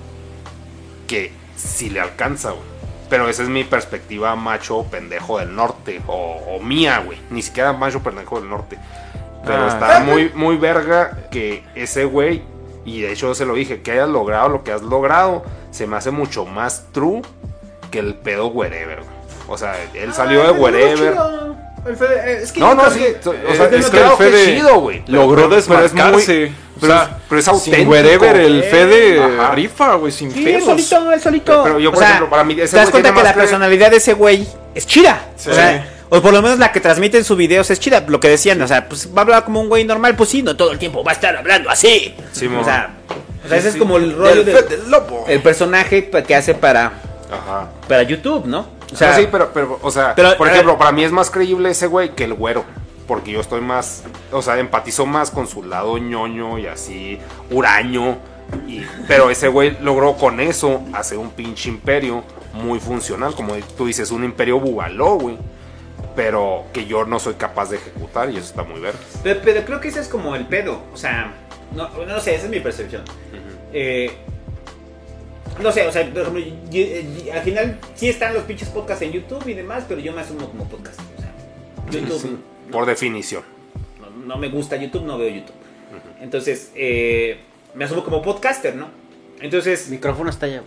que 1.08 1.32
si 1.56 1.90
le 1.90 2.00
alcanza, 2.00 2.52
güey. 2.52 2.62
Pero 3.10 3.28
esa 3.28 3.42
es 3.42 3.50
mi 3.50 3.64
perspectiva 3.64 4.36
macho 4.36 4.84
pendejo 4.92 5.40
del 5.40 5.56
norte. 5.56 6.00
O, 6.06 6.40
o 6.48 6.60
mía, 6.60 7.02
güey. 7.04 7.18
Ni 7.32 7.42
siquiera 7.42 7.74
macho 7.74 8.02
pendejo 8.04 8.40
del 8.40 8.50
norte. 8.50 8.78
Pero 9.44 9.64
Ah. 9.64 9.68
está 9.68 10.00
muy, 10.02 10.32
muy 10.36 10.58
verga 10.58 11.28
que 11.32 11.64
ese 11.74 12.06
güey, 12.06 12.44
y 12.86 13.02
de 13.02 13.14
hecho 13.14 13.34
se 13.34 13.48
lo 13.48 13.56
dije, 13.56 13.82
que 13.82 13.94
hayas 13.94 14.10
logrado 14.10 14.48
lo 14.50 14.64
que 14.64 14.72
has 14.72 14.84
logrado, 14.84 15.44
se 15.72 15.88
me 15.88 15.98
hace 15.98 16.12
mucho 16.12 16.46
más 16.46 16.86
true 16.92 17.24
que 17.94 18.00
el 18.00 18.16
pedo 18.16 18.48
wherever. 18.48 18.98
güey. 18.98 19.08
O 19.48 19.58
sea, 19.58 19.76
él 19.94 20.14
salió 20.14 20.44
de 20.44 20.52
wherever. 20.52 21.14
Es 22.42 22.52
que 22.54 22.60
No, 22.62 22.70
yo 22.70 22.76
no, 22.76 22.82
creo 22.84 22.94
sí. 22.94 23.00
que- 23.00 23.30
O 23.30 23.56
sea, 23.56 23.66
es 23.68 23.86
es 23.86 23.90
que 23.90 23.98
el 24.02 24.10
Fede 24.12 24.46
chido, 24.56 24.80
güey. 24.80 25.04
Logró 25.08 25.36
pero 25.50 25.58
es 25.58 25.68
desmarcarse. 25.68 26.52
pero 26.80 26.94
o 26.94 26.98
es- 27.04 27.10
pero 27.28 27.40
es 27.40 27.46
sin 27.46 27.54
auténtico. 27.54 27.92
wherever, 27.92 28.36
el 28.38 28.64
Eh, 28.64 28.68
Fede 28.70 29.22
ajá. 29.24 29.52
rifa, 29.56 29.96
güey, 29.96 30.12
sin 30.12 30.32
Sí, 30.32 30.40
él 30.40 30.46
pedos. 30.46 30.64
solito, 30.64 31.12
él 31.12 31.22
solito. 31.22 31.52
Pero- 31.52 31.64
pero 31.64 31.80
yo, 31.80 31.90
por 31.92 31.98
O 31.98 32.00
sea, 32.00 32.08
ejemplo, 32.10 32.30
para 32.30 32.44
mí 32.46 32.54
ese 32.54 32.68
te 32.72 32.78
das 32.78 32.90
cuenta 32.90 33.14
que 33.14 33.24
la 33.24 33.34
personalidad 33.34 33.92
de 33.92 33.98
ese 33.98 34.14
güey 34.14 34.48
es 34.74 34.88
chida. 34.88 35.22
Sí. 35.36 35.50
O 35.50 35.54
sea, 35.54 35.90
o 36.10 36.22
por 36.22 36.32
lo 36.32 36.42
menos 36.42 36.58
la 36.58 36.72
que 36.72 36.80
transmite 36.80 37.18
en 37.18 37.26
sus 37.26 37.36
videos 37.38 37.70
es 37.70 37.80
chida. 37.82 38.02
Lo 38.08 38.20
que 38.22 38.30
decían, 38.30 38.62
o 38.62 38.68
sea, 38.68 38.88
pues 38.88 39.10
va 39.10 39.18
a 39.18 39.22
hablar 39.24 39.44
como 39.44 39.60
un 39.60 39.68
güey 39.68 39.84
normal, 39.84 40.16
pues 40.16 40.30
sí, 40.30 40.42
no 40.42 40.56
todo 40.56 40.72
el 40.72 40.80
tiempo 40.80 41.04
va 41.04 41.12
a 41.12 41.16
estar 41.16 41.36
hablando 41.36 41.70
así. 41.70 42.16
Sí, 42.32 42.46
o 42.48 42.50
mo. 42.50 42.64
sea, 42.64 42.92
o 43.46 43.50
sea, 43.50 43.58
ese 43.58 43.72
Sí, 43.72 43.76
es 43.78 43.80
como 43.82 43.98
sí. 43.98 44.06
el 44.06 44.16
rollo 44.16 44.36
Del 44.44 44.46
de- 44.46 44.54
Fede 44.54 44.80
Lobo. 44.88 45.26
el 45.28 45.42
personaje 45.42 46.10
que 46.10 46.36
hace 46.36 46.54
para 46.56 46.94
Ajá. 47.34 47.70
para 47.88 48.04
YouTube, 48.04 48.46
¿no? 48.46 48.66
O 48.92 48.96
sea, 48.96 49.16
sí, 49.16 49.28
pero, 49.32 49.52
pero, 49.54 49.80
o 49.82 49.92
sea, 49.92 50.14
pero, 50.16 50.38
por 50.38 50.48
ejemplo, 50.48 50.74
ver. 50.74 50.80
para 50.80 50.92
mí 50.92 51.04
es 51.04 51.12
más 51.12 51.30
creíble 51.32 51.70
ese 51.70 51.88
güey 51.88 52.14
que 52.16 52.26
el 52.26 52.34
güero. 52.34 52.64
Porque 53.08 53.32
yo 53.32 53.42
estoy 53.42 53.60
más, 53.60 54.04
o 54.32 54.42
sea, 54.42 54.58
empatizo 54.60 55.06
más 55.06 55.30
con 55.30 55.48
su 55.48 55.64
lado 55.64 55.98
ñoño 55.98 56.58
y 56.58 56.68
así, 56.68 57.20
huraño. 57.52 58.18
Y, 58.68 58.82
pero 59.08 59.30
ese 59.30 59.48
güey 59.48 59.78
logró 59.82 60.14
con 60.16 60.40
eso 60.40 60.82
hacer 60.94 61.18
un 61.18 61.32
pinche 61.32 61.70
imperio 61.70 62.24
muy 62.54 62.80
funcional. 62.80 63.34
Como 63.36 63.56
tú 63.78 63.88
dices, 63.88 64.12
un 64.12 64.24
imperio 64.24 64.60
bubaló, 64.60 65.16
güey. 65.16 65.38
Pero 66.16 66.66
que 66.72 66.86
yo 66.86 67.06
no 67.06 67.20
soy 67.20 67.34
capaz 67.34 67.72
de 67.72 67.78
ejecutar 67.78 68.30
y 68.30 68.38
eso 68.38 68.46
está 68.46 68.64
muy 68.64 68.80
verde. 68.80 69.00
Pero, 69.24 69.40
pero 69.44 69.66
creo 69.66 69.82
que 69.82 69.88
ese 69.88 70.00
es 70.00 70.08
como 70.08 70.36
el 70.36 70.46
pedo. 70.46 70.84
O 70.94 70.98
sea, 70.98 71.34
no, 71.76 71.90
no 72.06 72.20
sé, 72.20 72.36
esa 72.36 72.46
es 72.46 72.52
mi 72.52 72.60
percepción. 72.60 73.04
Eh, 73.74 74.16
no 75.62 75.72
sé, 75.72 75.88
o 75.88 75.92
sea, 75.92 76.10
por 76.12 76.22
ejemplo, 76.24 76.44
al 77.34 77.42
final 77.44 77.80
sí 77.96 78.10
están 78.10 78.34
los 78.34 78.44
pinches 78.44 78.70
podcasts 78.70 79.04
en 79.04 79.12
YouTube 79.12 79.48
y 79.48 79.54
demás, 79.54 79.84
pero 79.88 80.00
yo 80.02 80.12
me 80.14 80.22
asumo 80.22 80.50
como 80.50 80.68
podcast. 80.68 81.00
O 81.18 81.22
sea, 81.22 81.32
YouTube 82.02 82.40
Por 82.72 82.86
definición. 82.86 83.44
no, 84.02 84.10
no 84.26 84.38
me 84.38 84.50
gusta 84.50 84.76
YouTube, 84.78 85.04
no 85.04 85.18
veo 85.18 85.30
YouTube. 85.30 85.56
Entonces, 86.22 86.72
eh, 86.76 87.38
me 87.76 87.86
asumo 87.86 88.04
como 88.04 88.22
podcaster, 88.22 88.76
¿no? 88.76 88.88
Entonces, 89.42 89.90
micrófono 89.90 90.30
está 90.30 90.46
allá. 90.46 90.62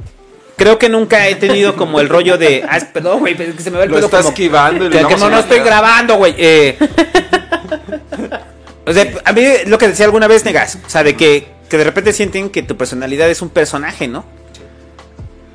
creo 0.56 0.78
que 0.78 0.88
nunca 0.88 1.26
he 1.28 1.34
tenido 1.34 1.74
como 1.76 1.98
el 2.00 2.08
rollo 2.08 2.36
de. 2.38 2.62
Ah, 2.68 2.78
perdón, 2.92 3.20
güey, 3.20 3.34
pero 3.34 3.50
es 3.50 3.56
que 3.56 3.62
se 3.62 3.70
me 3.70 3.78
va 3.78 3.84
el 3.84 3.90
Lo 3.90 3.96
pedo 3.96 4.06
está 4.06 4.18
como- 4.18 4.28
esquivando 4.30 4.86
y 4.86 4.90
que, 4.90 5.16
no, 5.16 5.30
no 5.30 5.38
estoy 5.38 5.60
grabando, 5.60 6.16
güey. 6.16 6.34
eh. 6.38 6.76
o 8.86 8.92
sea, 8.92 9.12
a 9.24 9.32
mí 9.32 9.42
lo 9.66 9.78
que 9.78 9.88
decía 9.88 10.04
alguna 10.06 10.28
vez, 10.28 10.44
Negas, 10.44 10.78
o 10.86 10.90
sea, 10.90 11.02
de 11.02 11.16
que, 11.16 11.46
que 11.68 11.78
de 11.78 11.84
repente 11.84 12.12
sienten 12.12 12.50
que 12.50 12.62
tu 12.62 12.76
personalidad 12.76 13.28
es 13.30 13.42
un 13.42 13.48
personaje, 13.50 14.08
¿no? 14.08 14.24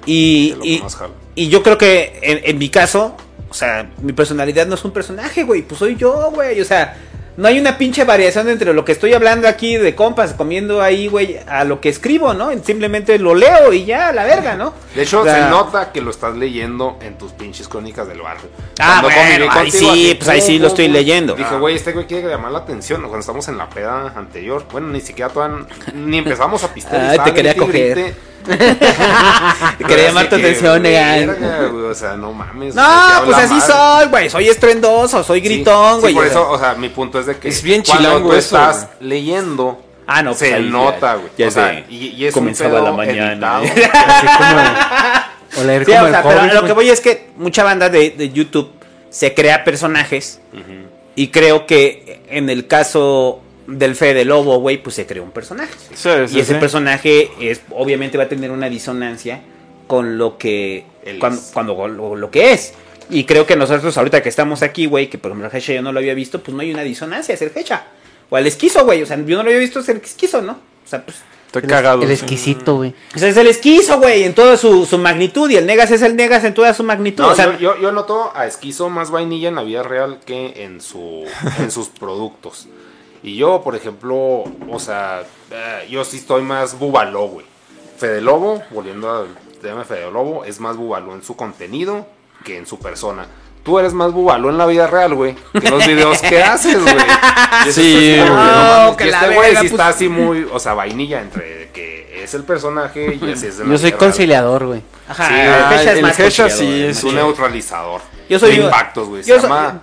Y, 0.06 0.56
y, 1.36 1.50
yo 1.50 1.64
creo 1.64 1.78
que 1.78 2.20
en, 2.22 2.42
en 2.44 2.58
mi 2.58 2.70
caso, 2.70 3.16
o 3.50 3.54
sea, 3.54 3.90
mi 4.02 4.14
personalidad 4.14 4.66
no 4.68 4.76
es 4.76 4.84
un 4.86 4.92
personaje, 4.92 5.44
güey, 5.44 5.62
pues 5.62 5.80
soy 5.80 5.96
yo, 5.96 6.32
güey, 6.34 6.60
o 6.60 6.66
sea, 6.66 6.98
no 7.38 7.48
hay 7.48 7.60
una 7.60 7.78
pinche 7.78 8.04
variación 8.04 8.50
entre 8.50 8.74
lo 8.74 8.84
que 8.84 8.92
estoy 8.92 9.14
hablando 9.14 9.48
aquí 9.48 9.78
de 9.78 9.96
compas, 9.96 10.34
comiendo 10.34 10.82
ahí, 10.82 11.08
güey, 11.08 11.40
a 11.48 11.64
lo 11.64 11.80
que 11.80 11.88
escribo, 11.90 12.34
¿no? 12.34 12.52
Simplemente 12.64 13.18
lo 13.20 13.34
leo 13.34 13.72
y 13.72 13.86
ya, 13.86 14.10
a 14.10 14.14
la 14.14 14.26
verga, 14.26 14.56
¿no? 14.56 14.74
De 14.94 15.04
hecho, 15.04 15.22
O 15.22 15.24
sea, 15.24 15.46
se 15.46 15.50
nota 15.50 15.92
que 15.94 16.02
lo 16.02 16.12
estás 16.12 16.36
leyendo 16.36 17.00
en 17.02 17.18
tus 17.18 17.32
pinches 17.32 17.70
crónicas 17.70 18.08
del 18.08 18.22
barrio. 18.22 18.50
Ah, 18.80 19.00
bueno, 19.02 19.50
ahí 19.50 19.72
sí, 19.72 19.88
así, 19.88 20.16
pues 20.16 20.30
ahí 20.30 20.40
pum, 20.40 20.48
sí 20.48 20.54
lo 20.56 20.60
pum, 20.60 20.68
estoy 20.68 20.86
pum, 20.88 20.94
leyendo. 20.94 21.34
Dije, 21.36 21.50
Ah. 21.54 21.58
güey, 21.60 21.76
este 21.76 21.94
güey 21.94 22.06
quiere 22.06 22.28
llamar 22.28 22.52
la 22.52 22.60
atención. 22.60 23.00
Cuando 23.02 23.20
estamos 23.20 23.48
en 23.48 23.58
la 23.58 23.70
peda 23.70 24.14
anterior, 24.16 24.66
bueno, 24.72 24.90
ni 24.90 25.00
siquiera 25.00 25.32
todavía, 25.32 25.66
ni 25.94 26.18
empezamos 26.18 26.64
a 26.66 26.74
pistear. 26.74 27.02
estaba 27.12 27.24
te 27.24 27.34
quería 27.34 27.54
grite 27.54 27.66
coger. 27.66 27.98
grite. 27.98 28.16
Quería 29.88 30.08
llamar 30.08 30.30
tu 30.30 30.36
atención, 30.36 30.82
Negan. 30.82 31.28
verga, 31.28 31.68
güey, 31.68 31.86
O 31.86 31.96
sea, 31.96 32.16
no 32.16 32.32
mames. 32.34 32.76
No, 32.76 32.84
pues 33.26 33.38
así 33.38 33.54
mal. 33.54 33.62
soy, 33.62 34.08
güey. 34.10 34.30
Soy 34.30 34.50
estrendoso, 34.50 35.24
soy 35.24 35.40
Sí, 35.42 35.46
gritón, 35.48 35.96
sí, 35.98 36.02
güey. 36.02 36.14
por 36.16 36.26
o 36.26 36.30
sea. 36.30 36.40
eso, 36.40 36.52
o 36.52 36.60
sea, 36.60 36.74
mi 36.76 36.90
punto 36.90 37.20
es 37.20 37.26
de 37.26 37.38
que 37.38 37.48
Es 37.50 37.62
bien 37.62 37.84
cuando 37.86 38.04
chilango 38.04 38.30
tú 38.30 38.36
eso, 38.36 38.56
estás 38.58 38.88
leyendo, 39.00 39.82
Ah, 40.08 40.22
no, 40.24 40.32
pues 40.32 40.40
se 40.40 40.54
ahí 40.54 40.68
nota, 40.70 41.16
güey. 41.16 41.30
ya 41.38 41.46
O 41.46 41.48
es 41.48 41.54
sea, 41.54 41.86
y, 41.90 42.08
y 42.18 42.26
es 42.26 42.34
comenzaba 42.34 42.70
un 42.70 42.76
pedo 42.76 42.86
la 42.86 42.98
mañana, 42.98 43.32
editado. 43.34 43.64
Así 44.08 44.28
como. 44.38 45.62
O 45.62 45.64
leer 45.66 45.86
Sí, 45.86 45.92
como 45.92 46.04
o 46.04 46.08
el 46.08 46.12
sea, 46.14 46.24
pero 46.24 46.54
lo 46.54 46.66
que 46.66 46.74
voy 46.74 46.90
es 46.90 47.00
que 47.02 47.30
mucha 47.38 47.64
banda 47.64 47.90
de, 47.90 48.10
de 48.12 48.30
YouTube 48.32 48.72
se 49.10 49.34
crea 49.34 49.64
personajes. 49.64 50.40
Y 51.16 51.28
creo 51.28 51.66
que 51.66 52.22
en 52.30 52.50
el 52.50 52.68
caso 52.68 53.42
del 53.72 53.96
Fede 53.96 54.26
Lobo, 54.26 54.60
güey, 54.60 54.82
pues 54.82 54.96
se 54.96 55.06
creó 55.06 55.24
un 55.24 55.32
personaje. 55.32 55.74
Sí, 55.78 55.96
sí, 55.96 56.38
y 56.38 56.40
ese 56.40 56.54
sí. 56.54 56.60
personaje 56.60 57.32
es, 57.40 57.62
obviamente 57.72 58.18
va 58.18 58.26
a 58.26 58.30
tener 58.30 58.52
una 58.52 58.70
disonancia 58.70 59.42
con 59.88 60.18
lo 60.18 60.38
que 60.38 60.86
cuando, 61.20 61.40
es. 61.40 61.52
cuando 61.54 61.88
lo, 61.88 62.16
lo 62.16 62.32
que 62.32 62.54
es. 62.54 62.74
Y 63.10 63.26
creo 63.26 63.46
que 63.46 63.56
nosotros 63.56 63.98
ahorita 63.98 64.24
que 64.24 64.30
estamos 64.30 64.64
aquí, 64.64 64.86
güey, 64.86 65.10
que 65.10 65.18
por 65.18 65.32
ejemplo 65.32 65.50
el 65.50 65.56
Hecha 65.56 65.74
yo 65.74 65.82
no 65.82 65.92
lo 65.92 66.00
había 66.00 66.14
visto, 66.14 66.42
pues 66.42 66.56
no 66.56 66.62
hay 66.62 66.72
una 66.72 66.84
disonancia, 66.84 67.34
es 67.34 67.42
el 67.42 67.52
Hecha. 67.56 67.86
O 68.30 68.38
el 68.38 68.48
esquizo, 68.48 68.86
güey. 68.86 69.04
O 69.04 69.06
sea, 69.06 69.18
yo 69.18 69.38
no 69.38 69.44
lo 69.44 69.50
había 69.50 69.60
visto 69.60 69.84
ser 69.84 69.98
esquizo, 69.98 70.42
¿no? 70.42 70.54
O 70.54 70.88
sea, 70.88 71.04
pues. 71.04 71.18
Estoy 71.48 71.64
cagado. 71.64 72.02
El 72.04 72.12
exquisito, 72.12 72.78
güey. 72.78 72.96
O 73.14 73.20
sea, 73.20 73.28
es 73.28 73.36
el 73.36 73.48
esquizo, 73.48 74.00
güey, 74.00 74.24
en 74.24 74.34
toda 74.34 74.56
su, 74.56 74.86
su 74.86 74.98
magnitud. 74.98 75.50
Y 75.50 75.58
el 75.58 75.66
Negas 75.66 75.92
es 75.92 76.02
el 76.02 76.16
Negas 76.16 76.46
en 76.46 76.54
toda 76.54 76.74
su 76.74 76.86
magnitud. 76.86 77.24
No, 77.24 77.32
o 77.32 77.36
sea, 77.36 77.58
yo, 77.58 77.76
yo, 77.76 77.82
yo 77.82 77.92
noto 77.92 78.32
a 78.34 78.48
Esquizo 78.48 78.90
más 78.90 79.12
vainilla 79.12 79.50
en 79.50 79.56
la 79.56 79.64
vida 79.64 79.84
real 79.84 80.20
que 80.26 80.64
en, 80.64 80.80
su, 80.80 81.26
en 81.60 81.70
sus 81.70 81.90
productos. 81.90 82.70
Y 83.24 83.36
yo, 83.38 83.62
por 83.62 83.76
ejemplo, 83.76 84.44
o 84.70 84.80
sea, 84.80 85.24
eh, 85.52 85.88
yo 85.90 86.04
sí 86.04 86.18
estoy 86.18 86.42
más 86.42 86.78
bubaló, 86.80 87.28
güey. 87.28 87.46
Fede 87.98 88.20
Lobo, 88.22 88.64
volviendo 88.72 89.12
al 89.12 89.28
tema 89.62 89.80
de 89.80 89.86
Fede 89.86 90.12
Lobo, 90.12 90.44
es 90.44 90.60
más 90.60 90.76
bubaló 90.76 91.14
en 91.14 91.22
su 91.24 91.36
contenido 91.36 92.08
que 92.44 92.58
en 92.58 92.66
su 92.66 92.80
persona. 92.80 93.28
Tú 93.64 93.78
eres 93.78 93.94
más 93.94 94.12
bubaló 94.12 94.50
en 94.50 94.58
la 94.58 94.66
vida 94.66 94.88
real, 94.88 95.14
güey, 95.14 95.36
que 95.60 95.68
en 95.68 95.72
los 95.78 95.86
videos 95.86 96.20
que 96.20 96.42
haces, 96.44 96.82
güey. 96.82 96.96
Sí, 97.70 98.16
güey. 98.18 98.28
no 98.30 98.96
que 98.98 99.06
la 99.06 99.22
este 99.22 99.36
güey 99.36 99.50
sí 99.52 99.56
pues. 99.60 99.72
está 99.72 99.88
así 99.90 100.10
muy, 100.10 100.48
o 100.52 100.58
sea, 100.58 100.74
vainilla 100.74 101.22
entre 101.22 101.70
que 101.72 102.24
es 102.24 102.34
el 102.34 102.44
personaje 102.44 103.20
y 103.22 103.32
así 103.32 103.46
es 103.46 103.60
la 103.60 103.66
Yo 103.66 103.78
soy 103.78 103.92
conciliador, 103.92 104.66
güey. 104.66 104.82
ajá, 105.08 105.28
Sí, 105.28 105.34
el 105.36 105.80
Hecha 105.80 105.94
es 105.94 106.02
más 106.02 106.54
sí 106.58 106.84
es 106.86 107.04
un 107.04 107.14
neutralizador. 107.16 108.02
Yo 108.28 108.40
soy- 108.40 108.58
de 108.58 108.64
impactos, 108.64 109.08
güey. 109.08 109.24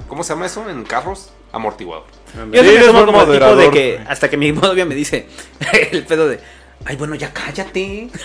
¿cómo 0.09 0.24
se 0.24 0.30
llama 0.34 0.47
eso 0.47 0.68
en 0.68 0.82
carros? 0.82 1.30
Amortiguador. 1.53 2.05
Yo 2.53 2.62
Sí, 2.62 2.68
buen 2.92 3.07
como 3.07 3.22
el 3.22 3.38
tipo 3.38 3.57
de 3.57 3.70
que 3.70 4.01
hasta 4.09 4.28
que 4.28 4.36
mi 4.36 4.53
novia 4.53 4.84
me 4.84 4.94
dice 4.94 5.26
el 5.92 6.05
pedo 6.05 6.28
de 6.28 6.38
ay 6.84 6.94
bueno 6.96 7.14
ya 7.16 7.32
cállate 7.32 8.09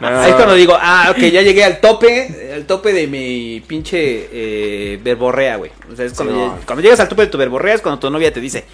ahí 0.00 0.30
es 0.30 0.34
cuando 0.36 0.54
digo 0.54 0.76
ah 0.80 1.08
ok 1.10 1.18
ya 1.24 1.42
llegué 1.42 1.64
al 1.64 1.80
tope 1.80 2.52
al 2.54 2.64
tope 2.66 2.92
de 2.92 3.06
mi 3.08 3.60
pinche 3.66 4.28
eh, 4.32 5.00
verborrea 5.02 5.56
güey 5.56 5.72
o 5.92 5.96
sea 5.96 6.04
es 6.04 6.12
cuando, 6.12 6.34
Sí, 6.34 6.38
no. 6.40 6.58
cuando 6.66 6.82
llegas 6.82 7.00
al 7.00 7.08
tope 7.08 7.22
de 7.22 7.28
tu 7.28 7.38
verborrea 7.38 7.74
es 7.74 7.80
cuando 7.80 7.98
tu 7.98 8.10
novia 8.10 8.32
te 8.32 8.40
dice 8.40 8.64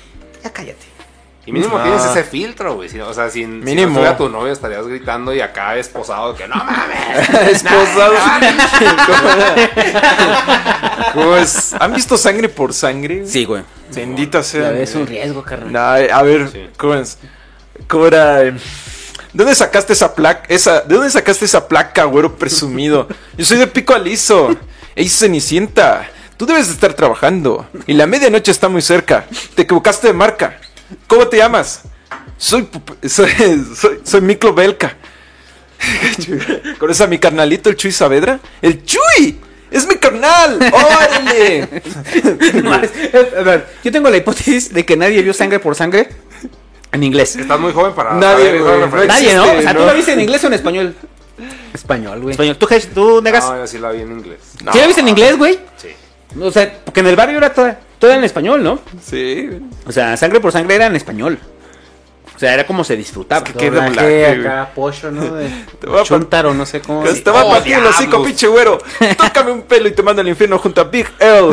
ya 0.43 0.51
cállate 0.53 0.85
Y 1.51 1.53
mínimo 1.53 1.79
Ah. 1.79 1.83
tienes 1.83 2.05
ese 2.05 2.23
filtro, 2.23 2.77
güey. 2.77 2.89
Si- 2.89 3.01
O 3.01 3.13
sea, 3.13 3.29
sin, 3.29 3.59
si 3.61 3.65
Mínimo. 3.65 3.89
no 3.89 3.93
estuviera 4.07 4.17
tu 4.17 4.29
novio 4.29 4.53
estarías 4.53 4.87
gritando 4.87 5.35
y 5.35 5.41
acá 5.41 5.77
esposado 5.77 6.37
que 6.37 6.47
no 6.47 6.55
mames. 6.55 7.29
Esposado. 7.51 8.15
¿Cómo 11.15 11.37
es? 11.37 11.75
¿Han 11.79 11.95
visto 11.95 12.17
sangre 12.17 12.49
por 12.49 12.73
sangre? 12.73 13.27
sí 13.27 13.45
güey 13.45 13.63
Bendita 13.95 14.43
sea. 14.45 14.71
Ves 14.71 14.95
un 14.95 15.05
riesgo, 15.07 15.43
carnal. 15.43 15.73
Nah, 15.73 15.99
eh, 15.99 16.11
a 16.13 16.23
ver, 16.23 16.49
Sí. 16.53 16.69
¿cómo 16.77 16.95
es? 16.95 17.19
¿Cómo 17.89 18.07
era? 18.07 18.43
eh? 18.45 18.53
¿De 18.53 18.59
dónde 19.45 19.55
sacaste 19.57 19.95
esa 19.95 20.15
placa? 20.15 20.43
Esa, 20.49 20.83
¿De 20.83 20.95
dónde 20.95 21.11
sacaste 21.11 21.45
esa 21.45 21.67
placa, 21.67 22.05
güero 22.05 22.37
presumido? 22.37 23.09
Yo 23.37 23.45
soy 23.45 23.59
de 23.59 23.67
pico 23.67 23.93
aliso. 23.95 24.55
Ey, 24.95 25.09
Cenicienta. 25.09 26.09
Tú 26.37 26.47
debes 26.47 26.69
de 26.69 26.75
estar 26.75 26.95
trabajando. 26.95 27.67
Y 27.87 27.95
la 27.95 28.07
medianoche 28.07 28.53
está 28.53 28.69
muy 28.69 28.81
cerca. 28.83 29.25
Te 29.57 29.63
equivocaste 29.63 30.07
de 30.07 30.13
marca. 30.13 30.61
¿Cómo 31.07 31.29
te 31.29 31.37
llamas? 31.37 31.83
Soy 32.37 32.69
soy, 33.07 33.31
soy, 33.77 34.01
soy 34.05 34.21
Miklo 34.21 34.55
Belka. 34.55 34.97
¿Conoces 36.79 37.01
a 37.03 37.07
mi 37.07 37.19
carnalito, 37.19 37.71
el 37.71 37.77
Chuy 37.77 37.93
Saavedra? 37.93 38.39
¡El 38.61 38.85
Chuy! 38.85 39.41
¡Es 39.71 39.87
mi 39.87 39.95
carnal! 39.97 40.59
¡Órale! 40.73 41.69
No. 42.63 42.73
A 42.75 43.43
ver, 43.43 43.67
yo 43.83 43.93
tengo 43.93 44.11
la 44.11 44.17
hipótesis 44.17 44.73
de 44.73 44.85
que 44.85 44.97
nadie 44.97 45.23
vio 45.23 45.33
sangre 45.33 45.59
por 45.59 45.75
sangre 45.75 46.09
en 46.93 47.03
inglés 47.03 47.37
Estás 47.37 47.59
muy 47.59 47.73
joven 47.73 47.95
para 47.95 48.15
Nadie, 48.15 48.59
güey, 48.61 48.81
referencia. 48.81 49.07
nadie 49.07 49.35
no 49.35 49.43
o 49.43 49.47
existe, 49.47 49.63
sea 49.63 49.73
tú 49.75 49.81
¿no? 49.81 49.87
la 49.87 49.93
viste 49.93 50.13
en 50.13 50.21
inglés 50.21 50.45
o 50.45 50.47
en 50.49 50.53
español 50.55 50.95
Español, 51.73 52.21
güey. 52.21 52.33
español 52.33 52.57
tú 52.59 52.69
tú 52.95 53.23
negas 53.23 53.45
No, 53.45 53.57
yo 53.57 53.67
sí 53.67 53.79
la 53.79 53.93
vi 53.93 54.03
en 54.03 54.13
inglés. 54.13 54.39
¿Sí 54.59 54.79
la 54.79 54.87
viste 54.87 55.01
en 55.01 55.09
inglés 55.09 55.37
güey 55.39 55.59
Sí. 55.77 55.89
O 56.41 56.51
sea, 56.51 56.81
porque 56.85 57.01
en 57.01 57.07
el 57.07 57.17
barrio 57.17 57.39
era 57.39 57.53
toda, 57.53 57.79
toda 58.01 58.17
en 58.17 58.25
español, 58.25 58.65
¿no? 58.65 58.81
Sí. 59.01 59.49
O 59.87 59.93
sea, 59.93 60.17
sangre 60.17 60.41
por 60.41 60.51
sangre 60.51 60.75
era 60.75 60.87
en 60.87 60.97
español. 60.97 61.39
O 62.41 62.43
sea, 62.43 62.55
era 62.55 62.67
como 62.67 62.85
se 62.85 62.97
disfrutaba. 62.97 63.45
Es 63.47 63.53
que 63.53 63.59
qué 63.59 63.71
Doblaje 63.71 64.27
acá, 64.29 64.71
pollo, 64.75 65.11
¿no? 65.11 65.35
De 65.35 65.51
Chuntaro, 66.05 66.55
no 66.55 66.65
sé 66.65 66.81
cómo. 66.81 67.03
Te 67.05 67.31
va 67.31 67.41
a 67.43 67.45
Oh, 67.45 67.51
partir 67.51 67.75
el 67.75 67.85
hocico, 67.85 68.03
diablos. 68.13 68.27
pinche 68.29 68.47
güero. 68.47 68.79
Tócame 69.19 69.53
un 69.53 69.61
pelo 69.63 69.89
y 69.89 69.93
te 69.93 70.03
mando 70.03 70.23
al 70.23 70.29
infierno 70.29 70.59
junto 70.59 70.81
a 70.81 70.85
Big 70.85 71.07
L. 71.19 71.53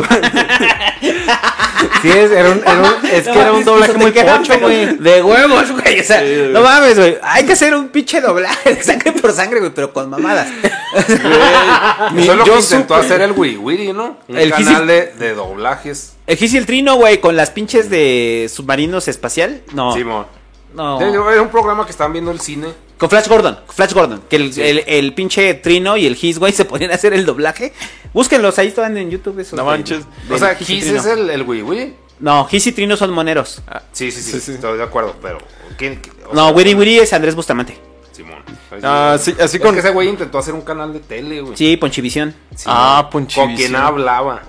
Sí, 2.00 2.08
es, 2.08 2.30
era 2.30 2.50
un, 2.50 2.58
era 2.60 2.78
un- 2.78 3.06
es 3.12 3.28
que 3.28 3.38
era 3.38 3.52
un 3.52 3.64
doblaje 3.66 3.92
muy 3.94 4.12
pocho, 4.12 4.58
güey. 4.60 4.96
De 4.96 5.22
huevos, 5.22 5.70
güey. 5.72 6.00
O 6.00 6.04
sea, 6.04 6.20
Sí, 6.20 6.26
güey. 6.36 6.48
no 6.52 6.62
mames, 6.62 6.96
güey. 6.98 7.18
Hay 7.22 7.44
que 7.44 7.52
hacer 7.52 7.74
un 7.74 7.88
pinche 7.88 8.20
doblaje 8.22 8.74
de 8.74 8.82
sangre 8.82 9.12
por 9.12 9.32
sangre, 9.32 9.60
güey, 9.60 9.72
pero 9.74 9.92
con 9.92 10.08
mamadas. 10.08 10.48
Mi- 12.12 12.22
Eso 12.22 12.32
es 12.32 12.38
lo 12.38 12.44
yo 12.46 12.54
que 12.54 12.60
intentó 12.60 12.94
supe- 12.96 13.00
hacer 13.04 13.20
el 13.20 13.32
Wiri 13.32 13.56
Wiri, 13.58 13.92
¿no? 13.92 14.16
Un 14.26 14.38
El 14.38 14.50
canal 14.52 14.86
de, 14.86 15.12
de 15.18 15.34
doblajes. 15.34 16.14
El 16.26 16.36
Gis 16.38 16.54
y 16.54 16.56
el 16.56 16.64
Trino, 16.66 16.96
güey, 16.96 17.20
con 17.20 17.36
las 17.36 17.50
pinches 17.50 17.90
de 17.90 18.50
submarinos 18.52 19.06
espacial. 19.08 19.60
No. 19.72 19.92
Simón. 19.92 20.37
No. 20.74 21.00
Era 21.30 21.42
un 21.42 21.48
programa 21.48 21.84
que 21.84 21.90
estaban 21.90 22.12
viendo 22.12 22.30
el 22.30 22.40
cine. 22.40 22.68
Con 22.98 23.08
Flash 23.08 23.28
Gordon, 23.28 23.58
Flash 23.68 23.92
Gordon, 23.92 24.22
que 24.28 24.36
el, 24.36 24.52
Sí. 24.52 24.60
el, 24.62 24.82
el 24.86 25.14
pinche 25.14 25.54
Trino 25.54 25.96
y 25.96 26.06
el 26.06 26.16
Gis, 26.16 26.38
güey, 26.38 26.52
se 26.54 26.64
ponían 26.64 26.90
a 26.90 26.94
hacer 26.94 27.12
el 27.14 27.24
doblaje. 27.24 27.72
Búsquenlos, 28.12 28.58
ahí 28.58 28.68
estaban 28.68 28.96
en 28.96 29.10
YouTube 29.10 29.38
esos. 29.38 29.56
No 29.56 29.64
de- 29.64 29.70
manches. 29.70 30.04
O 30.30 30.36
sea, 30.38 30.56
Trino. 30.58 30.96
es 30.96 31.06
el, 31.06 31.30
el 31.30 31.42
Wiri 31.42 31.62
Wiri. 31.62 31.94
No, 32.20 32.44
Gis 32.46 32.66
y 32.66 32.72
Trino 32.72 32.96
son 32.96 33.10
moneros. 33.12 33.62
Sí, 33.92 34.10
sí, 34.10 34.20
sí, 34.22 34.32
Sí, 34.32 34.40
sí. 34.40 34.52
Estoy 34.52 34.76
de 34.78 34.82
acuerdo, 34.84 35.14
pero. 35.22 35.38
¿quién- 35.76 36.00
qué- 36.02 36.10
No, 36.32 36.46
sea, 36.48 36.54
Wiri 36.56 36.74
Wiri 36.74 36.98
es 36.98 37.12
Andrés 37.12 37.34
Bustamante. 37.36 37.78
Simón. 38.10 38.42
Ah, 38.82 39.16
sí, 39.20 39.32
así 39.40 39.58
Es 39.58 39.62
con- 39.62 39.74
que 39.74 39.80
ese 39.80 39.90
güey 39.90 40.08
intentó 40.08 40.38
hacer 40.38 40.52
un 40.52 40.62
canal 40.62 40.92
de 40.92 40.98
tele, 40.98 41.40
güey. 41.40 41.56
Sí, 41.56 41.76
Ponchivisión. 41.76 42.34
Ah, 42.66 43.08
Ponchivisión. 43.12 43.46
Con 43.46 43.56
quien 43.56 43.76
hablaba. 43.76 44.42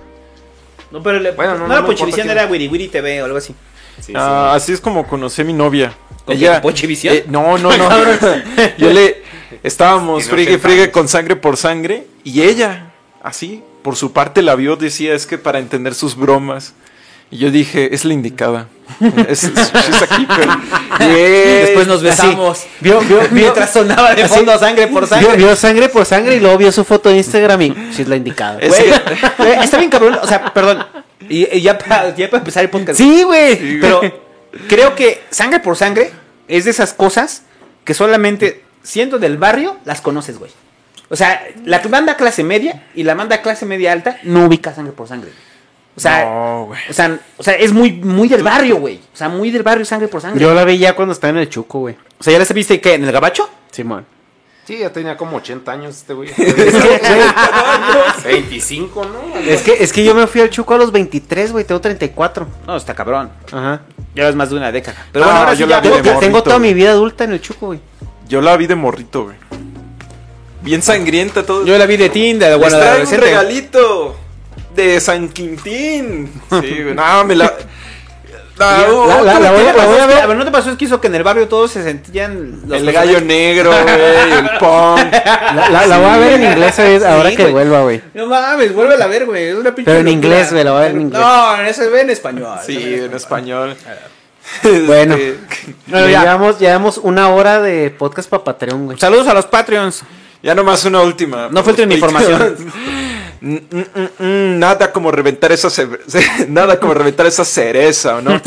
No, 0.90 1.04
pero 1.04 1.20
le, 1.20 1.32
Bueno, 1.34 1.54
no, 1.54 1.60
no, 1.60 1.68
no, 1.68 1.74
era 1.74 1.82
no 1.82 1.86
Ponchivisión, 1.88 2.28
era 2.28 2.48
Wiri 2.48 2.68
Wiri 2.68 2.88
TV 2.88 3.22
o 3.22 3.26
algo 3.26 3.38
así. 3.38 3.54
Sí, 4.02 4.14
Ah, 4.16 4.54
así 4.54 4.74
es 4.74 4.82
como 4.82 5.08
conocí 5.08 5.42
a 5.42 5.46
mi 5.46 5.54
novia. 5.54 5.94
¿Con 6.26 6.38
quién? 6.38 6.62
¿Ponchivisión? 6.62 7.16
Eh, 7.16 7.26
no, 7.28 7.58
no, 7.58 7.76
no. 7.76 7.90
Yo 8.78 8.92
le 8.92 9.24
estábamos 9.64 10.24
Tiene 10.24 10.32
friegue 10.32 10.52
80 10.56 10.68
friegue 10.68 10.92
con 10.92 11.08
sangre 11.08 11.36
por 11.36 11.58
sangre 11.58 12.06
y 12.24 12.42
ella, 12.44 12.92
así, 13.24 13.64
por 13.82 13.96
su 13.96 14.14
parte 14.14 14.42
la 14.42 14.56
vio, 14.56 14.76
decía, 14.76 15.14
es 15.14 15.26
que 15.26 15.38
para 15.38 15.60
entender 15.60 15.96
sus 15.96 16.16
bromas. 16.16 16.74
Y 17.32 17.38
yo 17.38 17.52
dije, 17.52 17.94
es 17.94 18.06
la 18.06 18.14
indicada. 18.14 18.68
Es, 19.28 19.44
es- 19.44 19.54
she's 19.54 20.02
a 20.02 20.08
keeper. 20.08 20.48
Yeah. 21.00 21.60
Después 21.66 21.88
nos 21.88 22.02
besamos. 22.02 22.66
Vio, 22.82 23.00
vio, 23.02 23.20
vio, 23.20 23.30
Mientras 23.32 23.72
sonaba 23.72 24.16
de 24.16 24.28
fondo 24.28 24.58
sangre 24.58 24.88
por 24.88 25.06
sangre. 25.08 25.38
vio 25.38 25.56
sangre 25.56 25.90
por 25.90 26.06
sangre 26.06 26.36
y 26.36 26.40
luego 26.40 26.58
vio 26.58 26.72
su 26.72 26.84
foto 26.84 27.10
de 27.10 27.18
Instagram 27.18 27.62
y 27.62 27.70
sí 27.94 28.02
es 28.02 28.08
la 28.08 28.16
indicada. 28.16 28.60
Es- 28.60 28.74
está 29.64 29.78
bien 29.78 29.90
cabrón. 29.92 30.18
O 30.22 30.28
sea, 30.28 30.54
perdón. 30.54 30.86
Y, 31.30 31.48
y 31.56 31.62
ya 31.62 31.78
para 31.78 32.16
ya 32.16 32.30
para 32.30 32.40
empezar 32.40 32.64
el 32.64 32.70
podcast. 32.72 32.98
Sí, 32.98 33.24
güey. 33.24 33.80
Pero 33.80 34.02
creo 34.68 34.96
que 34.96 35.22
sangre 35.30 35.60
por 35.60 35.76
sangre 35.78 36.12
es 36.48 36.66
de 36.66 36.72
esas 36.72 36.94
cosas 36.94 37.44
que 37.84 37.94
solamente 37.94 38.64
siendo 38.82 39.20
del 39.20 39.38
barrio 39.38 39.78
las 39.86 40.02
conoces, 40.02 40.40
güey. 40.40 40.52
O 41.10 41.16
sea, 41.16 41.44
la 41.66 41.80
banda 41.80 42.18
clase 42.18 42.44
media 42.44 42.84
y 42.96 43.04
la 43.04 43.14
banda 43.14 43.42
clase 43.42 43.66
media 43.66 43.92
alta 43.92 44.18
no 44.24 44.46
ubica 44.46 44.74
sangre 44.74 44.94
por 44.94 45.08
sangre. 45.08 45.30
O 46.00 46.02
sea, 46.02 46.24
No, 46.26 46.64
o 46.70 46.94
sea, 46.94 47.20
o 47.38 47.44
sea, 47.44 47.56
es 47.56 47.74
muy, 47.74 47.92
muy 47.92 48.30
del 48.30 48.42
barrio, 48.42 48.78
güey. 48.78 49.02
O 49.14 49.18
sea, 49.18 49.28
muy 49.28 49.52
del 49.52 49.64
barrio 49.64 49.84
sangre 49.84 50.08
por 50.08 50.22
sangre. 50.22 50.40
Yo 50.42 50.54
la 50.54 50.64
vi 50.64 50.78
ya 50.78 50.96
cuando 50.96 51.12
estaba 51.12 51.32
en 51.32 51.38
el 51.40 51.50
Chuco, 51.50 51.80
güey. 51.80 51.96
O 52.20 52.24
sea, 52.24 52.32
¿ya 52.32 52.40
las 52.40 52.54
viste 52.54 52.80
que 52.80 52.94
en 52.94 53.04
el 53.04 53.12
gabacho? 53.12 53.50
Simón. 53.70 54.06
Sí, 54.66 54.78
ya 54.78 54.94
tenía 54.94 55.18
como 55.18 55.36
80 55.38 55.72
años 55.72 55.96
este 55.98 56.14
güey. 56.14 56.30
25, 58.24 59.06
¿no? 59.06 59.40
Es 59.40 59.62
que, 59.62 59.84
es 59.84 59.92
que 59.92 60.04
yo 60.04 60.14
me 60.16 60.28
fui 60.28 60.42
al 60.42 60.50
Chuco 60.50 60.74
a 60.74 60.78
los 60.78 60.92
23, 60.92 61.52
güey. 61.52 61.66
Tengo 61.66 61.82
34. 61.82 62.48
No, 62.68 62.78
está 62.78 62.94
cabrón. 62.94 63.32
Ajá. 63.52 63.82
Llevas 64.14 64.36
más 64.36 64.50
de 64.50 64.56
una 64.56 64.72
década. 64.72 65.06
Pero 65.12 65.26
No, 65.26 65.32
bueno, 65.32 65.40
ahora 65.46 65.54
yo 65.56 65.66
sí 65.66 65.70
la 65.72 65.78
ya. 65.78 65.82
vi 65.82 65.90
de 65.90 65.96
Tengo, 65.96 66.14
morrito, 66.14 66.20
tengo 66.20 66.44
toda 66.44 66.60
mi 66.60 66.74
vida 66.74 66.92
adulta 66.92 67.24
en 67.24 67.32
el 67.34 67.42
Chuco, 67.42 67.68
güey. 67.68 67.80
Yo 68.28 68.42
la 68.42 68.56
vi 68.58 68.68
de 68.68 68.76
morrito, 68.76 69.24
güey. 69.26 69.36
Bien 70.62 70.82
sangrienta 70.82 71.44
todo. 71.46 71.66
Yo 71.66 71.78
la 71.78 71.86
vi 71.86 71.98
de 71.98 72.10
Tinder, 72.10 72.52
Les 72.52 72.60
bueno, 72.60 72.78
de 72.78 73.02
un 73.04 73.12
regalito 73.22 74.16
de 74.80 75.00
San 75.00 75.30
Quintín. 75.30 76.30
Sí, 76.50 76.82
güey. 76.84 76.94
No, 76.96 77.24
me 77.26 77.36
la. 77.36 77.54
La- 78.58 78.78
la- 78.90 79.22
la- 79.22 79.40
la 79.40 79.52
voy 79.54 79.62
a- 79.68 79.74
la 79.74 79.86
voy 79.86 80.00
a 80.00 80.06
ver. 80.06 80.18
A 80.20 80.26
ver, 80.28 80.36
¿no 80.36 80.44
te 80.44 80.52
pasó? 80.52 80.70
Es 80.70 80.76
que 80.76 80.84
hizo 80.84 81.00
que 81.00 81.08
en 81.08 81.16
el 81.16 81.24
barrio 81.24 81.48
todos 81.48 81.72
se 81.72 81.82
sentían 81.82 82.60
los 82.68 82.82
el 82.82 82.92
gallo 82.92 83.22
negro, 83.22 83.72
güey, 83.72 84.32
el 84.38 84.50
punk. 84.60 85.14
La, 85.56 85.70
la- 85.72 85.88
la 85.88 85.98
voy 85.98 86.10
a 86.10 86.18
ver 86.18 86.34
en 86.34 86.52
inglés 86.52 86.78
ahora 87.06 87.32
que 87.34 87.46
vuelva, 87.46 87.84
güey. 87.84 88.02
No 88.14 88.26
mames, 88.28 88.74
vuélvela 88.74 89.06
a 89.06 89.08
ver, 89.08 89.26
güey. 89.26 89.46
Es 89.48 89.56
una 89.56 89.74
pinche 89.74 89.86
Pero 89.90 90.00
en 90.00 90.06
locura. 90.08 90.28
inglés, 90.28 90.52
güey, 90.52 90.64
la 90.66 90.72
voy 90.72 90.80
a 90.80 90.84
ver 90.84 90.92
en 90.92 91.02
inglés. 91.02 91.22
No, 91.22 91.56
en 91.62 91.66
ese 91.68 91.88
ve 91.88 92.02
en 92.02 92.10
español. 92.10 92.60
Sí, 92.66 92.96
en 93.06 93.14
español. 93.14 93.76
Bueno, 94.64 95.16
Bueno, 95.88 96.10
ya 96.10 96.22
llevamos, 96.22 96.60
ya 96.60 96.68
llevamos 96.70 96.98
una 96.98 97.30
hora 97.30 97.62
de 97.62 97.92
podcast 97.92 98.28
para 98.30 98.44
Patreon, 98.44 98.86
güey. 98.88 98.98
Saludos 99.00 99.28
a 99.28 99.34
los 99.36 99.46
Patreons. 99.46 100.02
Ya 100.42 100.56
nomás 100.56 100.84
una 100.86 101.02
última. 101.02 101.48
No 101.52 101.64
filtren 101.64 101.92
información. 101.92 102.56
Mm, 103.42 103.56
mm, 103.56 103.86
mm, 104.20 104.60
nada 104.60 104.92
como 104.92 105.12
reventar 105.12 105.54
esa 105.54 105.70
nada 106.50 106.78
como 106.78 106.94
reventar 106.94 107.26
esa 107.26 107.46
cereza, 107.46 108.16
¿o 108.16 108.22
no? 108.22 108.42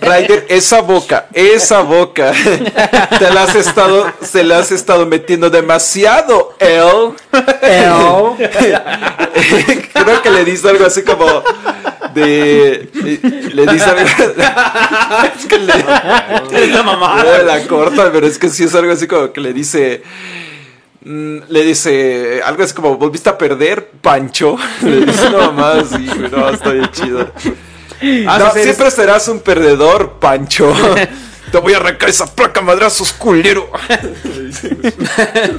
Ryder, 0.00 0.46
esa 0.48 0.80
boca, 0.80 1.26
esa 1.34 1.82
boca, 1.82 2.32
te 3.18 3.30
la 3.30 3.42
has 3.42 3.54
estado, 3.54 4.10
se 4.22 4.42
la 4.42 4.60
has 4.60 4.72
estado 4.72 5.04
metiendo 5.04 5.50
demasiado, 5.50 6.56
El. 6.58 7.12
Creo 9.92 10.22
que 10.22 10.30
le 10.30 10.44
dice 10.44 10.70
algo 10.70 10.86
así 10.86 11.02
como 11.02 11.42
de, 12.14 12.88
le 13.52 13.66
dice 13.66 13.84
algo, 13.84 14.08
es 15.36 15.46
que 15.46 15.58
le, 15.58 16.68
La 16.68 16.82
mamada. 16.82 17.42
la 17.42 17.66
corta, 17.66 18.10
pero 18.10 18.26
es 18.26 18.38
que 18.38 18.48
sí 18.48 18.64
es 18.64 18.74
algo 18.74 18.92
así 18.92 19.06
como 19.06 19.32
que 19.32 19.40
le 19.40 19.52
dice. 19.52 20.02
Mm, 21.04 21.38
Le 21.48 21.62
dice 21.62 22.40
algo 22.44 22.62
así 22.62 22.74
como, 22.74 22.96
¿volviste 22.96 23.28
a 23.30 23.38
perder, 23.38 23.90
Pancho? 24.00 24.56
Le 24.82 25.06
dice 25.06 25.30
mamá 25.30 25.72
así, 25.80 26.06
güey, 26.06 26.30
no, 26.30 26.48
está 26.48 26.70
bien 26.70 26.90
chido. 26.92 27.30
Ah, 28.26 28.38
No, 28.38 28.50
siempre 28.52 28.90
serás 28.90 29.28
un 29.28 29.40
perdedor, 29.40 30.18
Pancho. 30.18 30.74
Te 31.54 31.60
voy 31.60 31.72
a 31.72 31.76
arrancar 31.76 32.08
esa 32.08 32.26
placa 32.26 32.60
madrazos, 32.62 33.12
culero. 33.12 33.70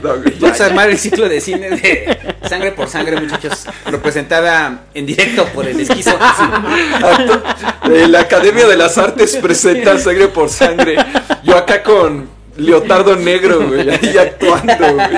No, 0.03 0.15
Vamos 0.39 0.61
a 0.61 0.65
armar 0.65 0.89
el 0.89 0.97
ciclo 0.97 1.29
de 1.29 1.39
cine 1.41 1.69
de 1.69 2.35
Sangre 2.47 2.71
por 2.71 2.87
Sangre, 2.87 3.19
muchachos. 3.19 3.65
Representada 3.85 4.85
en 4.93 5.05
directo 5.05 5.45
por 5.53 5.65
el 5.67 5.79
esquizo. 5.79 6.17
La 8.07 8.19
Academia 8.19 8.67
de 8.67 8.77
las 8.77 8.97
Artes 8.97 9.37
presenta 9.37 9.97
Sangre 9.99 10.27
por 10.27 10.49
Sangre. 10.49 10.97
Yo 11.43 11.57
acá 11.57 11.83
con 11.83 12.29
Leotardo 12.57 13.15
Negro, 13.15 13.67
güey, 13.67 13.89
ahí 13.89 14.17
actuando, 14.21 14.93
güey. 14.93 15.09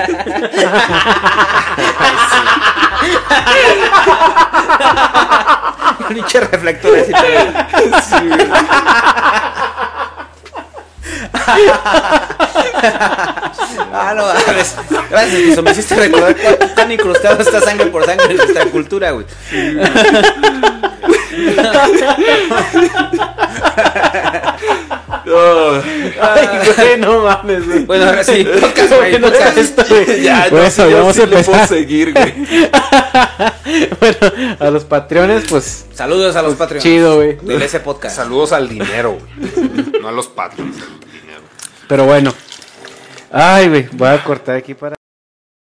Pinche 6.08 6.40
reflector 6.40 6.98
así 6.98 7.12
todo. 7.12 8.00
Sí, 8.00 8.28
güey. 8.28 8.48
Ah, 13.92 14.14
no. 14.16 14.24
Gracias, 15.10 15.34
esquizo. 15.34 15.62
Me 15.62 15.70
hiciste 15.72 15.94
recordar 15.96 16.36
cuán 16.36 16.74
tan 16.74 16.92
incrustado 16.92 17.42
está 17.42 17.60
Sangre 17.60 17.86
por 17.86 18.04
Sangre 18.04 18.26
en 18.30 18.36
nuestra 18.36 18.64
cultura, 18.66 19.10
güey. 19.12 19.26
Oh, 25.30 25.80
Ay, 26.22 26.48
güey, 26.76 26.98
no 27.00 27.22
mames, 27.22 27.66
güey. 27.66 27.84
Bueno, 27.84 28.06
ahora 28.06 28.24
sí, 28.24 28.44
podcast, 28.44 28.88
güey, 28.94 29.10
Bueno, 29.12 29.28
podcast. 29.28 29.58
esto, 29.58 29.84
güey. 29.88 30.22
ya, 30.22 30.44
no, 30.44 30.50
Bueno, 30.50 30.70
sí, 30.70 30.82
yo 30.90 30.96
vamos 30.98 31.16
sí 31.16 31.22
a 31.22 31.26
puedo 31.26 31.38
empezar. 31.38 31.68
seguir, 31.68 32.12
güey. 32.14 32.34
bueno, 34.00 34.16
a 34.58 34.70
los 34.70 34.84
Patreones, 34.84 35.44
pues, 35.48 35.86
Saludos 35.92 36.34
a 36.36 36.42
los 36.42 36.54
Patreons. 36.54 36.82
chido, 36.82 37.16
güey. 37.16 37.36
Del 37.36 37.60
ese 37.62 37.80
podcast. 37.80 38.16
Saludos 38.16 38.52
al 38.52 38.68
dinero, 38.68 39.18
güey. 39.18 40.00
No 40.00 40.08
a 40.08 40.12
los 40.12 40.28
al 40.36 40.50
dinero. 40.56 41.42
Pero 41.88 42.04
bueno. 42.06 42.32
Ay, 43.30 43.68
güey, 43.68 43.88
voy 43.92 44.08
a 44.08 44.24
cortar 44.24 44.56
aquí 44.56 44.72
para... 44.74 44.97